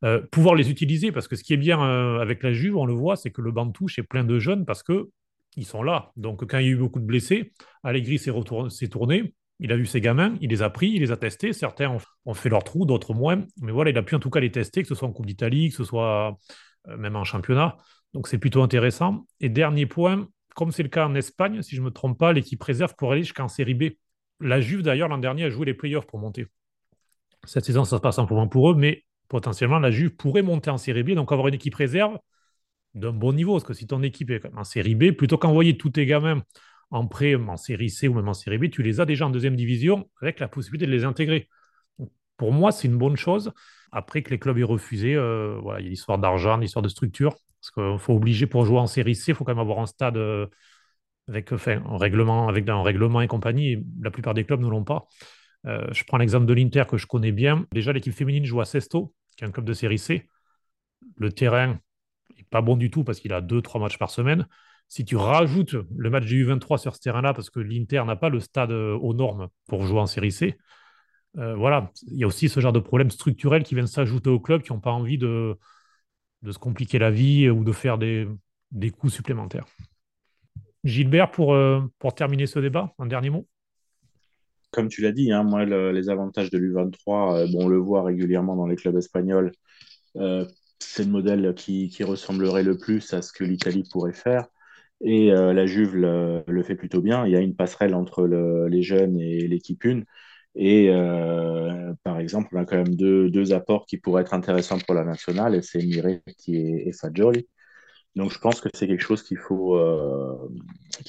euh, 0.03 0.21
pouvoir 0.31 0.55
les 0.55 0.69
utiliser, 0.69 1.11
parce 1.11 1.27
que 1.27 1.35
ce 1.35 1.43
qui 1.43 1.53
est 1.53 1.57
bien 1.57 1.81
euh, 1.81 2.19
avec 2.19 2.43
la 2.43 2.53
Juve, 2.53 2.77
on 2.77 2.85
le 2.85 2.93
voit, 2.93 3.15
c'est 3.15 3.31
que 3.31 3.41
le 3.41 3.51
banc 3.51 3.69
touche 3.71 3.97
est 3.97 4.03
plein 4.03 4.23
de 4.23 4.37
jeunes 4.39 4.65
parce 4.65 4.83
que 4.83 5.09
ils 5.55 5.65
sont 5.65 5.81
là. 5.81 6.11
Donc 6.15 6.45
quand 6.45 6.59
il 6.59 6.65
y 6.65 6.69
a 6.69 6.71
eu 6.71 6.77
beaucoup 6.77 6.99
de 6.99 7.05
blessés, 7.05 7.51
Allegri 7.83 8.19
s'est 8.19 8.87
tourné, 8.89 9.33
il 9.59 9.71
a 9.71 9.75
vu 9.75 9.87
ses 9.87 10.01
gamins, 10.01 10.35
il 10.39 10.51
les 10.51 10.61
a 10.61 10.69
pris, 10.69 10.89
il 10.89 10.99
les 10.99 11.11
a 11.11 11.17
testés. 11.17 11.51
Certains 11.51 11.97
ont, 12.25 12.33
fait 12.35 12.49
leur 12.49 12.63
trou, 12.63 12.85
d'autres 12.85 13.15
moins. 13.15 13.43
Mais 13.61 13.71
voilà, 13.71 13.89
il 13.89 13.97
a 13.97 14.03
pu 14.03 14.13
en 14.13 14.19
tout 14.19 14.29
cas 14.29 14.39
les 14.39 14.51
tester, 14.51 14.83
que 14.83 14.87
ce 14.87 14.93
soit 14.93 15.07
en 15.07 15.11
Coupe 15.11 15.25
d'Italie, 15.25 15.69
que 15.69 15.75
ce 15.75 15.83
soit 15.83 16.37
euh, 16.87 16.97
même 16.97 17.15
en 17.15 17.23
championnat. 17.23 17.77
Donc 18.13 18.27
c'est 18.27 18.37
plutôt 18.37 18.61
intéressant. 18.61 19.25
Et 19.39 19.49
dernier 19.49 19.87
point, 19.87 20.27
comme 20.55 20.71
c'est 20.71 20.83
le 20.83 20.89
cas 20.89 21.07
en 21.07 21.15
Espagne, 21.15 21.63
si 21.63 21.75
je 21.75 21.81
ne 21.81 21.85
me 21.85 21.91
trompe 21.91 22.19
pas, 22.19 22.33
l'équipe 22.33 22.61
réserve 22.61 22.93
pour 22.95 23.11
aller 23.11 23.23
jusqu'en 23.23 23.47
série 23.47 23.73
B. 23.73 23.83
La 24.39 24.61
Juve, 24.61 24.81
d'ailleurs, 24.81 25.09
l'an 25.09 25.17
dernier, 25.17 25.45
a 25.45 25.49
joué 25.49 25.65
les 25.65 25.73
playoffs 25.73 26.05
pour 26.05 26.19
monter. 26.19 26.47
Cette 27.45 27.65
saison, 27.65 27.85
ça 27.85 27.97
se 27.97 28.01
passe 28.01 28.17
moins 28.17 28.47
pour 28.47 28.71
eux, 28.71 28.75
mais 28.75 29.05
potentiellement, 29.29 29.79
la 29.79 29.91
Juve 29.91 30.15
pourrait 30.15 30.41
monter 30.41 30.69
en 30.69 30.77
série 30.77 31.03
B, 31.03 31.11
donc 31.11 31.31
avoir 31.31 31.47
une 31.47 31.53
équipe 31.53 31.75
réserve 31.75 32.17
d'un 32.93 33.13
bon 33.13 33.33
niveau. 33.33 33.53
Parce 33.53 33.63
que 33.63 33.73
si 33.73 33.87
ton 33.87 34.03
équipe 34.03 34.29
est 34.29 34.45
en 34.55 34.63
série 34.63 34.95
B, 34.95 35.11
plutôt 35.11 35.37
qu'envoyer 35.37 35.77
tous 35.77 35.91
tes 35.91 36.05
gamins 36.05 36.43
en 36.91 37.07
prêt, 37.07 37.35
en 37.35 37.57
série 37.57 37.89
C 37.89 38.07
ou 38.07 38.13
même 38.13 38.27
en 38.27 38.33
série 38.33 38.57
B, 38.57 38.69
tu 38.69 38.83
les 38.83 38.99
as 38.99 39.05
déjà 39.05 39.25
en 39.25 39.29
deuxième 39.29 39.55
division 39.55 40.09
avec 40.21 40.39
la 40.39 40.47
possibilité 40.47 40.85
de 40.85 40.91
les 40.91 41.03
intégrer. 41.03 41.49
Pour 42.37 42.53
moi, 42.53 42.71
c'est 42.71 42.87
une 42.87 42.97
bonne 42.97 43.17
chose. 43.17 43.51
Après 43.91 44.21
que 44.21 44.29
les 44.29 44.39
clubs 44.39 44.57
aient 44.57 44.63
refusé, 44.63 45.15
euh, 45.15 45.59
il 45.79 45.85
y 45.85 45.87
a 45.87 45.89
l'histoire 45.89 46.19
d'argent, 46.19 46.57
l'histoire 46.57 46.83
de 46.83 46.89
structure. 46.89 47.35
Parce 47.61 47.71
qu'il 47.71 47.99
faut 47.99 48.13
obliger 48.13 48.45
pour 48.45 48.65
jouer 48.65 48.77
en 48.77 48.87
série 48.87 49.15
C, 49.15 49.31
il 49.31 49.35
faut 49.35 49.43
quand 49.43 49.53
même 49.53 49.59
avoir 49.59 49.79
un 49.79 49.87
stade 49.87 50.17
euh, 50.17 50.47
avec 51.27 51.51
enfin, 51.51 51.83
un 51.85 51.97
règlement, 51.97 52.47
avec 52.47 52.65
règlement 52.67 53.21
et 53.21 53.27
compagnie. 53.27 53.85
La 54.01 54.11
plupart 54.11 54.33
des 54.33 54.43
clubs 54.43 54.61
ne 54.61 54.69
l'ont 54.69 54.83
pas. 54.83 55.07
Euh, 55.65 55.87
je 55.91 56.03
prends 56.05 56.17
l'exemple 56.17 56.45
de 56.45 56.53
l'Inter 56.53 56.83
que 56.87 56.97
je 56.97 57.07
connais 57.07 57.31
bien. 57.31 57.65
Déjà, 57.71 57.91
l'équipe 57.91 58.13
féminine 58.13 58.45
joue 58.45 58.61
à 58.61 58.65
Sesto, 58.65 59.13
qui 59.35 59.43
est 59.43 59.47
un 59.47 59.51
club 59.51 59.65
de 59.65 59.73
série 59.73 59.99
C. 59.99 60.29
Le 61.17 61.31
terrain 61.31 61.79
n'est 62.37 62.45
pas 62.49 62.61
bon 62.61 62.77
du 62.77 62.89
tout 62.89 63.03
parce 63.03 63.19
qu'il 63.19 63.33
a 63.33 63.41
deux, 63.41 63.61
trois 63.61 63.81
matchs 63.81 63.97
par 63.97 64.09
semaine. 64.09 64.47
Si 64.87 65.03
tu 65.03 65.17
rajoutes 65.17 65.75
le 65.97 66.09
match 66.09 66.25
du 66.25 66.45
U23 66.45 66.77
sur 66.77 66.95
ce 66.95 67.01
terrain-là, 67.01 67.33
parce 67.33 67.49
que 67.49 67.59
l'Inter 67.59 68.03
n'a 68.05 68.15
pas 68.15 68.29
le 68.29 68.39
stade 68.39 68.71
aux 68.71 69.13
normes 69.13 69.49
pour 69.67 69.85
jouer 69.85 69.99
en 69.99 70.05
série 70.05 70.31
C, 70.31 70.57
euh, 71.37 71.55
voilà, 71.55 71.91
il 72.07 72.17
y 72.17 72.23
a 72.23 72.27
aussi 72.27 72.47
ce 72.47 72.59
genre 72.61 72.71
de 72.71 72.79
problèmes 72.79 73.11
structurels 73.11 73.63
qui 73.63 73.75
viennent 73.75 73.85
s'ajouter 73.85 74.29
aux 74.29 74.39
clubs 74.39 74.61
qui 74.61 74.71
n'ont 74.71 74.79
pas 74.79 74.91
envie 74.91 75.17
de, 75.17 75.57
se 76.49 76.57
compliquer 76.57 76.99
la 76.99 77.11
vie 77.11 77.49
ou 77.49 77.65
de 77.65 77.71
faire 77.73 77.97
des 77.97 78.91
coûts 78.97 79.09
supplémentaires. 79.09 79.65
Gilbert, 80.83 81.31
pour, 81.31 81.53
euh, 81.53 81.81
pour 81.99 82.13
terminer 82.15 82.45
ce 82.45 82.59
débat, 82.59 82.93
un 82.99 83.05
dernier 83.05 83.29
mot? 83.29 83.47
Comme 84.71 84.89
tu 84.89 85.01
l'as 85.01 85.11
dit, 85.11 85.31
hein, 85.31 85.43
moi, 85.43 85.65
le, 85.65 85.91
les 85.91 86.09
avantages 86.09 86.49
de 86.49 86.57
l'U23, 86.57 87.35
euh, 87.35 87.47
bon, 87.51 87.65
on 87.65 87.67
le 87.67 87.77
voit 87.77 88.03
régulièrement 88.03 88.55
dans 88.55 88.67
les 88.67 88.75
clubs 88.75 88.97
espagnols. 88.97 89.51
Euh, 90.17 90.45
c'est 90.79 91.03
le 91.03 91.11
modèle 91.11 91.53
qui, 91.55 91.89
qui, 91.89 92.03
ressemblerait 92.03 92.63
le 92.63 92.77
plus 92.77 93.13
à 93.13 93.21
ce 93.21 93.31
que 93.31 93.43
l'Italie 93.43 93.83
pourrait 93.91 94.13
faire. 94.13 94.47
Et 95.01 95.29
la 95.29 95.67
Juve 95.67 95.95
le, 95.95 96.63
fait 96.63 96.73
plutôt 96.75 97.01
bien. 97.01 97.25
Il 97.27 97.31
y 97.31 97.35
a 97.35 97.39
une 97.39 97.55
passerelle 97.55 97.93
entre 97.93 98.25
le, 98.25 98.67
les 98.67 98.81
jeunes 98.81 99.19
et 99.19 99.47
l'équipe 99.47 99.83
une. 99.83 100.05
Et 100.55 100.89
par 102.03 102.19
exemple, 102.19 102.49
on 102.53 102.61
a 102.61 102.65
quand 102.65 102.77
même 102.77 102.95
deux, 102.95 103.29
deux, 103.29 103.53
apports 103.53 103.85
qui 103.85 103.97
pourraient 103.97 104.23
être 104.23 104.33
intéressants 104.33 104.79
pour 104.79 104.95
la 104.95 105.03
nationale, 105.03 105.53
et 105.53 105.61
c'est 105.61 105.83
Miretti 105.83 106.55
et, 106.55 106.87
et 106.87 106.93
Fagioli. 106.93 107.47
Donc, 108.17 108.31
je 108.31 108.39
pense 108.39 108.61
que 108.61 108.69
c'est 108.73 108.87
quelque 108.87 109.03
chose 109.03 109.21
qu'il 109.21 109.37
faut, 109.37 109.75
euh, 109.75 110.49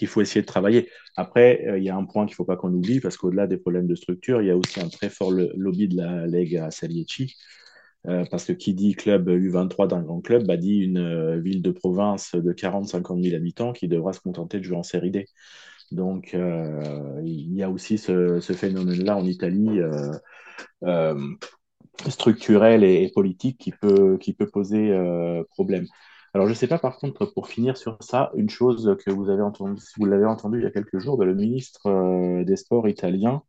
faut 0.06 0.20
essayer 0.20 0.42
de 0.42 0.46
travailler. 0.46 0.90
Après, 1.16 1.66
euh, 1.66 1.78
il 1.78 1.84
y 1.84 1.88
a 1.88 1.96
un 1.96 2.04
point 2.04 2.26
qu'il 2.26 2.32
ne 2.32 2.36
faut 2.36 2.44
pas 2.44 2.56
qu'on 2.56 2.72
oublie, 2.74 3.00
parce 3.00 3.16
qu'au-delà 3.16 3.46
des 3.46 3.56
problèmes 3.56 3.86
de 3.86 3.94
structure, 3.94 4.42
il 4.42 4.48
y 4.48 4.50
a 4.50 4.56
aussi 4.56 4.78
un 4.78 4.90
très 4.90 5.08
fort 5.08 5.30
lobby 5.32 5.88
de 5.88 5.96
la 5.96 6.26
Lega 6.26 6.70
Salieci. 6.70 7.34
Euh, 8.06 8.24
parce 8.30 8.44
que 8.44 8.52
qui 8.52 8.74
dit 8.74 8.94
club 8.94 9.28
U23 9.28 9.88
d'un 9.88 10.02
grand 10.02 10.20
club, 10.20 10.46
bah, 10.46 10.58
dit 10.58 10.76
une 10.80 11.40
ville 11.40 11.62
de 11.62 11.70
province 11.70 12.34
de 12.34 12.52
40-50 12.52 13.22
000 13.22 13.34
habitants 13.34 13.72
qui 13.72 13.88
devra 13.88 14.12
se 14.12 14.20
contenter 14.20 14.58
de 14.58 14.64
jouer 14.64 14.76
en 14.76 14.82
série 14.82 15.10
D. 15.10 15.26
Donc, 15.90 16.34
il 16.34 17.54
y 17.54 17.62
a 17.62 17.70
aussi 17.70 17.96
ce, 17.96 18.38
phénomène-là 18.40 19.16
en 19.16 19.24
Italie 19.24 19.80
structurel 22.06 22.84
et, 22.84 23.10
politique 23.14 23.58
qui 23.58 23.72
peut 23.72 24.50
poser 24.52 24.94
problème. 25.50 25.86
Alors, 26.38 26.46
je 26.46 26.52
ne 26.52 26.56
sais 26.56 26.68
pas, 26.68 26.78
par 26.78 26.98
contre, 26.98 27.26
pour 27.26 27.48
finir 27.48 27.76
sur 27.76 27.96
ça, 27.98 28.30
une 28.36 28.48
chose 28.48 28.96
que 29.04 29.10
vous 29.10 29.28
avez 29.28 29.42
entendu, 29.42 29.82
vous 29.96 30.04
l'avez 30.06 30.24
entendu 30.24 30.58
il 30.58 30.62
y 30.62 30.66
a 30.68 30.70
quelques 30.70 31.00
jours, 31.00 31.20
le 31.24 31.34
ministre 31.34 31.88
euh, 31.88 32.44
des 32.44 32.54
Sports 32.54 32.88
italien 32.88 33.42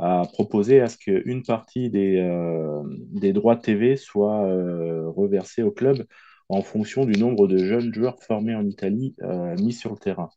a 0.00 0.22
proposé 0.32 0.80
à 0.80 0.88
ce 0.88 0.98
qu'une 0.98 1.44
partie 1.44 1.90
des, 1.90 2.18
euh, 2.18 2.82
des 3.12 3.32
droits 3.32 3.54
TV 3.54 3.94
soit 3.94 4.46
euh, 4.46 5.08
reversée 5.10 5.62
au 5.62 5.70
club 5.70 6.04
en 6.48 6.62
fonction 6.62 7.04
du 7.04 7.12
nombre 7.20 7.46
de 7.46 7.56
jeunes 7.56 7.94
joueurs 7.94 8.20
formés 8.20 8.56
en 8.56 8.66
Italie 8.66 9.14
mis 9.60 9.72
sur 9.72 9.92
le 9.92 9.98
terrain. 9.98 10.30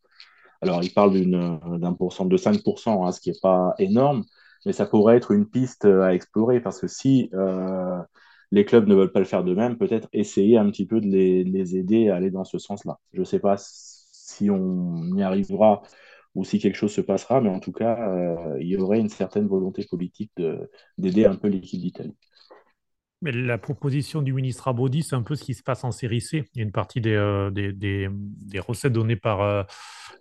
Alors, 0.62 0.84
il 0.84 0.94
parle 0.94 1.20
d'un 1.80 1.94
pourcent 1.94 2.26
de 2.26 2.38
5%, 2.38 3.08
hein, 3.08 3.12
ce 3.12 3.20
qui 3.20 3.32
n'est 3.32 3.40
pas 3.42 3.74
énorme, 3.80 4.24
mais 4.68 4.72
ça 4.72 4.86
pourrait 4.86 5.18
être 5.18 5.32
une 5.32 5.50
piste 5.50 5.86
à 5.86 6.14
explorer 6.14 6.60
parce 6.60 6.80
que 6.80 6.88
si 6.88 7.32
les 8.52 8.66
clubs 8.66 8.88
ne 8.88 8.96
veulent 8.96 9.12
pas 9.12 9.20
le 9.20 9.26
faire 9.26 9.44
d'eux-mêmes, 9.44 9.78
peut-être 9.78 10.08
essayer 10.14 10.58
un 10.58 10.70
petit 10.70 10.86
peu 10.86 11.02
de 11.02 11.08
les, 11.08 11.44
de 11.44 11.76
aider 11.76 12.10
à 12.10 12.16
aller 12.16 12.32
dans 12.32 12.46
ce 12.46 12.58
sens-là. 12.58 12.98
Je 13.14 13.20
ne 13.20 13.26
sais 13.26 13.40
pas 13.40 13.56
si 13.58 14.50
on 14.50 15.16
y 15.16 15.24
arrivera 15.24 15.82
ou 16.36 16.44
si 16.44 16.60
quelque 16.60 16.76
chose 16.76 16.94
se 16.94 17.02
passera, 17.02 17.42
mais 17.42 17.50
en 17.50 17.60
tout 17.60 17.72
cas, 17.72 17.98
euh, 18.10 18.58
il 18.60 18.68
y 18.68 18.78
aurait 18.78 19.00
une 19.00 19.10
certaine 19.10 19.48
volonté 19.48 19.86
politique 19.90 20.32
d'aider 20.98 21.26
un 21.26 21.36
peu 21.36 21.48
l'équipe 21.48 21.82
d'Italie. 21.82 22.16
Mais 23.24 23.32
la 23.32 23.58
proposition 23.58 24.22
du 24.22 24.32
ministre 24.32 24.68
Abodi, 24.68 25.02
c'est 25.02 25.16
un 25.16 25.24
peu 25.24 25.36
ce 25.36 25.44
qui 25.44 25.56
se 25.56 25.64
passe 25.64 25.84
en 25.84 25.92
série 25.92 26.22
C. 26.22 26.44
Il 26.54 26.60
y 26.60 26.62
a 26.62 26.64
une 26.64 26.72
partie 26.72 27.02
des, 27.02 27.16
euh, 27.16 28.10
recettes 28.60 28.94
données 28.94 29.16
par, 29.16 29.42
euh, 29.42 29.64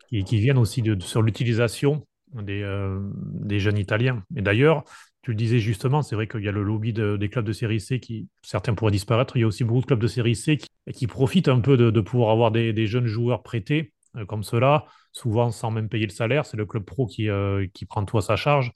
qui, 0.09 0.22
viennent 0.39 0.57
aussi 0.57 0.81
de, 0.81 0.95
de, 0.95 1.03
sur 1.03 1.20
l'utilisation 1.20 2.07
des, 2.33 2.64
des 3.12 3.61
jeunes 3.61 3.79
Italiens. 3.79 4.24
Et 4.35 4.41
d'ailleurs, 4.41 4.85
tu 5.27 5.33
le 5.33 5.37
disais 5.37 5.59
justement, 5.59 6.03
c'est 6.03 6.14
vrai 6.14 6.29
qu'il 6.29 6.45
y 6.45 6.49
a 6.49 6.53
le 6.53 6.62
lobby 6.62 6.93
de, 6.93 7.16
des 7.16 7.29
clubs 7.29 7.45
de 7.45 7.53
série 7.53 7.81
C 7.81 7.99
qui, 7.99 8.29
certains 8.43 8.74
pourraient 8.74 8.93
disparaître. 8.93 9.37
Il 9.37 9.41
y 9.41 9.43
a 9.43 9.47
aussi 9.49 9.64
beaucoup 9.64 9.81
de 9.81 9.87
clubs 9.87 9.99
de 9.99 10.07
série 10.07 10.37
C 10.37 10.57
qui, 10.95 11.07
profitent 11.09 11.49
un 11.49 11.59
peu 11.59 11.77
de, 11.77 12.01
pouvoir 12.01 12.31
avoir 12.31 12.53
des, 12.53 12.87
jeunes 12.87 13.09
joueurs 13.09 13.43
prêtés 13.43 13.93
euh, 14.16 14.24
comme 14.24 14.45
cela, 14.45 14.87
souvent 15.11 15.51
sans 15.51 15.72
même 15.72 15.89
payer 15.89 16.07
le 16.07 16.12
salaire. 16.12 16.47
C'est 16.47 16.57
le 16.57 16.64
club 16.64 16.85
pro 16.85 17.09
qui, 17.09 17.29
euh, 17.29 17.66
qui 17.74 17.87
prend 17.87 18.05
tout 18.05 18.16
à 18.18 18.20
sa 18.20 18.37
charge. 18.37 18.70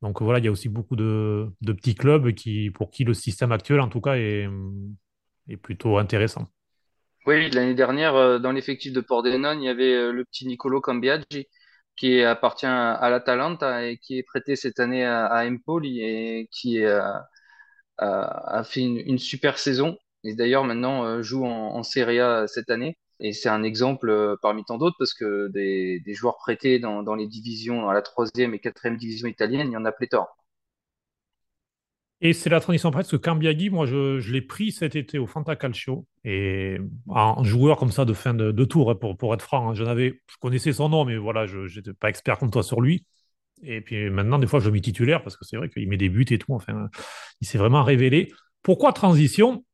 Donc 0.00 0.20
voilà, 0.20 0.40
il 0.40 0.44
y 0.44 0.48
a 0.48 0.50
aussi 0.50 0.68
beaucoup 0.68 0.96
de, 0.96 1.46
de, 1.60 1.72
petits 1.72 1.94
clubs 1.94 2.32
qui, 2.32 2.70
pour 2.70 2.90
qui 2.90 3.04
le 3.04 3.14
système 3.14 3.52
actuel, 3.52 3.78
en 3.78 3.88
tout 3.88 4.00
cas, 4.00 4.16
est, 4.16 4.48
est 5.48 5.56
plutôt 5.56 5.98
intéressant. 5.98 6.48
Oui, 7.26 7.48
l'année 7.50 7.74
dernière, 7.74 8.16
euh, 8.16 8.40
dans 8.40 8.50
l'effectif 8.50 8.92
de 8.92 9.00
Pordenone, 9.00 9.62
il 9.62 9.66
y 9.66 9.68
avait 9.68 10.10
le 10.10 10.24
petit 10.24 10.48
Nicolo 10.48 10.80
Cambiaggi 10.80 11.46
qui 11.96 12.22
appartient 12.22 12.66
à 12.66 13.10
l'Atalanta 13.10 13.84
et 13.84 13.98
qui 13.98 14.18
est 14.18 14.22
prêté 14.22 14.56
cette 14.56 14.80
année 14.80 15.04
à, 15.04 15.44
Empoli 15.46 16.00
et 16.02 16.48
qui 16.50 16.78
est, 16.78 16.86
a, 17.98 18.64
fait 18.64 18.82
une, 18.82 19.18
super 19.18 19.58
saison. 19.58 19.98
Et 20.24 20.34
d'ailleurs, 20.34 20.64
maintenant, 20.64 21.22
joue 21.22 21.44
en, 21.46 21.82
Serie 21.82 22.20
A 22.20 22.46
cette 22.48 22.70
année. 22.70 22.98
Et 23.20 23.32
c'est 23.32 23.48
un 23.48 23.62
exemple 23.62 24.36
parmi 24.42 24.64
tant 24.64 24.78
d'autres 24.78 24.96
parce 24.98 25.14
que 25.14 25.48
des, 25.48 26.00
des 26.00 26.14
joueurs 26.14 26.38
prêtés 26.38 26.78
dans, 26.80 27.02
dans, 27.02 27.14
les 27.14 27.28
divisions, 27.28 27.88
à 27.88 27.94
la 27.94 28.02
troisième 28.02 28.54
et 28.54 28.58
quatrième 28.60 28.96
division 28.96 29.28
italienne, 29.28 29.68
il 29.68 29.74
y 29.74 29.76
en 29.76 29.84
a 29.84 29.92
pléthore. 29.92 30.36
Et 32.24 32.32
c'est 32.32 32.48
la 32.50 32.60
transition 32.60 32.92
presque 32.92 33.10
que 33.10 33.16
Cambiaghi, 33.16 33.68
moi, 33.68 33.84
je, 33.84 34.30
l'ai 34.30 34.42
pris 34.42 34.70
cet 34.70 34.94
été 34.94 35.18
au 35.18 35.26
Fanta 35.26 35.56
Calcio. 35.56 36.06
Et 36.24 36.78
un 37.12 37.42
joueur 37.42 37.76
comme 37.76 37.90
ça 37.90 38.04
de 38.04 38.12
fin 38.12 38.32
de, 38.32 38.52
de 38.52 38.64
tour, 38.64 38.92
hein, 38.92 38.94
pour, 38.94 39.16
pour 39.16 39.34
être 39.34 39.42
franc, 39.42 39.70
hein, 39.70 39.74
je, 39.74 39.84
je 39.84 40.36
connaissais 40.40 40.72
son 40.72 40.88
nom, 40.88 41.04
mais 41.04 41.16
voilà, 41.16 41.46
je 41.46 41.62
n'étais 41.74 41.92
pas 41.92 42.08
expert 42.08 42.38
comme 42.38 42.52
toi 42.52 42.62
sur 42.62 42.80
lui. 42.80 43.04
Et 43.64 43.80
puis 43.80 44.08
maintenant, 44.08 44.38
des 44.38 44.46
fois, 44.46 44.60
je 44.60 44.66
le 44.66 44.72
mets 44.72 44.80
titulaire 44.80 45.22
parce 45.22 45.36
que 45.36 45.44
c'est 45.44 45.56
vrai 45.56 45.68
qu'il 45.68 45.88
met 45.88 45.96
des 45.96 46.08
buts 46.08 46.24
et 46.30 46.38
tout. 46.38 46.54
Enfin, 46.54 46.88
il 47.40 47.46
s'est 47.46 47.58
vraiment 47.58 47.82
révélé. 47.82 48.32
Pourquoi 48.62 48.92
transition? 48.92 49.64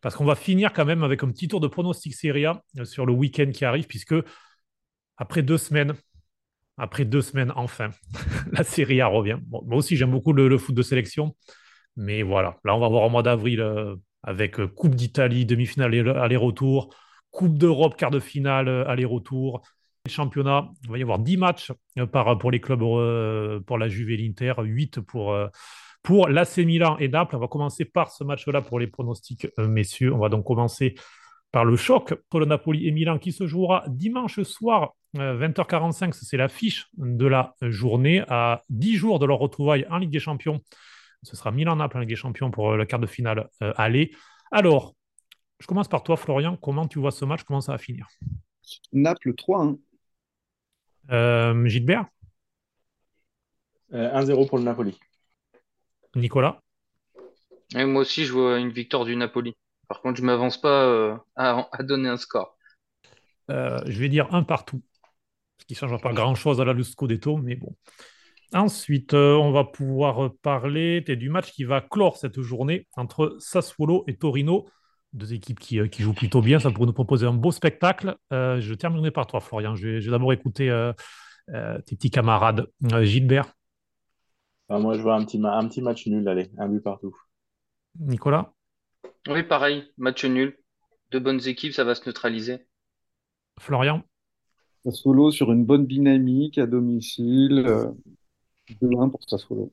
Parce 0.00 0.16
qu'on 0.16 0.24
va 0.24 0.34
finir 0.34 0.72
quand 0.72 0.84
même 0.84 1.04
avec 1.04 1.22
un 1.22 1.30
petit 1.30 1.46
tour 1.46 1.60
de 1.60 1.68
pronostic 1.68 2.14
Serie 2.14 2.46
A 2.46 2.62
euh, 2.78 2.84
sur 2.84 3.06
le 3.06 3.12
week-end 3.12 3.50
qui 3.52 3.64
arrive, 3.64 3.86
puisque 3.86 4.14
après 5.16 5.42
deux 5.42 5.58
semaines, 5.58 5.94
après 6.76 7.04
deux 7.04 7.22
semaines, 7.22 7.52
enfin, 7.54 7.90
la 8.52 8.64
Serie 8.64 9.00
A 9.00 9.06
revient. 9.06 9.38
moi 9.48 9.76
aussi, 9.76 9.96
j'aime 9.96 10.10
beaucoup 10.10 10.32
le, 10.32 10.58
foot 10.58 10.74
de 10.74 10.82
sélection. 10.82 11.36
Mais 11.96 12.22
voilà, 12.22 12.58
là, 12.64 12.76
on 12.76 12.78
va 12.78 12.88
voir 12.88 13.04
au 13.04 13.10
mois 13.10 13.22
d'avril 13.22 13.60
euh, 13.60 13.96
avec 14.22 14.60
euh, 14.60 14.68
Coupe 14.68 14.94
d'Italie, 14.94 15.46
demi-finale 15.46 16.08
aller-retour, 16.18 16.94
Coupe 17.30 17.56
d'Europe, 17.56 17.96
quart 17.96 18.10
de 18.10 18.20
finale 18.20 18.68
aller-retour. 18.68 19.62
Championnat, 20.08 20.70
il 20.84 20.90
va 20.90 20.98
y 20.98 21.02
avoir 21.02 21.18
10 21.18 21.36
matchs 21.36 21.72
euh, 21.98 22.06
par, 22.06 22.38
pour 22.38 22.50
les 22.50 22.60
clubs 22.60 22.78
pour 22.78 23.78
la 23.78 23.88
Juve 23.88 24.10
et 24.10 24.16
l'Inter, 24.16 24.54
8 24.58 25.00
pour, 25.00 25.36
pour 26.02 26.28
l'AC 26.28 26.58
Milan 26.58 26.96
et 26.98 27.08
Naples. 27.08 27.36
On 27.36 27.40
va 27.40 27.48
commencer 27.48 27.84
par 27.84 28.10
ce 28.10 28.22
match-là 28.22 28.60
pour 28.60 28.78
les 28.78 28.86
pronostics, 28.86 29.48
messieurs. 29.58 30.12
On 30.12 30.18
va 30.18 30.28
donc 30.28 30.44
commencer 30.44 30.94
par 31.50 31.64
le 31.64 31.76
choc 31.76 32.14
pour 32.28 32.38
le 32.38 32.46
Napoli 32.46 32.86
et 32.86 32.92
Milan 32.92 33.18
qui 33.18 33.32
se 33.32 33.46
jouera 33.46 33.84
dimanche 33.88 34.42
soir, 34.42 34.94
20h45. 35.14 36.12
C'est 36.12 36.36
l'affiche 36.36 36.86
de 36.98 37.26
la 37.26 37.54
journée 37.62 38.22
à 38.28 38.62
10 38.68 38.96
jours 38.96 39.18
de 39.18 39.26
leur 39.26 39.38
retrouvaille 39.38 39.86
en 39.90 39.98
Ligue 39.98 40.10
des 40.10 40.20
Champions 40.20 40.60
ce 41.26 41.34
sera 41.34 41.50
Milan-Naples 41.50 41.96
en 41.96 42.00
Ligue 42.00 42.08
des 42.08 42.16
Champions 42.16 42.50
pour 42.50 42.72
euh, 42.72 42.76
le 42.76 42.84
quart 42.84 43.00
de 43.00 43.06
finale 43.06 43.50
euh, 43.60 43.72
aller. 43.76 44.14
Alors, 44.52 44.94
je 45.58 45.66
commence 45.66 45.88
par 45.88 46.04
toi, 46.04 46.16
Florian. 46.16 46.56
Comment 46.56 46.86
tu 46.86 47.00
vois 47.00 47.10
ce 47.10 47.24
match? 47.24 47.42
Comment 47.42 47.60
ça 47.60 47.72
va 47.72 47.78
finir? 47.78 48.06
Naples 48.92 49.32
3-1. 49.32 49.78
Euh, 51.10 51.66
Gilbert? 51.66 52.06
1-0 53.92 54.48
pour 54.48 54.58
le 54.58 54.64
Napoli. 54.64 54.98
Nicolas? 56.14 56.60
Moi 57.74 58.02
aussi, 58.02 58.24
je 58.24 58.32
vois 58.32 58.58
une 58.58 58.70
victoire 58.70 59.04
du 59.04 59.16
Napoli. 59.16 59.56
Par 59.88 60.00
contre, 60.00 60.16
je 60.16 60.22
ne 60.22 60.26
m'avance 60.26 60.60
pas 60.60 61.20
à, 61.36 61.68
donner 61.80 62.08
un 62.08 62.16
score. 62.16 62.56
je 63.48 63.98
vais 63.98 64.08
dire 64.08 64.32
un 64.34 64.42
partout. 64.42 64.82
Ce 65.58 65.64
qui 65.66 65.74
ne 65.74 65.88
change 65.88 66.02
pas 66.02 66.12
grand-chose 66.12 66.60
à 66.60 66.64
la 66.64 66.72
Lusco 66.72 67.06
des 67.06 67.20
taux, 67.20 67.36
mais 67.36 67.54
bon. 67.54 67.74
Ensuite, 68.52 69.14
euh, 69.14 69.34
on 69.34 69.50
va 69.50 69.64
pouvoir 69.64 70.32
parler 70.42 71.00
du 71.00 71.30
match 71.30 71.52
qui 71.52 71.64
va 71.64 71.80
clore 71.80 72.16
cette 72.16 72.40
journée 72.40 72.86
entre 72.96 73.36
Sassuolo 73.40 74.04
et 74.06 74.16
Torino. 74.16 74.66
Deux 75.12 75.32
équipes 75.32 75.58
qui, 75.58 75.80
euh, 75.80 75.88
jouent 75.98 76.14
plutôt 76.14 76.42
bien. 76.42 76.58
Ça 76.60 76.70
pourrait 76.70 76.86
nous 76.86 76.92
proposer 76.92 77.26
un 77.26 77.32
beau 77.32 77.50
spectacle. 77.50 78.16
Euh, 78.32 78.60
je 78.60 78.74
terminerai 78.74 79.10
par 79.10 79.26
toi, 79.26 79.40
Florian. 79.40 79.74
Je 79.74 79.88
vais, 79.88 80.10
d'abord 80.10 80.32
écouter 80.32 80.66
tes 81.48 81.96
petits 81.96 82.10
camarades. 82.10 82.66
Gilbert 83.02 83.52
Moi, 84.68 84.96
je 84.96 85.02
vois 85.02 85.16
un 85.16 85.24
petit, 85.24 85.40
un 85.42 85.68
petit 85.68 85.82
match 85.82 86.06
nul. 86.06 86.26
Allez, 86.28 86.50
un 86.58 86.68
but 86.68 86.80
partout. 86.80 87.16
Nicolas 87.98 88.52
Oui, 89.28 89.42
pareil. 89.42 89.90
Match 89.98 90.24
nul. 90.24 90.56
Deux 91.10 91.20
bonnes 91.20 91.46
équipes, 91.46 91.72
ça 91.72 91.84
va 91.84 91.94
se 91.94 92.06
neutraliser. 92.06 92.66
Florian 93.58 94.02
Sassuolo 94.84 95.30
sur 95.30 95.50
une 95.50 95.64
bonne 95.64 95.86
dynamique 95.86 96.58
à 96.58 96.66
domicile. 96.66 97.64
2-1 98.80 99.10
pour 99.10 99.20
Sassuolo. 99.28 99.72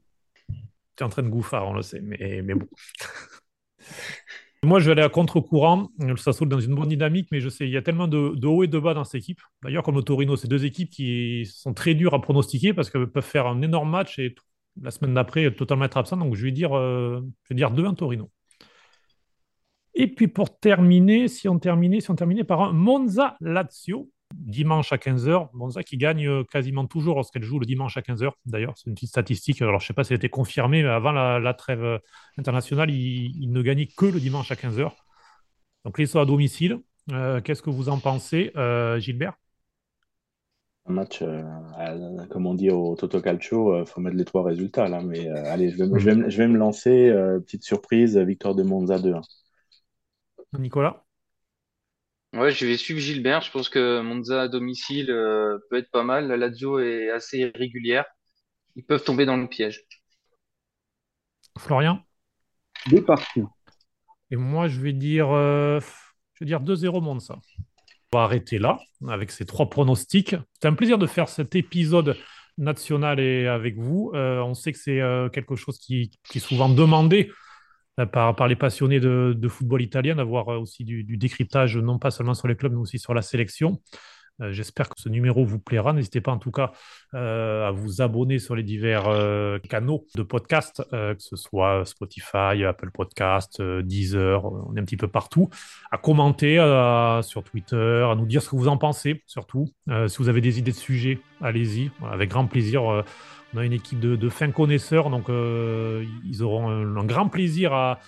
Tu 0.96 1.02
es 1.02 1.04
en 1.04 1.10
train 1.10 1.24
de 1.24 1.30
gouffard, 1.30 1.68
on 1.68 1.74
le 1.74 1.82
sait, 1.82 2.02
mais, 2.02 2.42
bon. 2.42 2.68
Moi, 4.64 4.80
je 4.80 4.86
vais 4.86 4.94
aller 4.94 5.02
à 5.02 5.10
contre-courant. 5.10 5.90
Le 6.00 6.16
Sassuolo 6.16 6.50
dans 6.50 6.60
une 6.60 6.76
bonne 6.76 6.88
dynamique, 6.88 7.28
mais 7.32 7.42
je 7.42 7.50
sais, 7.50 7.66
il 7.66 7.72
y 7.72 7.78
a 7.78 7.82
tellement 7.82 8.08
de, 8.08 8.46
hauts 8.46 8.64
et 8.64 8.68
de 8.68 8.80
bas 8.80 8.94
dans 8.94 9.04
cette 9.04 9.22
équipe. 9.22 9.42
D'ailleurs, 9.62 9.84
comme 9.84 9.96
le 9.96 10.04
Torino, 10.04 10.38
c'est 10.38 10.48
deux 10.48 10.64
équipes 10.66 10.90
qui 10.90 11.46
sont 11.46 11.74
très 11.74 11.96
dures 11.96 12.14
à 12.14 12.22
pronostiquer 12.22 12.74
parce 12.74 12.90
qu'elles 12.90 13.12
peuvent 13.12 13.26
faire 13.26 13.48
un 13.48 13.62
énorme 13.62 13.90
match 13.90 14.20
et 14.20 14.36
la 14.82 14.92
semaine 14.92 15.14
d'après 15.14 15.54
totalement 15.54 15.86
être 15.86 15.98
absent. 15.98 16.18
Donc, 16.18 16.36
je 16.36 16.44
vais 16.44 16.52
dire, 16.52 16.78
euh, 16.78 17.20
je 17.44 17.50
vais 17.50 17.56
dire 17.56 17.72
2-1 17.72 17.96
Torino. 17.96 18.30
Et 19.96 20.08
puis 20.08 20.28
pour 20.28 20.60
terminer, 20.60 21.28
si 21.28 21.48
on 21.48 21.60
terminait, 21.60 22.00
si 22.00 22.10
on 22.10 22.16
terminait 22.16 22.44
par 22.44 22.62
un 22.62 22.74
Monza 22.74 23.38
Lazio, 23.42 24.10
dimanche 24.34 24.92
à 24.92 24.98
15h. 24.98 25.50
Monza 25.54 25.84
qui 25.84 25.98
gagne 25.98 26.28
euh, 26.28 26.44
quasiment 26.44 26.86
toujours 26.86 27.16
lorsqu'elle 27.16 27.44
joue 27.44 27.60
le 27.60 27.66
dimanche 27.66 27.98
à 27.98 28.02
15h. 28.02 28.32
D'ailleurs, 28.46 28.74
c'est 28.76 28.88
une 28.88 28.96
petite 28.96 29.10
statistique. 29.10 29.62
Alors, 29.62 29.80
je 29.80 29.86
ne 29.86 29.88
sais 29.88 29.94
pas 29.94 30.04
si 30.04 30.14
elle 30.14 30.18
a 30.18 30.22
été 30.22 30.30
confirmée, 30.30 30.84
mais 30.84 30.90
avant 30.90 31.12
la, 31.12 31.54
trêve 31.54 31.84
euh, 31.84 31.98
internationale, 32.38 32.90
il, 32.92 33.52
ne 33.52 33.62
gagnait 33.62 33.88
que 33.88 34.06
le 34.06 34.20
dimanche 34.20 34.52
à 34.52 34.56
15h. 34.56 34.92
Donc, 35.86 35.98
les 35.98 36.06
sont 36.06 36.20
à 36.20 36.26
domicile. 36.26 36.80
Euh, 37.12 37.42
qu'est-ce 37.42 37.62
que 37.62 37.70
vous 37.70 37.90
en 37.90 38.00
pensez, 38.00 38.52
Gilbert? 39.00 39.34
Un 40.86 40.94
match, 40.94 41.24
comme 42.30 42.46
on 42.46 42.56
dit 42.56 42.70
au 42.70 42.96
Toto 42.96 43.22
Calcio, 43.22 43.80
il 43.80 43.86
faut 43.86 44.02
mettre 44.02 44.18
les 44.18 44.26
trois 44.26 44.44
résultats 44.44 44.90
là. 44.90 45.02
Mais 45.02 45.30
allez, 45.30 45.70
je 45.70 45.82
vais, 45.82 46.30
je 46.30 46.38
vais, 46.38 46.48
me 46.48 46.58
lancer. 46.58 47.10
petite 47.46 47.64
surprise, 47.64 48.18
victoire 48.18 48.54
de 48.54 48.64
Monza 48.64 48.98
2-1. 48.98 49.22
Nicolas? 50.60 51.04
Ouais, 52.34 52.52
je 52.52 52.66
vais 52.66 52.78
suivre 52.78 53.00
Gilbert. 53.00 53.42
Je 53.42 53.52
pense 53.52 53.70
que 53.70 54.02
Monza 54.02 54.42
à 54.42 54.48
domicile 54.48 55.12
euh, 55.12 55.60
peut 55.70 55.78
être 55.78 55.92
pas 55.92 56.04
mal. 56.04 56.28
La 56.28 56.36
Lazio 56.36 56.80
est 56.80 57.12
assez 57.12 57.38
irrégulière. 57.38 58.06
Ils 58.76 58.84
peuvent 58.84 59.04
tomber 59.04 59.28
dans 59.28 59.38
le 59.38 59.48
piège. 59.48 59.82
Florian? 61.60 62.04
Deux 62.90 63.04
partout. 63.04 63.48
Et 64.32 64.36
moi, 64.36 64.68
je 64.68 64.82
vais 64.82 64.94
dire, 64.94 65.30
euh, 65.30 65.80
je 66.34 66.44
vais 66.44 66.48
dire 66.48 66.60
2-0 66.60 67.02
Monza. 67.04 67.38
On 68.12 68.18
va 68.18 68.24
arrêter 68.24 68.58
là 68.58 68.80
avec 69.08 69.30
ces 69.30 69.46
trois 69.46 69.70
pronostics. 69.70 70.36
C'est 70.60 70.68
un 70.68 70.74
plaisir 70.74 70.98
de 70.98 71.06
faire 71.06 71.30
cet 71.30 71.56
épisode 71.56 72.18
national 72.58 73.20
et 73.20 73.48
avec 73.48 73.78
vous. 73.78 74.12
Euh, 74.16 74.42
on 74.42 74.56
sait 74.56 74.72
que 74.72 74.80
c'est 74.80 75.02
quelque 75.32 75.56
chose 75.56 75.78
qui, 75.78 76.10
qui, 76.30 76.40
est 76.40 76.42
souvent 76.42 76.70
demandé 76.70 77.32
euh, 78.00 78.06
par, 78.06 78.48
les 78.48 78.56
passionnés 78.56 79.00
de, 79.00 79.48
football 79.48 79.82
italien, 79.82 80.16
d'avoir 80.16 80.50
euh, 80.50 80.58
aussi 80.58 80.84
du, 80.84 81.18
décryptage, 81.18 81.78
non 81.78 82.00
pas 82.00 82.12
seulement 82.12 82.34
sur 82.34 82.48
les 82.48 82.56
clubs, 82.56 82.74
mais 82.74 82.80
aussi 82.80 82.98
sur 82.98 83.14
la 83.14 83.22
sélection. 83.22 83.80
Euh, 84.42 84.52
j'espère 84.52 84.90
que 84.90 84.96
ce 85.00 85.10
numéro 85.10 85.46
vous 85.46 85.60
plaira. 85.60 85.94
N'hésitez 85.94 86.20
pas 86.20 86.32
en 86.32 86.40
tout 86.40 86.50
cas 86.50 86.72
à 87.14 87.70
vous 87.72 88.02
abonner 88.02 88.40
sur 88.40 88.56
les 88.56 88.64
divers 88.64 89.04
canaux 89.70 90.08
de 90.16 90.24
podcast, 90.24 90.82
que 90.92 91.16
ce 91.20 91.36
soit 91.36 91.86
Spotify, 91.86 92.64
Apple 92.68 92.90
Podcast, 92.90 93.62
Deezer, 93.62 94.44
on 94.44 94.76
est 94.76 94.80
un 94.80 94.84
petit 94.84 94.98
peu 94.98 95.08
partout. 95.08 95.52
À 95.92 96.00
commenter 96.00 96.56
sur 97.22 97.44
Twitter, 97.44 98.08
à 98.10 98.16
nous 98.16 98.26
dire 98.26 98.42
ce 98.42 98.50
que 98.50 98.56
vous 98.56 98.68
en 98.68 98.78
pensez 98.78 99.22
surtout. 99.28 99.68
si 100.08 100.18
vous 100.18 100.28
avez 100.28 100.42
des 100.42 100.58
idées 100.58 100.72
de 100.72 100.76
sujets, 100.76 101.20
allez-y, 101.40 101.92
avec 102.02 102.32
grand 102.32 102.48
plaisir. 102.48 103.04
On 103.54 103.60
a 103.60 103.66
une 103.66 103.74
équipe 103.74 104.00
de, 104.00 104.30
fins 104.30 104.52
connaisseurs, 104.52 105.10
donc 105.10 105.30
euh, 105.30 106.04
ils 106.28 106.42
auront 106.42 106.70
un, 106.70 107.04
grand 107.06 107.28
plaisir 107.28 107.74
à, 107.74 108.00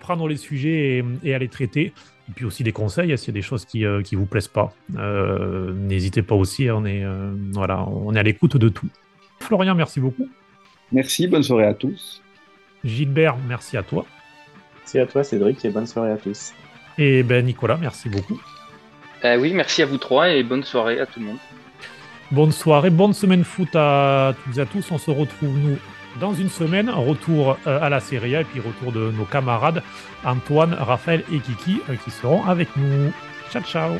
prendre 0.00 0.28
les 0.28 0.36
sujets 0.36 1.04
et, 1.22 1.34
à 1.34 1.38
les 1.38 1.48
traiter. 1.48 1.92
Et 2.28 2.32
puis 2.34 2.44
aussi 2.44 2.62
des 2.62 2.72
conseils, 2.72 3.16
s'il 3.18 3.28
y 3.28 3.30
a 3.30 3.34
des 3.34 3.42
choses 3.42 3.64
qui 3.64 3.80
ne 3.80 3.88
euh, 3.88 4.02
vous 4.12 4.26
plaisent 4.26 4.48
pas. 4.48 4.72
Euh, 4.96 5.72
n'hésitez 5.72 6.22
pas 6.22 6.34
aussi, 6.34 6.70
on 6.70 6.84
est, 6.84 7.04
voilà, 7.52 7.84
on 7.84 8.14
est 8.14 8.18
à 8.18 8.22
l'écoute 8.22 8.56
de 8.56 8.68
tout. 8.68 8.88
Florian, 9.40 9.74
merci 9.74 10.00
beaucoup. 10.00 10.28
Merci, 10.92 11.28
bonne 11.28 11.42
soirée 11.42 11.66
à 11.66 11.74
tous. 11.74 12.20
Gilbert, 12.84 13.36
merci 13.48 13.76
à 13.76 13.82
toi. 13.82 14.06
Merci 14.78 14.98
à 14.98 15.06
toi, 15.06 15.22
Cédric, 15.22 15.64
et 15.64 15.70
bonne 15.70 15.86
soirée 15.86 16.12
à 16.12 16.16
tous. 16.16 16.52
Et 16.98 17.22
ben 17.22 17.44
Nicolas, 17.44 17.78
merci 17.80 18.08
beaucoup. 18.08 18.40
oui, 19.22 19.52
merci 19.54 19.82
à 19.82 19.86
vous 19.86 19.98
trois 19.98 20.30
et 20.30 20.42
bonne 20.42 20.64
soirée 20.64 20.98
à 20.98 21.06
tout 21.06 21.20
le 21.20 21.26
monde. 21.26 21.38
Bonne 22.32 22.52
soirée, 22.52 22.90
bonne 22.90 23.12
semaine 23.12 23.42
foot 23.42 23.74
à 23.74 24.34
toutes 24.44 24.56
et 24.56 24.60
à 24.60 24.66
tous. 24.66 24.88
On 24.92 24.98
se 24.98 25.10
retrouve, 25.10 25.58
nous, 25.58 25.78
dans 26.20 26.32
une 26.32 26.48
semaine. 26.48 26.88
Retour 26.88 27.58
euh, 27.66 27.80
à 27.82 27.88
la 27.88 27.98
Serie 27.98 28.36
A 28.36 28.42
et 28.42 28.44
puis 28.44 28.60
retour 28.60 28.92
de 28.92 29.10
nos 29.10 29.24
camarades 29.24 29.82
Antoine, 30.24 30.74
Raphaël 30.74 31.24
et 31.32 31.40
Kiki 31.40 31.80
euh, 31.88 31.96
qui 31.96 32.10
seront 32.12 32.44
avec 32.44 32.68
nous. 32.76 33.12
Ciao, 33.50 33.62
ciao 33.62 33.94